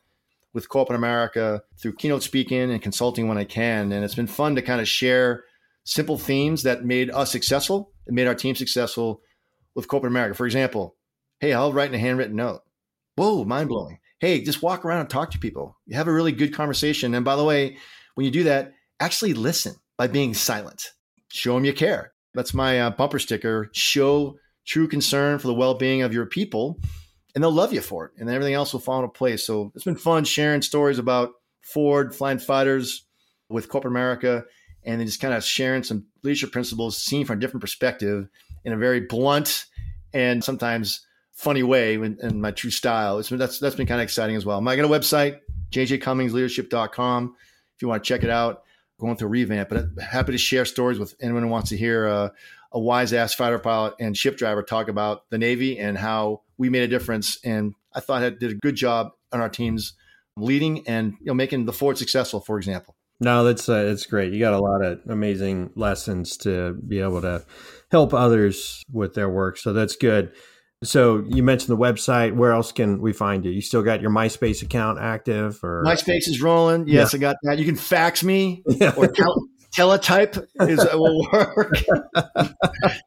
[0.54, 3.92] with corporate America through keynote speaking and consulting when I can.
[3.92, 5.44] And it's been fun to kind of share
[5.84, 9.22] simple themes that made us successful and made our team successful
[9.74, 10.34] with corporate America.
[10.34, 10.96] For example,
[11.40, 12.60] hey, I'll write in a handwritten note.
[13.16, 13.98] Whoa, mind blowing.
[14.20, 15.76] Hey, just walk around and talk to people.
[15.86, 17.14] You have a really good conversation.
[17.14, 17.76] And by the way,
[18.14, 20.90] when you do that, actually listen by being silent.
[21.28, 22.12] Show them you care.
[22.34, 23.68] That's my uh, bumper sticker.
[23.72, 26.78] Show true concern for the well being of your people
[27.34, 29.46] and they'll love you for it, and then everything else will fall into place.
[29.46, 31.30] So it's been fun sharing stories about
[31.62, 33.04] Ford flying fighters
[33.48, 34.44] with corporate America,
[34.84, 38.28] and then just kind of sharing some leadership principles seen from a different perspective
[38.64, 39.66] in a very blunt
[40.12, 43.18] and sometimes funny way in, in my true style.
[43.18, 44.66] It's been, that's that's been kind of exciting as well.
[44.68, 45.40] I got a website,
[45.70, 47.36] jjcummingsleadership.com.
[47.74, 48.62] If you want to check it out,
[48.98, 52.06] going through a revamp, but happy to share stories with anyone who wants to hear
[52.06, 52.28] uh,
[52.70, 56.70] a wise ass fighter pilot and ship driver talk about the Navy and how we
[56.70, 57.38] made a difference.
[57.44, 59.94] And I thought I did a good job on our teams
[60.36, 62.94] leading and you know making the Ford successful, for example.
[63.18, 64.32] No, that's uh, that's great.
[64.32, 67.44] You got a lot of amazing lessons to be able to
[67.90, 69.58] help others with their work.
[69.58, 70.32] So that's good.
[70.84, 72.34] So you mentioned the website.
[72.34, 73.50] Where else can we find you?
[73.50, 76.86] You still got your MySpace account active, or MySpace is rolling?
[76.86, 77.18] Yes, yeah.
[77.18, 77.58] I got that.
[77.58, 78.62] You can fax me
[78.96, 79.34] or tell,
[79.72, 81.74] teletype is will work.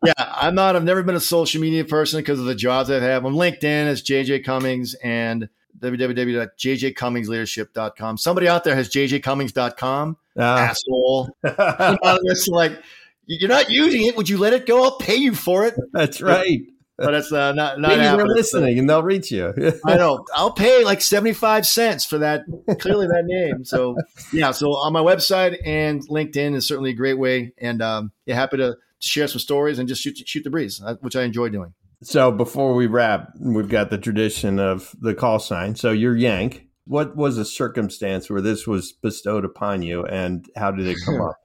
[0.03, 0.75] yeah, I'm not.
[0.75, 3.23] I've never been a social media person because of the jobs I've had.
[3.23, 5.47] I'm LinkedIn as JJ Cummings and
[5.79, 8.17] www.jjcummingsleadership.com.
[8.17, 10.17] Somebody out there has jjcummings.com.
[10.37, 10.57] Ah.
[10.57, 11.29] Asshole.
[11.43, 12.81] Anonymous, like
[13.25, 14.15] you're not using it.
[14.17, 14.83] Would you let it go?
[14.83, 15.75] I'll pay you for it.
[15.93, 16.61] That's right
[16.97, 19.53] but it's uh, not not Maybe they're listening and they'll reach you.
[19.85, 20.25] I know.
[20.33, 22.43] I'll pay like seventy five cents for that.
[22.79, 23.65] Clearly, that name.
[23.65, 23.97] So
[24.31, 24.51] yeah.
[24.51, 28.57] So on my website and LinkedIn is certainly a great way, and um, yeah, happy
[28.57, 31.73] to share some stories and just shoot shoot the breeze, uh, which I enjoy doing.
[32.03, 35.75] So before we wrap, we've got the tradition of the call sign.
[35.75, 36.67] So you're Yank.
[36.87, 41.19] What was the circumstance where this was bestowed upon you, and how did it come
[41.29, 41.37] up?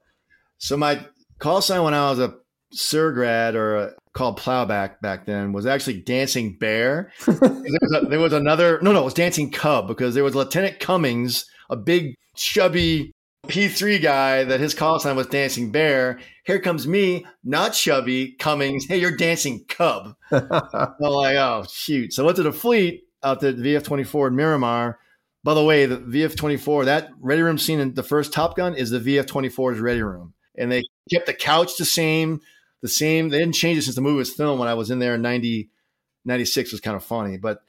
[0.59, 1.05] So my
[1.39, 2.35] call sign when I was a
[2.73, 7.11] SERGRAD or a, called Plowback back then was actually Dancing Bear.
[7.25, 10.35] there, was a, there, was another, no, no, it was Dancing Cub because there was
[10.35, 13.11] Lieutenant Cummings, a big, chubby
[13.47, 16.19] P3 guy that his call sign was Dancing Bear.
[16.45, 18.85] Here comes me, not chubby, Cummings.
[18.85, 20.15] Hey, you're Dancing Cub.
[20.31, 22.13] I'm like, oh, shoot.
[22.13, 24.99] So I went to the fleet out the VF 24 in Miramar.
[25.43, 28.75] By the way, the VF 24, that ready room scene in the first Top Gun
[28.75, 30.33] is the VF 24's ready room.
[30.57, 32.41] And they kept the couch the same
[32.81, 33.29] the same.
[33.29, 34.59] They didn't change it since the movie was filmed.
[34.59, 35.69] When I was in there in 90,
[36.25, 37.61] 96 was kind of funny, but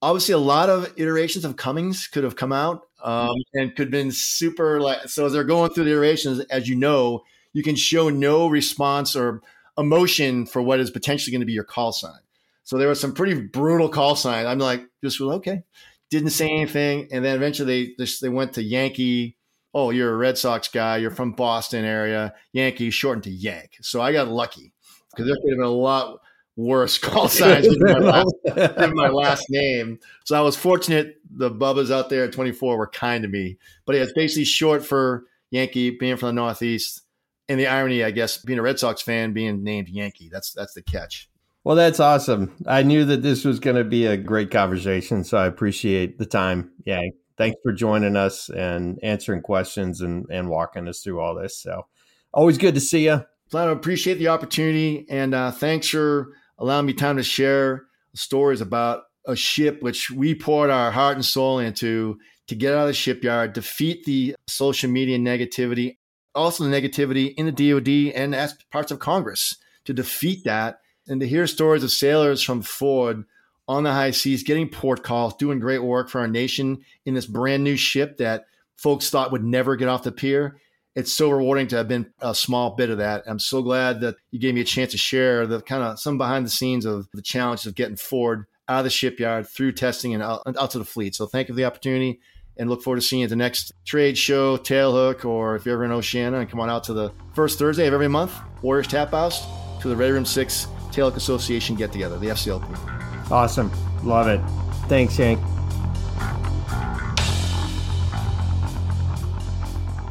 [0.00, 3.92] obviously a lot of iterations of Cummings could have come out um, and could have
[3.92, 5.08] been super like.
[5.08, 7.22] So as they're going through the iterations, as you know,
[7.52, 9.42] you can show no response or
[9.78, 12.20] emotion for what is potentially going to be your call sign.
[12.64, 14.46] So there was some pretty brutal call sign.
[14.46, 15.64] I'm like, just well, okay,
[16.10, 19.36] didn't say anything, and then eventually they they went to Yankee
[19.74, 23.78] oh, you're a Red Sox guy, you're from Boston area, Yankees shortened to Yank.
[23.80, 24.72] So I got lucky
[25.10, 26.20] because there could have been a lot
[26.56, 29.98] worse call signs with my, last, my last name.
[30.24, 33.58] So I was fortunate the Bubbas out there at 24 were kind to me.
[33.86, 37.02] But yeah, it's basically short for Yankee, being from the Northeast.
[37.48, 40.30] And the irony, I guess, being a Red Sox fan, being named Yankee.
[40.32, 41.28] That's that's the catch.
[41.64, 42.54] Well, that's awesome.
[42.66, 46.24] I knew that this was going to be a great conversation, so I appreciate the
[46.24, 46.70] time.
[46.84, 47.00] Yeah,
[47.42, 51.60] thanks for joining us and answering questions and, and walking us through all this.
[51.60, 51.86] So
[52.32, 53.24] always good to see you.
[53.50, 56.28] Flounder, appreciate the opportunity and uh, thanks for
[56.58, 61.24] allowing me time to share stories about a ship which we poured our heart and
[61.24, 62.16] soul into
[62.46, 65.96] to get out of the shipyard, defeat the social media negativity,
[66.36, 70.78] also the negativity in the DoD and as parts of Congress to defeat that,
[71.08, 73.24] and to hear stories of sailors from Ford
[73.68, 77.26] on the high seas getting port calls, doing great work for our nation in this
[77.26, 78.44] brand new ship that
[78.76, 80.58] folks thought would never get off the pier.
[80.94, 83.22] It's so rewarding to have been a small bit of that.
[83.26, 86.18] I'm so glad that you gave me a chance to share the kind of some
[86.18, 90.12] behind the scenes of the challenges of getting Ford out of the shipyard through testing
[90.12, 91.14] and out, out to the fleet.
[91.14, 92.20] So thank you for the opportunity
[92.58, 95.74] and look forward to seeing you at the next trade show, Tailhook, or if you're
[95.74, 98.86] ever in Oceana, and come on out to the first Thursday of every month, Warriors
[98.86, 99.46] Tap House,
[99.80, 103.01] to the Red Room 6 Tailhook Association get together, the FCLP.
[103.32, 103.72] Awesome.
[104.04, 104.40] Love it.
[104.88, 105.40] Thanks, Yank.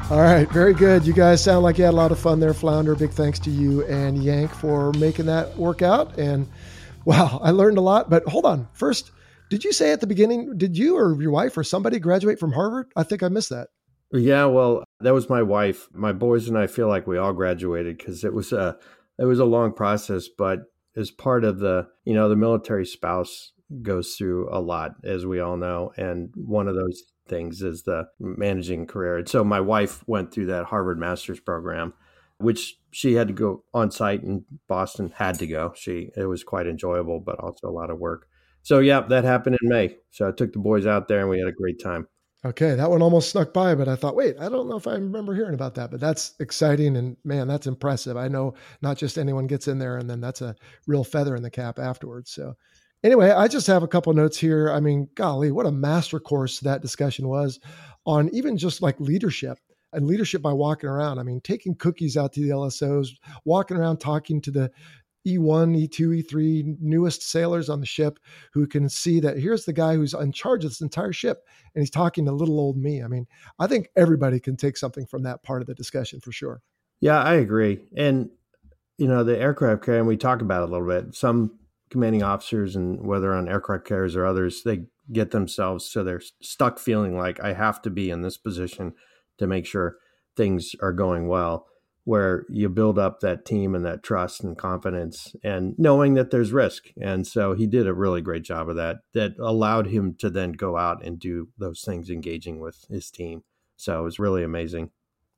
[0.10, 1.06] All right, very good.
[1.06, 2.95] You guys sound like you had a lot of fun there, Flounder.
[2.95, 6.18] Big thanks to you and Yank for making that work out.
[6.18, 6.49] And
[7.06, 8.10] wow, I learned a lot.
[8.10, 8.68] But hold on.
[8.73, 9.11] First,
[9.52, 12.52] did you say at the beginning, did you or your wife or somebody graduate from
[12.52, 12.91] Harvard?
[12.95, 13.68] I think I missed that.
[14.11, 15.88] Yeah, well, that was my wife.
[15.93, 18.77] My boys and I feel like we all graduated because it was a
[19.19, 20.64] it was a long process, but
[20.95, 25.39] as part of the you know the military spouse goes through a lot, as we
[25.39, 29.18] all know, and one of those things is the managing career.
[29.18, 31.93] And so my wife went through that Harvard master's program,
[32.38, 35.13] which she had to go on site in Boston.
[35.15, 35.73] Had to go.
[35.76, 38.27] She it was quite enjoyable, but also a lot of work.
[38.63, 39.95] So yeah, that happened in May.
[40.11, 42.07] So I took the boys out there and we had a great time.
[42.43, 44.93] Okay, that one almost snuck by, but I thought, wait, I don't know if I
[44.93, 48.18] remember hearing about that, but that's exciting and man, that's impressive.
[48.18, 50.55] I know not just anyone gets in there and then that's a
[50.88, 52.31] real feather in the cap afterwards.
[52.31, 52.55] So
[53.03, 54.72] anyway, I just have a couple notes here.
[54.72, 57.59] I mean, golly, what a master course that discussion was
[58.07, 59.59] on even just like leadership
[59.93, 61.19] and leadership by walking around.
[61.19, 63.09] I mean, taking cookies out to the LSOs,
[63.45, 64.72] walking around talking to the
[65.27, 68.19] E1, E2, E3 newest sailors on the ship
[68.53, 71.81] who can see that here's the guy who's in charge of this entire ship and
[71.81, 73.03] he's talking to little old me.
[73.03, 73.27] I mean,
[73.60, 76.61] I think everybody can take something from that part of the discussion for sure.
[76.99, 77.80] Yeah, I agree.
[77.95, 78.30] And
[78.98, 81.15] you know, the aircraft carrier, and we talk about it a little bit.
[81.15, 81.57] Some
[81.89, 86.80] commanding officers and whether on aircraft carriers or others, they get themselves so they're stuck
[86.80, 88.93] feeling like I have to be in this position
[89.39, 89.98] to make sure
[90.38, 91.65] things are going well
[92.03, 96.52] where you build up that team and that trust and confidence and knowing that there's
[96.52, 96.86] risk.
[96.99, 100.53] And so he did a really great job of that, that allowed him to then
[100.53, 103.44] go out and do those things engaging with his team.
[103.76, 104.90] So it was really amazing.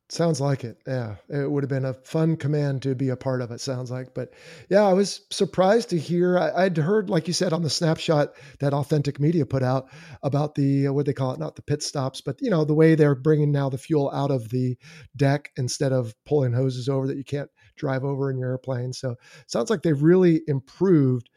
[0.09, 0.77] Sounds like it.
[0.85, 1.15] Yeah.
[1.29, 4.13] It would have been a fun command to be a part of, it sounds like.
[4.13, 4.33] But
[4.69, 6.37] yeah, I was surprised to hear.
[6.37, 9.89] I, would heard, like you said, on the snapshot that Authentic Media put out
[10.21, 12.75] about the, uh, what they call it, not the pit stops, but, you know, the
[12.75, 14.77] way they're bringing now the fuel out of the
[15.15, 18.93] deck instead of pulling hoses over that you can't drive over in your airplane.
[18.93, 19.15] So
[19.47, 21.29] sounds like they've really improved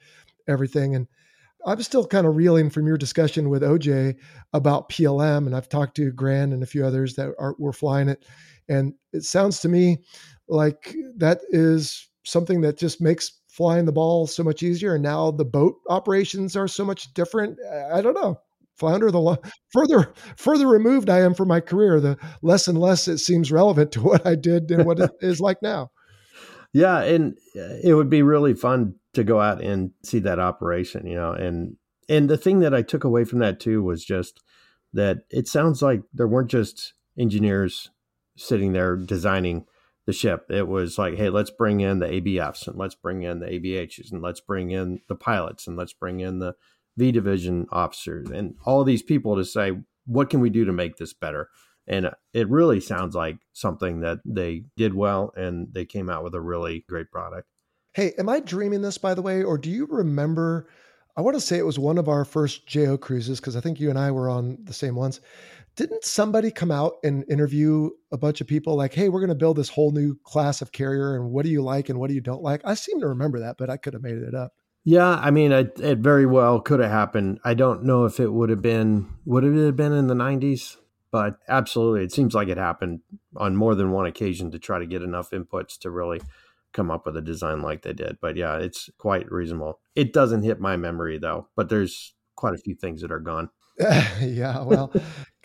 [0.48, 0.94] everything.
[0.94, 1.06] And
[1.66, 4.16] I'm still kind of reeling from your discussion with OJ
[4.52, 8.08] about PLM, and I've talked to Gran and a few others that are were flying
[8.08, 8.24] it,
[8.68, 9.98] and it sounds to me
[10.48, 14.94] like that is something that just makes flying the ball so much easier.
[14.94, 17.58] And now the boat operations are so much different.
[17.92, 18.38] I don't know.
[18.76, 19.38] Flounder, the lo-
[19.72, 23.92] further further removed I am from my career, the less and less it seems relevant
[23.92, 25.90] to what I did and what it is like now.
[26.72, 31.06] Yeah, and uh, it would be really fun to go out and see that operation,
[31.06, 31.32] you know.
[31.32, 31.76] And
[32.08, 34.42] and the thing that I took away from that too was just
[34.92, 37.90] that it sounds like there weren't just engineers
[38.36, 39.66] sitting there designing
[40.06, 40.46] the ship.
[40.50, 44.12] It was like, hey, let's bring in the ABFs and let's bring in the ABHs
[44.12, 46.54] and let's bring in the pilots and let's bring in the
[46.96, 49.72] V division officers and all these people to say,
[50.06, 51.48] what can we do to make this better?
[51.88, 56.34] And it really sounds like something that they did well and they came out with
[56.34, 57.48] a really great product.
[57.92, 60.68] Hey, am I dreaming this, by the way, or do you remember?
[61.16, 63.80] I want to say it was one of our first JO cruises because I think
[63.80, 65.20] you and I were on the same ones
[65.76, 69.34] didn't somebody come out and interview a bunch of people like, hey, we're going to
[69.34, 72.14] build this whole new class of carrier and what do you like and what do
[72.14, 72.62] you don't like?
[72.64, 74.54] I seem to remember that, but I could have made it up.
[74.84, 77.40] Yeah, I mean, it, it very well could have happened.
[77.44, 80.76] I don't know if it would have been, would it have been in the 90s?
[81.10, 83.00] But absolutely, it seems like it happened
[83.36, 86.20] on more than one occasion to try to get enough inputs to really
[86.72, 88.18] come up with a design like they did.
[88.20, 89.80] But yeah, it's quite reasonable.
[89.94, 93.50] It doesn't hit my memory though, but there's quite a few things that are gone.
[94.22, 94.90] yeah, well,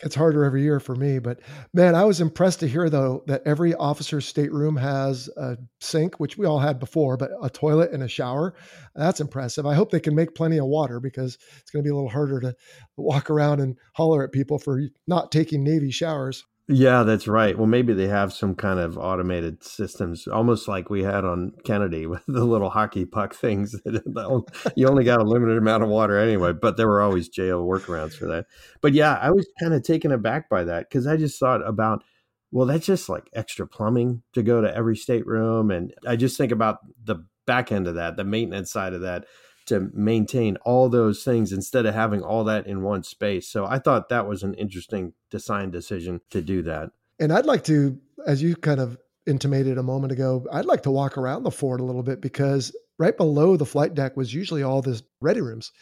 [0.00, 1.18] it's harder every year for me.
[1.18, 1.40] But
[1.74, 6.38] man, I was impressed to hear though that every officer's stateroom has a sink, which
[6.38, 8.54] we all had before, but a toilet and a shower.
[8.94, 9.66] That's impressive.
[9.66, 12.08] I hope they can make plenty of water because it's going to be a little
[12.08, 12.56] harder to
[12.96, 16.42] walk around and holler at people for not taking Navy showers.
[16.74, 17.56] Yeah, that's right.
[17.58, 22.06] Well, maybe they have some kind of automated systems, almost like we had on Kennedy
[22.08, 23.74] with the little hockey puck things.
[24.76, 28.14] you only got a limited amount of water anyway, but there were always jail workarounds
[28.14, 28.46] for that.
[28.80, 32.04] But yeah, I was kind of taken aback by that because I just thought about,
[32.52, 35.70] well, that's just like extra plumbing to go to every stateroom.
[35.70, 37.16] And I just think about the
[37.46, 39.24] back end of that, the maintenance side of that
[39.66, 43.48] to maintain all those things instead of having all that in one space.
[43.48, 46.90] So I thought that was an interesting design decision to do that.
[47.20, 50.90] And I'd like to, as you kind of intimated a moment ago, I'd like to
[50.90, 54.62] walk around the Ford a little bit because right below the flight deck was usually
[54.62, 55.72] all this ready rooms.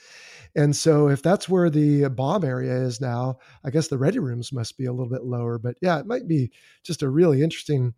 [0.56, 4.52] And so if that's where the bomb area is now, I guess the ready rooms
[4.52, 5.58] must be a little bit lower.
[5.58, 6.50] But yeah, it might be
[6.82, 7.94] just a really interesting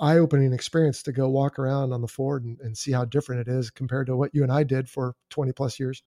[0.00, 3.46] eye opening experience to go walk around on the Ford and, and, see how different
[3.46, 6.02] it is compared to what you and I did for 20 plus years.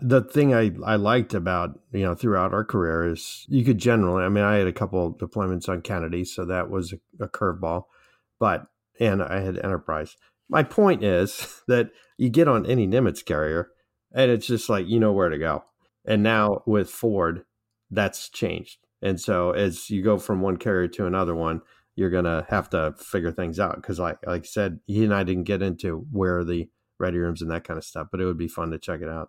[0.00, 4.24] The thing I, I liked about, you know, throughout our career is you could generally,
[4.24, 7.84] I mean, I had a couple deployments on Kennedy, so that was a, a curveball,
[8.38, 8.66] but,
[8.98, 10.16] and I had Enterprise.
[10.48, 13.70] My point is that you get on any Nimitz carrier
[14.12, 15.64] and it's just like, you know where to go.
[16.04, 17.44] And now with Ford,
[17.90, 18.78] that's changed.
[19.02, 21.62] And so as you go from one carrier to another one,
[22.00, 25.22] you're gonna have to figure things out because like like I said, he and I
[25.22, 28.38] didn't get into where the ready rooms and that kind of stuff, but it would
[28.38, 29.28] be fun to check it out.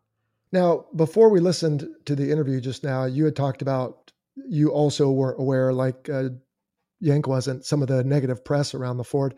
[0.53, 4.14] Now, before we listened to the interview just now, you had talked about
[4.48, 6.30] you also were aware, like uh,
[7.02, 9.35] Yank wasn't, some of the negative press around the Ford.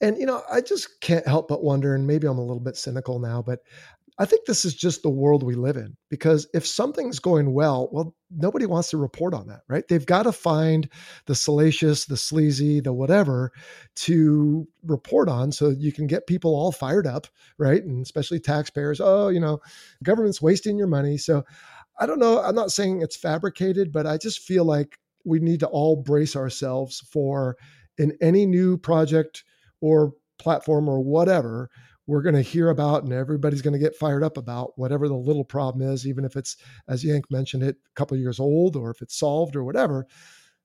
[0.00, 2.76] And, you know, I just can't help but wonder, and maybe I'm a little bit
[2.76, 3.60] cynical now, but
[4.20, 7.88] I think this is just the world we live in because if something's going well,
[7.90, 9.88] well, nobody wants to report on that, right?
[9.88, 10.90] They've got to find
[11.24, 13.50] the salacious, the sleazy, the whatever
[13.96, 17.82] to report on so you can get people all fired up, right?
[17.82, 19.00] And especially taxpayers.
[19.00, 19.58] Oh, you know,
[20.02, 21.16] government's wasting your money.
[21.16, 21.42] So
[21.98, 22.42] I don't know.
[22.42, 26.36] I'm not saying it's fabricated, but I just feel like we need to all brace
[26.36, 27.56] ourselves for
[27.96, 29.44] in any new project
[29.80, 31.70] or platform or whatever
[32.10, 35.14] we're going to hear about and everybody's going to get fired up about whatever the
[35.14, 36.56] little problem is, even if it's,
[36.88, 40.08] as Yank mentioned it, a couple years old or if it's solved or whatever.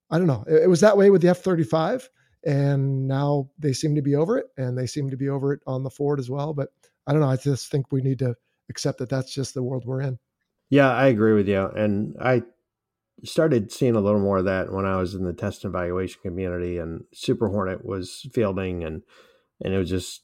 [0.09, 0.43] I don't know.
[0.47, 2.09] It, it was that way with the F 35,
[2.47, 5.59] and now they seem to be over it, and they seem to be over it
[5.67, 6.51] on the Ford as well.
[6.51, 6.69] But
[7.05, 7.29] I don't know.
[7.29, 8.33] I just think we need to
[8.71, 10.17] accept that that's just the world we're in.
[10.71, 11.63] Yeah, I agree with you.
[11.63, 12.41] And I
[13.23, 16.21] started seeing a little more of that when I was in the test and evaluation
[16.23, 19.03] community, and Super Hornet was fielding, and
[19.61, 20.23] and it was just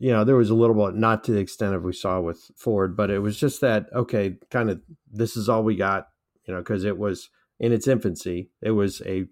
[0.00, 2.50] you know, there was a little bit, not to the extent of we saw with
[2.56, 4.80] Ford, but it was just that, okay, kind of
[5.12, 6.08] this is all we got,
[6.46, 7.28] you know, because it was
[7.60, 8.50] in its infancy.
[8.62, 9.26] It was a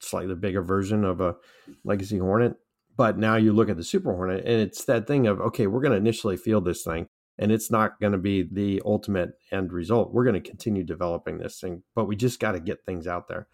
[0.00, 1.36] slightly bigger version of a
[1.84, 2.56] Legacy Hornet.
[2.96, 5.80] But now you look at the Super Hornet and it's that thing of, okay, we're
[5.80, 7.06] going to initially field this thing
[7.38, 10.12] and it's not going to be the ultimate end result.
[10.12, 13.28] We're going to continue developing this thing, but we just got to get things out
[13.28, 13.46] there.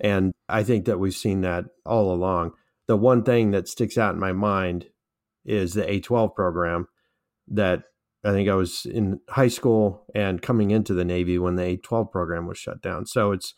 [0.00, 2.52] And I think that we've seen that all along.
[2.86, 4.86] The one thing that sticks out in my mind
[5.48, 6.86] is the A12 program
[7.48, 7.84] that
[8.24, 12.10] I think I was in high school and coming into the Navy when the A12
[12.12, 13.06] program was shut down.
[13.06, 13.54] So it's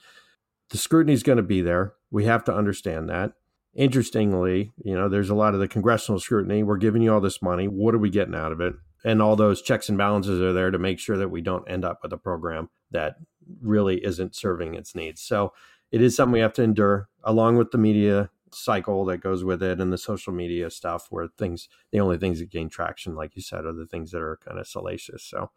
[0.71, 1.95] the scrutiny is going to be there.
[2.11, 3.33] We have to understand that.
[3.75, 6.63] Interestingly, you know, there's a lot of the congressional scrutiny.
[6.63, 7.69] We're giving you all this money.
[7.69, 8.75] What are we getting out of it?
[9.05, 11.85] And all those checks and balances are there to make sure that we don't end
[11.85, 13.17] up with a program that
[13.61, 15.23] really isn't serving its needs.
[15.23, 15.53] So
[15.91, 19.63] it is something we have to endure along with the media cycle that goes with
[19.63, 23.37] it and the social media stuff where things the only things that gain traction like
[23.37, 25.25] you said are the things that are kind of salacious.
[25.25, 25.51] So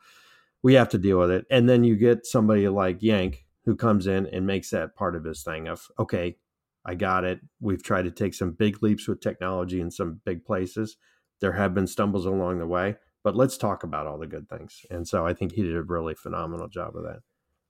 [0.62, 1.46] we have to deal with it.
[1.50, 5.24] And then you get somebody like yank who comes in and makes that part of
[5.24, 6.38] his thing of okay
[6.86, 7.40] i got it.
[7.60, 10.98] We've tried to take some big leaps with technology in some big places.
[11.40, 14.86] There have been stumbles along the way but let's talk about all the good things.
[14.90, 17.20] And so i think he did a really phenomenal job of that.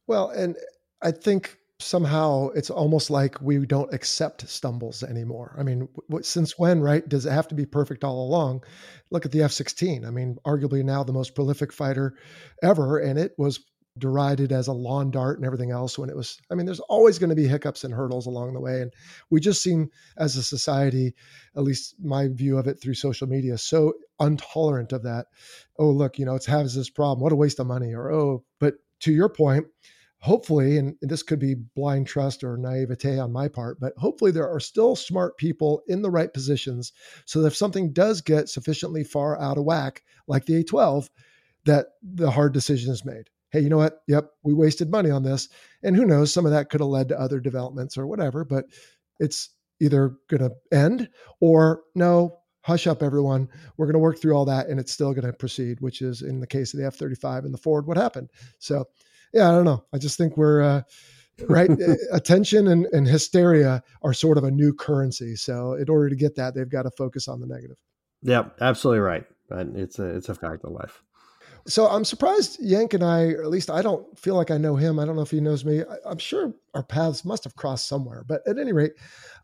[0.08, 0.56] Well and
[1.02, 5.56] i think somehow it's almost like we don't accept stumbles anymore.
[5.58, 7.08] I mean, w- since when, right?
[7.08, 8.64] Does it have to be perfect all along?
[9.12, 10.06] Look at the F 16.
[10.06, 12.16] I mean, arguably now the most prolific fighter
[12.62, 13.60] ever, and it was
[14.00, 17.20] derided as a lawn dart and everything else when it was i mean there's always
[17.20, 18.92] going to be hiccups and hurdles along the way and
[19.30, 19.88] we just seem
[20.18, 21.14] as a society
[21.56, 25.28] at least my view of it through social media so intolerant of that
[25.78, 28.44] oh look you know it's has this problem what a waste of money or oh
[28.60, 29.68] but to your point
[30.24, 34.50] hopefully, and this could be blind trust or naivete on my part, but hopefully there
[34.50, 36.94] are still smart people in the right positions
[37.26, 41.10] so that if something does get sufficiently far out of whack, like the A12,
[41.66, 43.30] that the hard decision is made.
[43.52, 44.02] Hey, you know what?
[44.08, 45.50] Yep, we wasted money on this.
[45.84, 48.64] And who knows, some of that could have led to other developments or whatever, but
[49.20, 49.50] it's
[49.82, 51.10] either going to end
[51.42, 55.14] or no, hush up everyone we're going to work through all that and it's still
[55.14, 57.98] going to proceed which is in the case of the f-35 and the ford what
[57.98, 58.86] happened so
[59.34, 59.84] yeah, I don't know.
[59.94, 60.82] I just think we're uh,
[61.48, 61.70] right?
[62.12, 65.36] Attention and, and hysteria are sort of a new currency.
[65.36, 67.78] So in order to get that, they've got to focus on the negative.
[68.22, 69.26] Yep, absolutely right.
[69.50, 71.04] But it's a it's a fact of life.
[71.66, 74.76] So I'm surprised Yank and I, or at least I don't feel like I know
[74.76, 75.00] him.
[75.00, 75.82] I don't know if he knows me.
[75.82, 78.26] I, am sure our paths must have crossed somewhere.
[78.28, 78.94] But at any rate,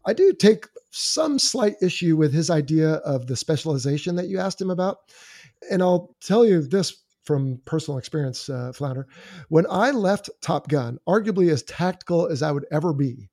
[0.06, 4.60] I do take some slight issue with his idea of the specialization that you asked
[4.60, 4.98] him about.
[5.72, 9.08] And I'll tell you this from personal experience, uh, Flounder.
[9.50, 13.30] When I left Top Gun, arguably as tactical as I would ever be,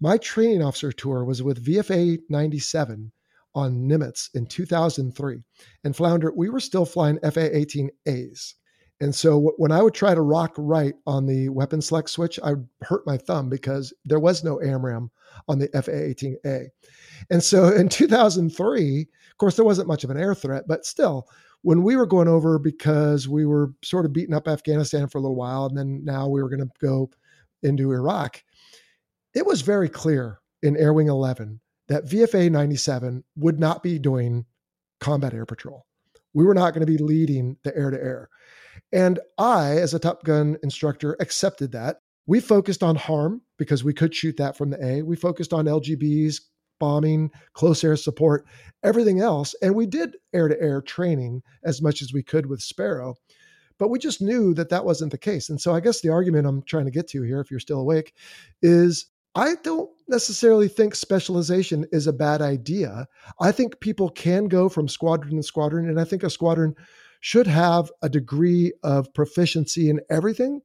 [0.00, 3.12] my training officer tour was with VFA 97
[3.54, 5.42] on Nimitz in 2003.
[5.84, 8.54] And Flounder, we were still flying FA 18As.
[9.00, 12.50] And so when I would try to rock right on the weapon select switch, I
[12.50, 15.10] would hurt my thumb because there was no AMRAAM
[15.48, 16.66] on the FA 18A.
[17.28, 21.28] And so in 2003, of course, there wasn't much of an air threat, but still,
[21.62, 25.20] when we were going over because we were sort of beating up Afghanistan for a
[25.20, 27.10] little while, and then now we were going to go
[27.62, 28.42] into Iraq,
[29.34, 34.44] it was very clear in Air Wing 11 that VFA 97 would not be doing
[35.00, 35.86] combat air patrol.
[36.34, 38.28] We were not going to be leading the air to air.
[38.92, 41.98] And I, as a Top Gun instructor, accepted that.
[42.26, 45.02] We focused on harm because we could shoot that from the A.
[45.02, 46.40] We focused on LGBs,
[46.82, 48.44] bombing, close air support,
[48.82, 49.54] everything else.
[49.62, 53.14] And we did air to air training as much as we could with Sparrow.
[53.78, 55.48] But we just knew that that wasn't the case.
[55.48, 57.78] And so I guess the argument I'm trying to get to here, if you're still
[57.78, 58.14] awake,
[58.62, 59.06] is
[59.36, 63.06] I don't necessarily think specialization is a bad idea.
[63.40, 66.74] I think people can go from squadron to squadron, and I think a squadron
[67.20, 70.62] should have a degree of proficiency in everything.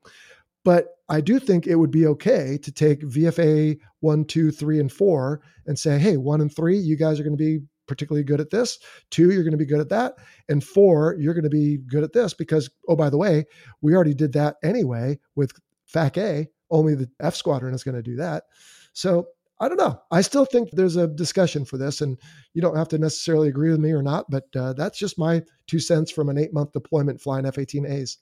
[0.67, 4.91] But I do think it would be okay to take VFA one, two, three, and
[4.91, 8.41] four and say, hey, one and three, you guys are going to be particularly good
[8.41, 8.77] at this.
[9.09, 10.15] Two, you're going to be good at that.
[10.49, 13.45] And four, you're going to be good at this because, oh, by the way,
[13.81, 15.53] we already did that anyway with
[15.85, 18.43] FAC A only the F squadron is going to do that.
[18.91, 19.27] So
[19.61, 20.01] I don't know.
[20.11, 22.17] I still think there's a discussion for this, and
[22.53, 25.43] you don't have to necessarily agree with me or not, but uh, that's just my
[25.65, 28.17] two cents from an eight month deployment flying F 18As.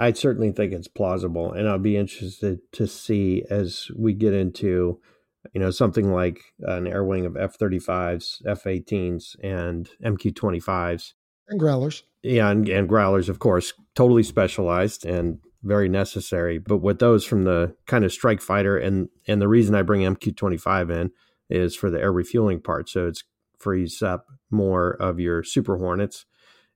[0.00, 4.98] I certainly think it's plausible, and I'll be interested to see as we get into,
[5.52, 11.12] you know, something like an air wing of F 35s, F 18s, and MQ 25s.
[11.48, 12.02] And growlers.
[12.22, 16.56] Yeah, and, and growlers, of course, totally specialized and very necessary.
[16.56, 20.00] But with those from the kind of strike fighter, and and the reason I bring
[20.00, 21.10] MQ25 in
[21.50, 22.88] is for the air refueling part.
[22.88, 23.22] So it
[23.58, 26.24] frees up more of your Super Hornets,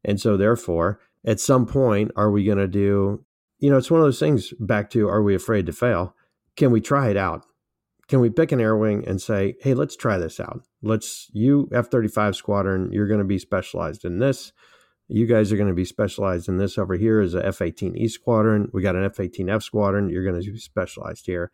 [0.04, 3.24] and so therefore, at some point, are we going to do?
[3.58, 4.52] You know, it's one of those things.
[4.60, 6.14] Back to, are we afraid to fail?
[6.56, 7.44] Can we try it out?
[8.08, 10.62] Can we pick an air wing and say, hey, let's try this out?
[10.82, 14.52] Let's you F 35 squadron, you're going to be specialized in this
[15.08, 18.10] you guys are going to be specialized in this over here is a F 18E
[18.10, 18.70] squadron.
[18.72, 20.08] We got an F-18F squadron.
[20.08, 21.50] You're going to be specialized here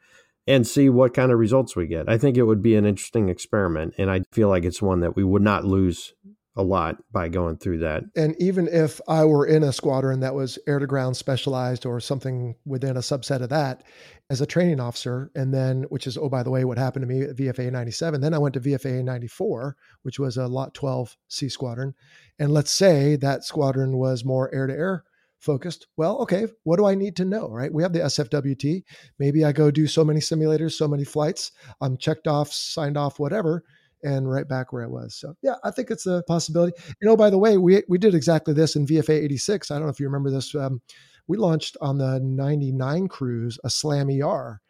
[0.47, 2.09] and see what kind of results we get.
[2.09, 5.17] I think it would be an interesting experiment, and I feel like it's one that
[5.17, 6.15] we would not lose
[6.57, 8.03] a lot by going through that.
[8.17, 12.01] And even if I were in a squadron that was air to ground specialized or
[12.01, 13.85] something within a subset of that
[14.31, 17.07] as a training officer, and then, which is, oh, by the way, what happened to
[17.07, 21.17] me at VFA 97, then I went to VFA 94, which was a Lot 12
[21.29, 21.95] C squadron.
[22.39, 25.05] And let's say that squadron was more air to air
[25.39, 25.87] focused.
[25.97, 27.73] Well, okay, what do I need to know, right?
[27.73, 28.83] We have the SFWT.
[29.19, 31.53] Maybe I go do so many simulators, so many flights.
[31.81, 33.65] I'm checked off, signed off, whatever
[34.03, 35.15] and right back where I was.
[35.15, 36.73] So yeah, I think it's a possibility.
[37.01, 39.71] You know, by the way, we we did exactly this in VFA 86.
[39.71, 40.55] I don't know if you remember this.
[40.55, 40.81] Um,
[41.27, 44.61] we launched on the 99 cruise a Slam ER,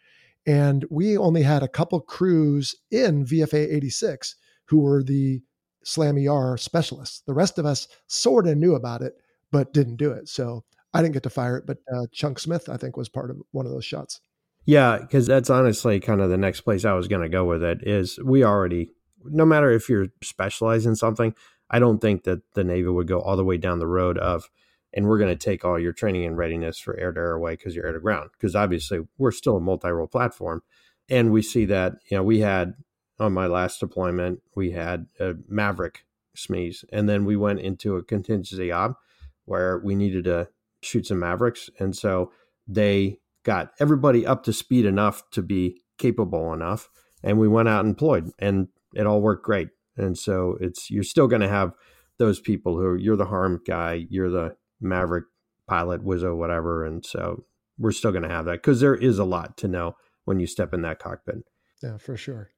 [0.46, 4.36] and we only had a couple crews in VFA 86
[4.66, 5.40] who were the
[5.84, 7.22] Slam ER specialists.
[7.26, 9.14] The rest of us sort of knew about it,
[9.50, 10.28] but didn't do it.
[10.28, 13.30] So I didn't get to fire it, but uh, Chunk Smith, I think, was part
[13.30, 14.20] of one of those shots.
[14.66, 17.62] Yeah, because that's honestly kind of the next place I was going to go with
[17.62, 17.78] it.
[17.82, 18.92] Is we already
[19.24, 21.34] no matter if you're specialized in something,
[21.70, 24.50] I don't think that the Navy would go all the way down the road of,
[24.92, 27.52] and we're going to take all your training and readiness for air to air away
[27.52, 28.30] because you're air to ground.
[28.32, 30.62] Because obviously we're still a multi role platform.
[31.08, 32.74] And we see that, you know, we had
[33.18, 36.04] on my last deployment, we had a Maverick
[36.36, 38.98] SMEs, and then we went into a contingency op
[39.44, 40.48] where we needed to
[40.82, 41.68] shoot some Mavericks.
[41.78, 42.32] And so
[42.66, 46.88] they got everybody up to speed enough to be capable enough.
[47.22, 48.30] And we went out and deployed.
[48.38, 49.68] And it all worked great.
[49.96, 51.72] And so it's you're still going to have
[52.18, 55.24] those people who you're the harm guy, you're the maverick
[55.66, 56.84] pilot, wizzo, whatever.
[56.84, 57.44] And so
[57.78, 60.46] we're still going to have that because there is a lot to know when you
[60.46, 61.36] step in that cockpit.
[61.82, 62.50] Yeah, for sure.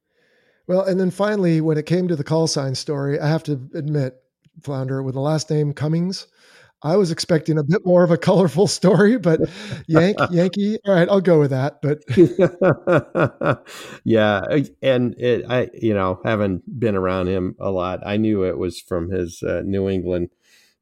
[0.66, 3.68] Well, and then finally, when it came to the call sign story, I have to
[3.74, 4.16] admit,
[4.62, 6.26] Flounder, with the last name Cummings,
[6.84, 9.40] I was expecting a bit more of a colorful story, but
[9.86, 10.78] Yank, Yankee.
[10.84, 11.80] All right, I'll go with that.
[11.82, 12.02] But
[14.04, 14.40] yeah,
[14.82, 18.80] and it, I, you know, having been around him a lot, I knew it was
[18.80, 20.30] from his uh, New England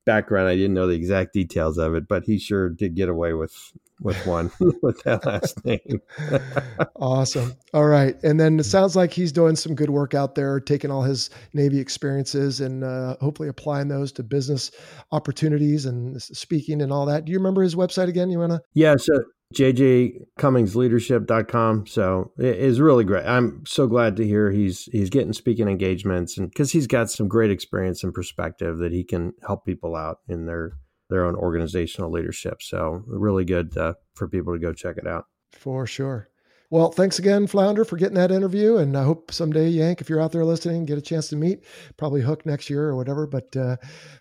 [0.04, 0.48] background.
[0.48, 3.72] I didn't know the exact details of it, but he sure did get away with
[4.00, 4.50] with one
[4.82, 6.00] with that last name.
[6.96, 7.54] awesome.
[7.74, 10.90] All right, and then it sounds like he's doing some good work out there, taking
[10.90, 14.70] all his Navy experiences and uh, hopefully applying those to business
[15.12, 17.24] opportunities and speaking and all that.
[17.24, 18.30] Do you remember his website again?
[18.30, 18.60] You want to?
[18.74, 18.96] Yeah.
[18.96, 19.12] So
[19.54, 21.86] jjcummingsleadership.com.
[21.86, 23.26] So it is really great.
[23.26, 27.28] I'm so glad to hear he's he's getting speaking engagements and because he's got some
[27.28, 30.72] great experience and perspective that he can help people out in their
[31.08, 32.62] their own organizational leadership.
[32.62, 35.26] So really good uh, for people to go check it out.
[35.52, 36.28] For sure.
[36.70, 38.76] Well, thanks again, Flounder, for getting that interview.
[38.76, 41.64] And I hope someday, Yank, if you're out there listening, get a chance to meet,
[41.96, 43.26] probably Hook next year or whatever.
[43.26, 43.76] But uh,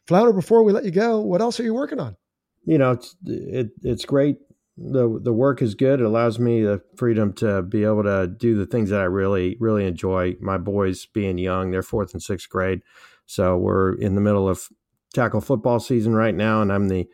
[0.07, 2.17] Flounder, before we let you go, what else are you working on?
[2.65, 4.37] You know, it's, it, it's great
[4.81, 5.99] the the work is good.
[5.99, 9.57] It allows me the freedom to be able to do the things that I really
[9.59, 10.35] really enjoy.
[10.39, 12.81] My boys being young, they're fourth and sixth grade,
[13.25, 14.69] so we're in the middle of
[15.13, 17.07] tackle football season right now, and I'm the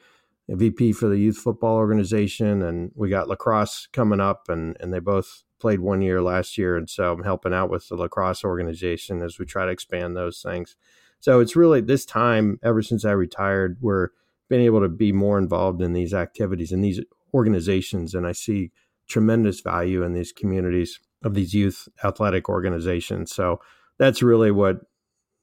[0.47, 4.99] VP for the youth football organization, and we got lacrosse coming up, and and they
[4.99, 9.23] both played one year last year, and so I'm helping out with the lacrosse organization
[9.23, 10.75] as we try to expand those things.
[11.19, 14.09] So it's really this time ever since I retired, we're
[14.47, 17.01] been able to be more involved in these activities and these
[17.35, 18.71] organizations, and I see
[19.07, 23.35] tremendous value in these communities of these youth athletic organizations.
[23.35, 23.59] So
[23.99, 24.77] that's really what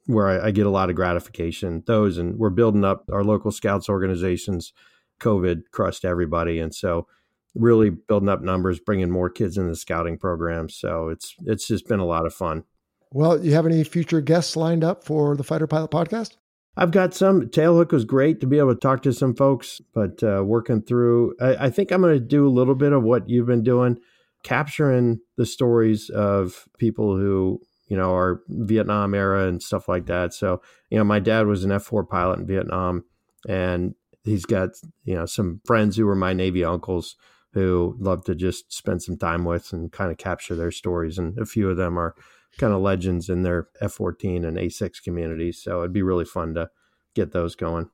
[0.07, 1.85] where I, I, get a lot of gratification.
[1.87, 4.73] Those and we're building up our local scouts organizations.
[5.21, 7.07] COVID crushed everybody, and so
[7.55, 10.69] really building up numbers, bringing more kids in the scouting program.
[10.69, 12.65] So it's it's just been a lot of fun.
[13.13, 16.37] Well, you have any future guests lined up for the Fighter Pilot podcast?
[16.77, 17.43] I've got some.
[17.43, 21.35] Tailhook was great to be able to talk to some folks, but uh, working through,
[21.41, 23.99] I, I think I'm going to do a little bit of what you've been doing,
[24.43, 30.33] capturing the stories of people who, you know, are Vietnam era and stuff like that.
[30.33, 33.05] So, you know, my dad was an F 4 pilot in Vietnam,
[33.47, 33.95] and
[34.25, 34.71] he's got,
[35.05, 37.17] you know, some friends who were my Navy uncles
[37.53, 41.19] who love to just spend some time with and kind of capture their stories.
[41.19, 42.15] And a few of them are
[42.59, 45.63] kind of legends in their F14 and A6 communities.
[45.63, 46.71] So it'd be really fun to
[47.15, 47.89] get those going.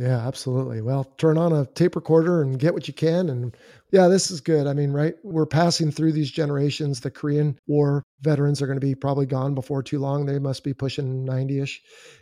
[0.00, 0.80] Yeah, absolutely.
[0.80, 3.28] Well, turn on a tape recorder and get what you can.
[3.28, 3.54] And
[3.92, 4.66] yeah, this is good.
[4.66, 5.14] I mean, right?
[5.22, 7.00] We're passing through these generations.
[7.00, 10.24] The Korean War veterans are going to be probably gone before too long.
[10.24, 11.80] They must be pushing 90ish.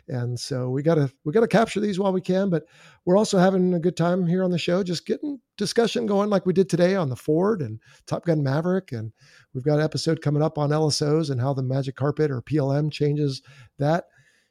[0.09, 2.65] And so we got to we got to capture these while we can, but
[3.05, 6.45] we're also having a good time here on the show just getting discussion going like
[6.45, 9.13] we did today on the Ford and Top Gun Maverick and
[9.53, 12.91] we've got an episode coming up on LSOs and how the Magic Carpet or PLM
[12.91, 13.41] changes
[13.77, 14.03] that.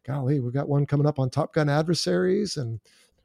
[0.07, 2.81] Golly, we've got one coming up on Top Gun Adversaries and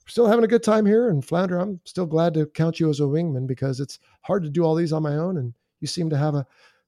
[0.05, 1.09] still having a good time here.
[1.09, 4.49] And Flounder, I'm still glad to count you as a wingman because it's hard to
[4.49, 5.37] do all these on my own.
[5.37, 6.45] And you seem to have a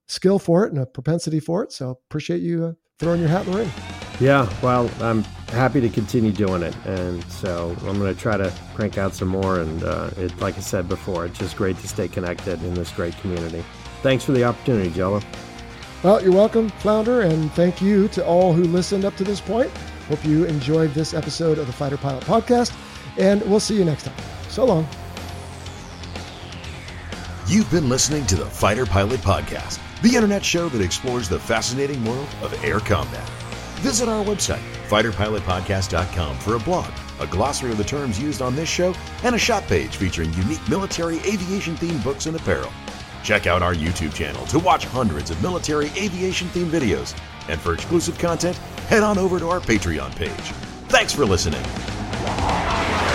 [0.08, 1.72] skill for it and a propensity for it.
[1.72, 3.72] So appreciate you uh, throwing your hat in the ring.
[4.20, 8.54] Yeah, well, I'm happy to continue doing it, and so I'm going to try to
[8.74, 9.60] crank out some more.
[9.60, 12.92] And uh, it, like I said before, it's just great to stay connected in this
[12.92, 13.62] great community.
[14.02, 15.22] Thanks for the opportunity, Jello.
[16.02, 19.70] Well, you're welcome, Flounder, and thank you to all who listened up to this point.
[20.08, 22.72] Hope you enjoyed this episode of the Fighter Pilot Podcast
[23.18, 24.16] and we'll see you next time.
[24.50, 24.88] So long.
[27.48, 32.04] You've been listening to the Fighter Pilot Podcast, the internet show that explores the fascinating
[32.04, 33.28] world of air combat.
[33.82, 38.68] Visit our website, fighterpilotpodcast.com, for a blog, a glossary of the terms used on this
[38.68, 42.72] show, and a shop page featuring unique military aviation themed books and apparel.
[43.24, 47.16] Check out our YouTube channel to watch hundreds of military aviation themed videos.
[47.48, 48.56] And for exclusive content,
[48.88, 50.32] head on over to our Patreon page.
[50.90, 51.64] Thanks for listening.
[52.28, 53.15] Oh, my God.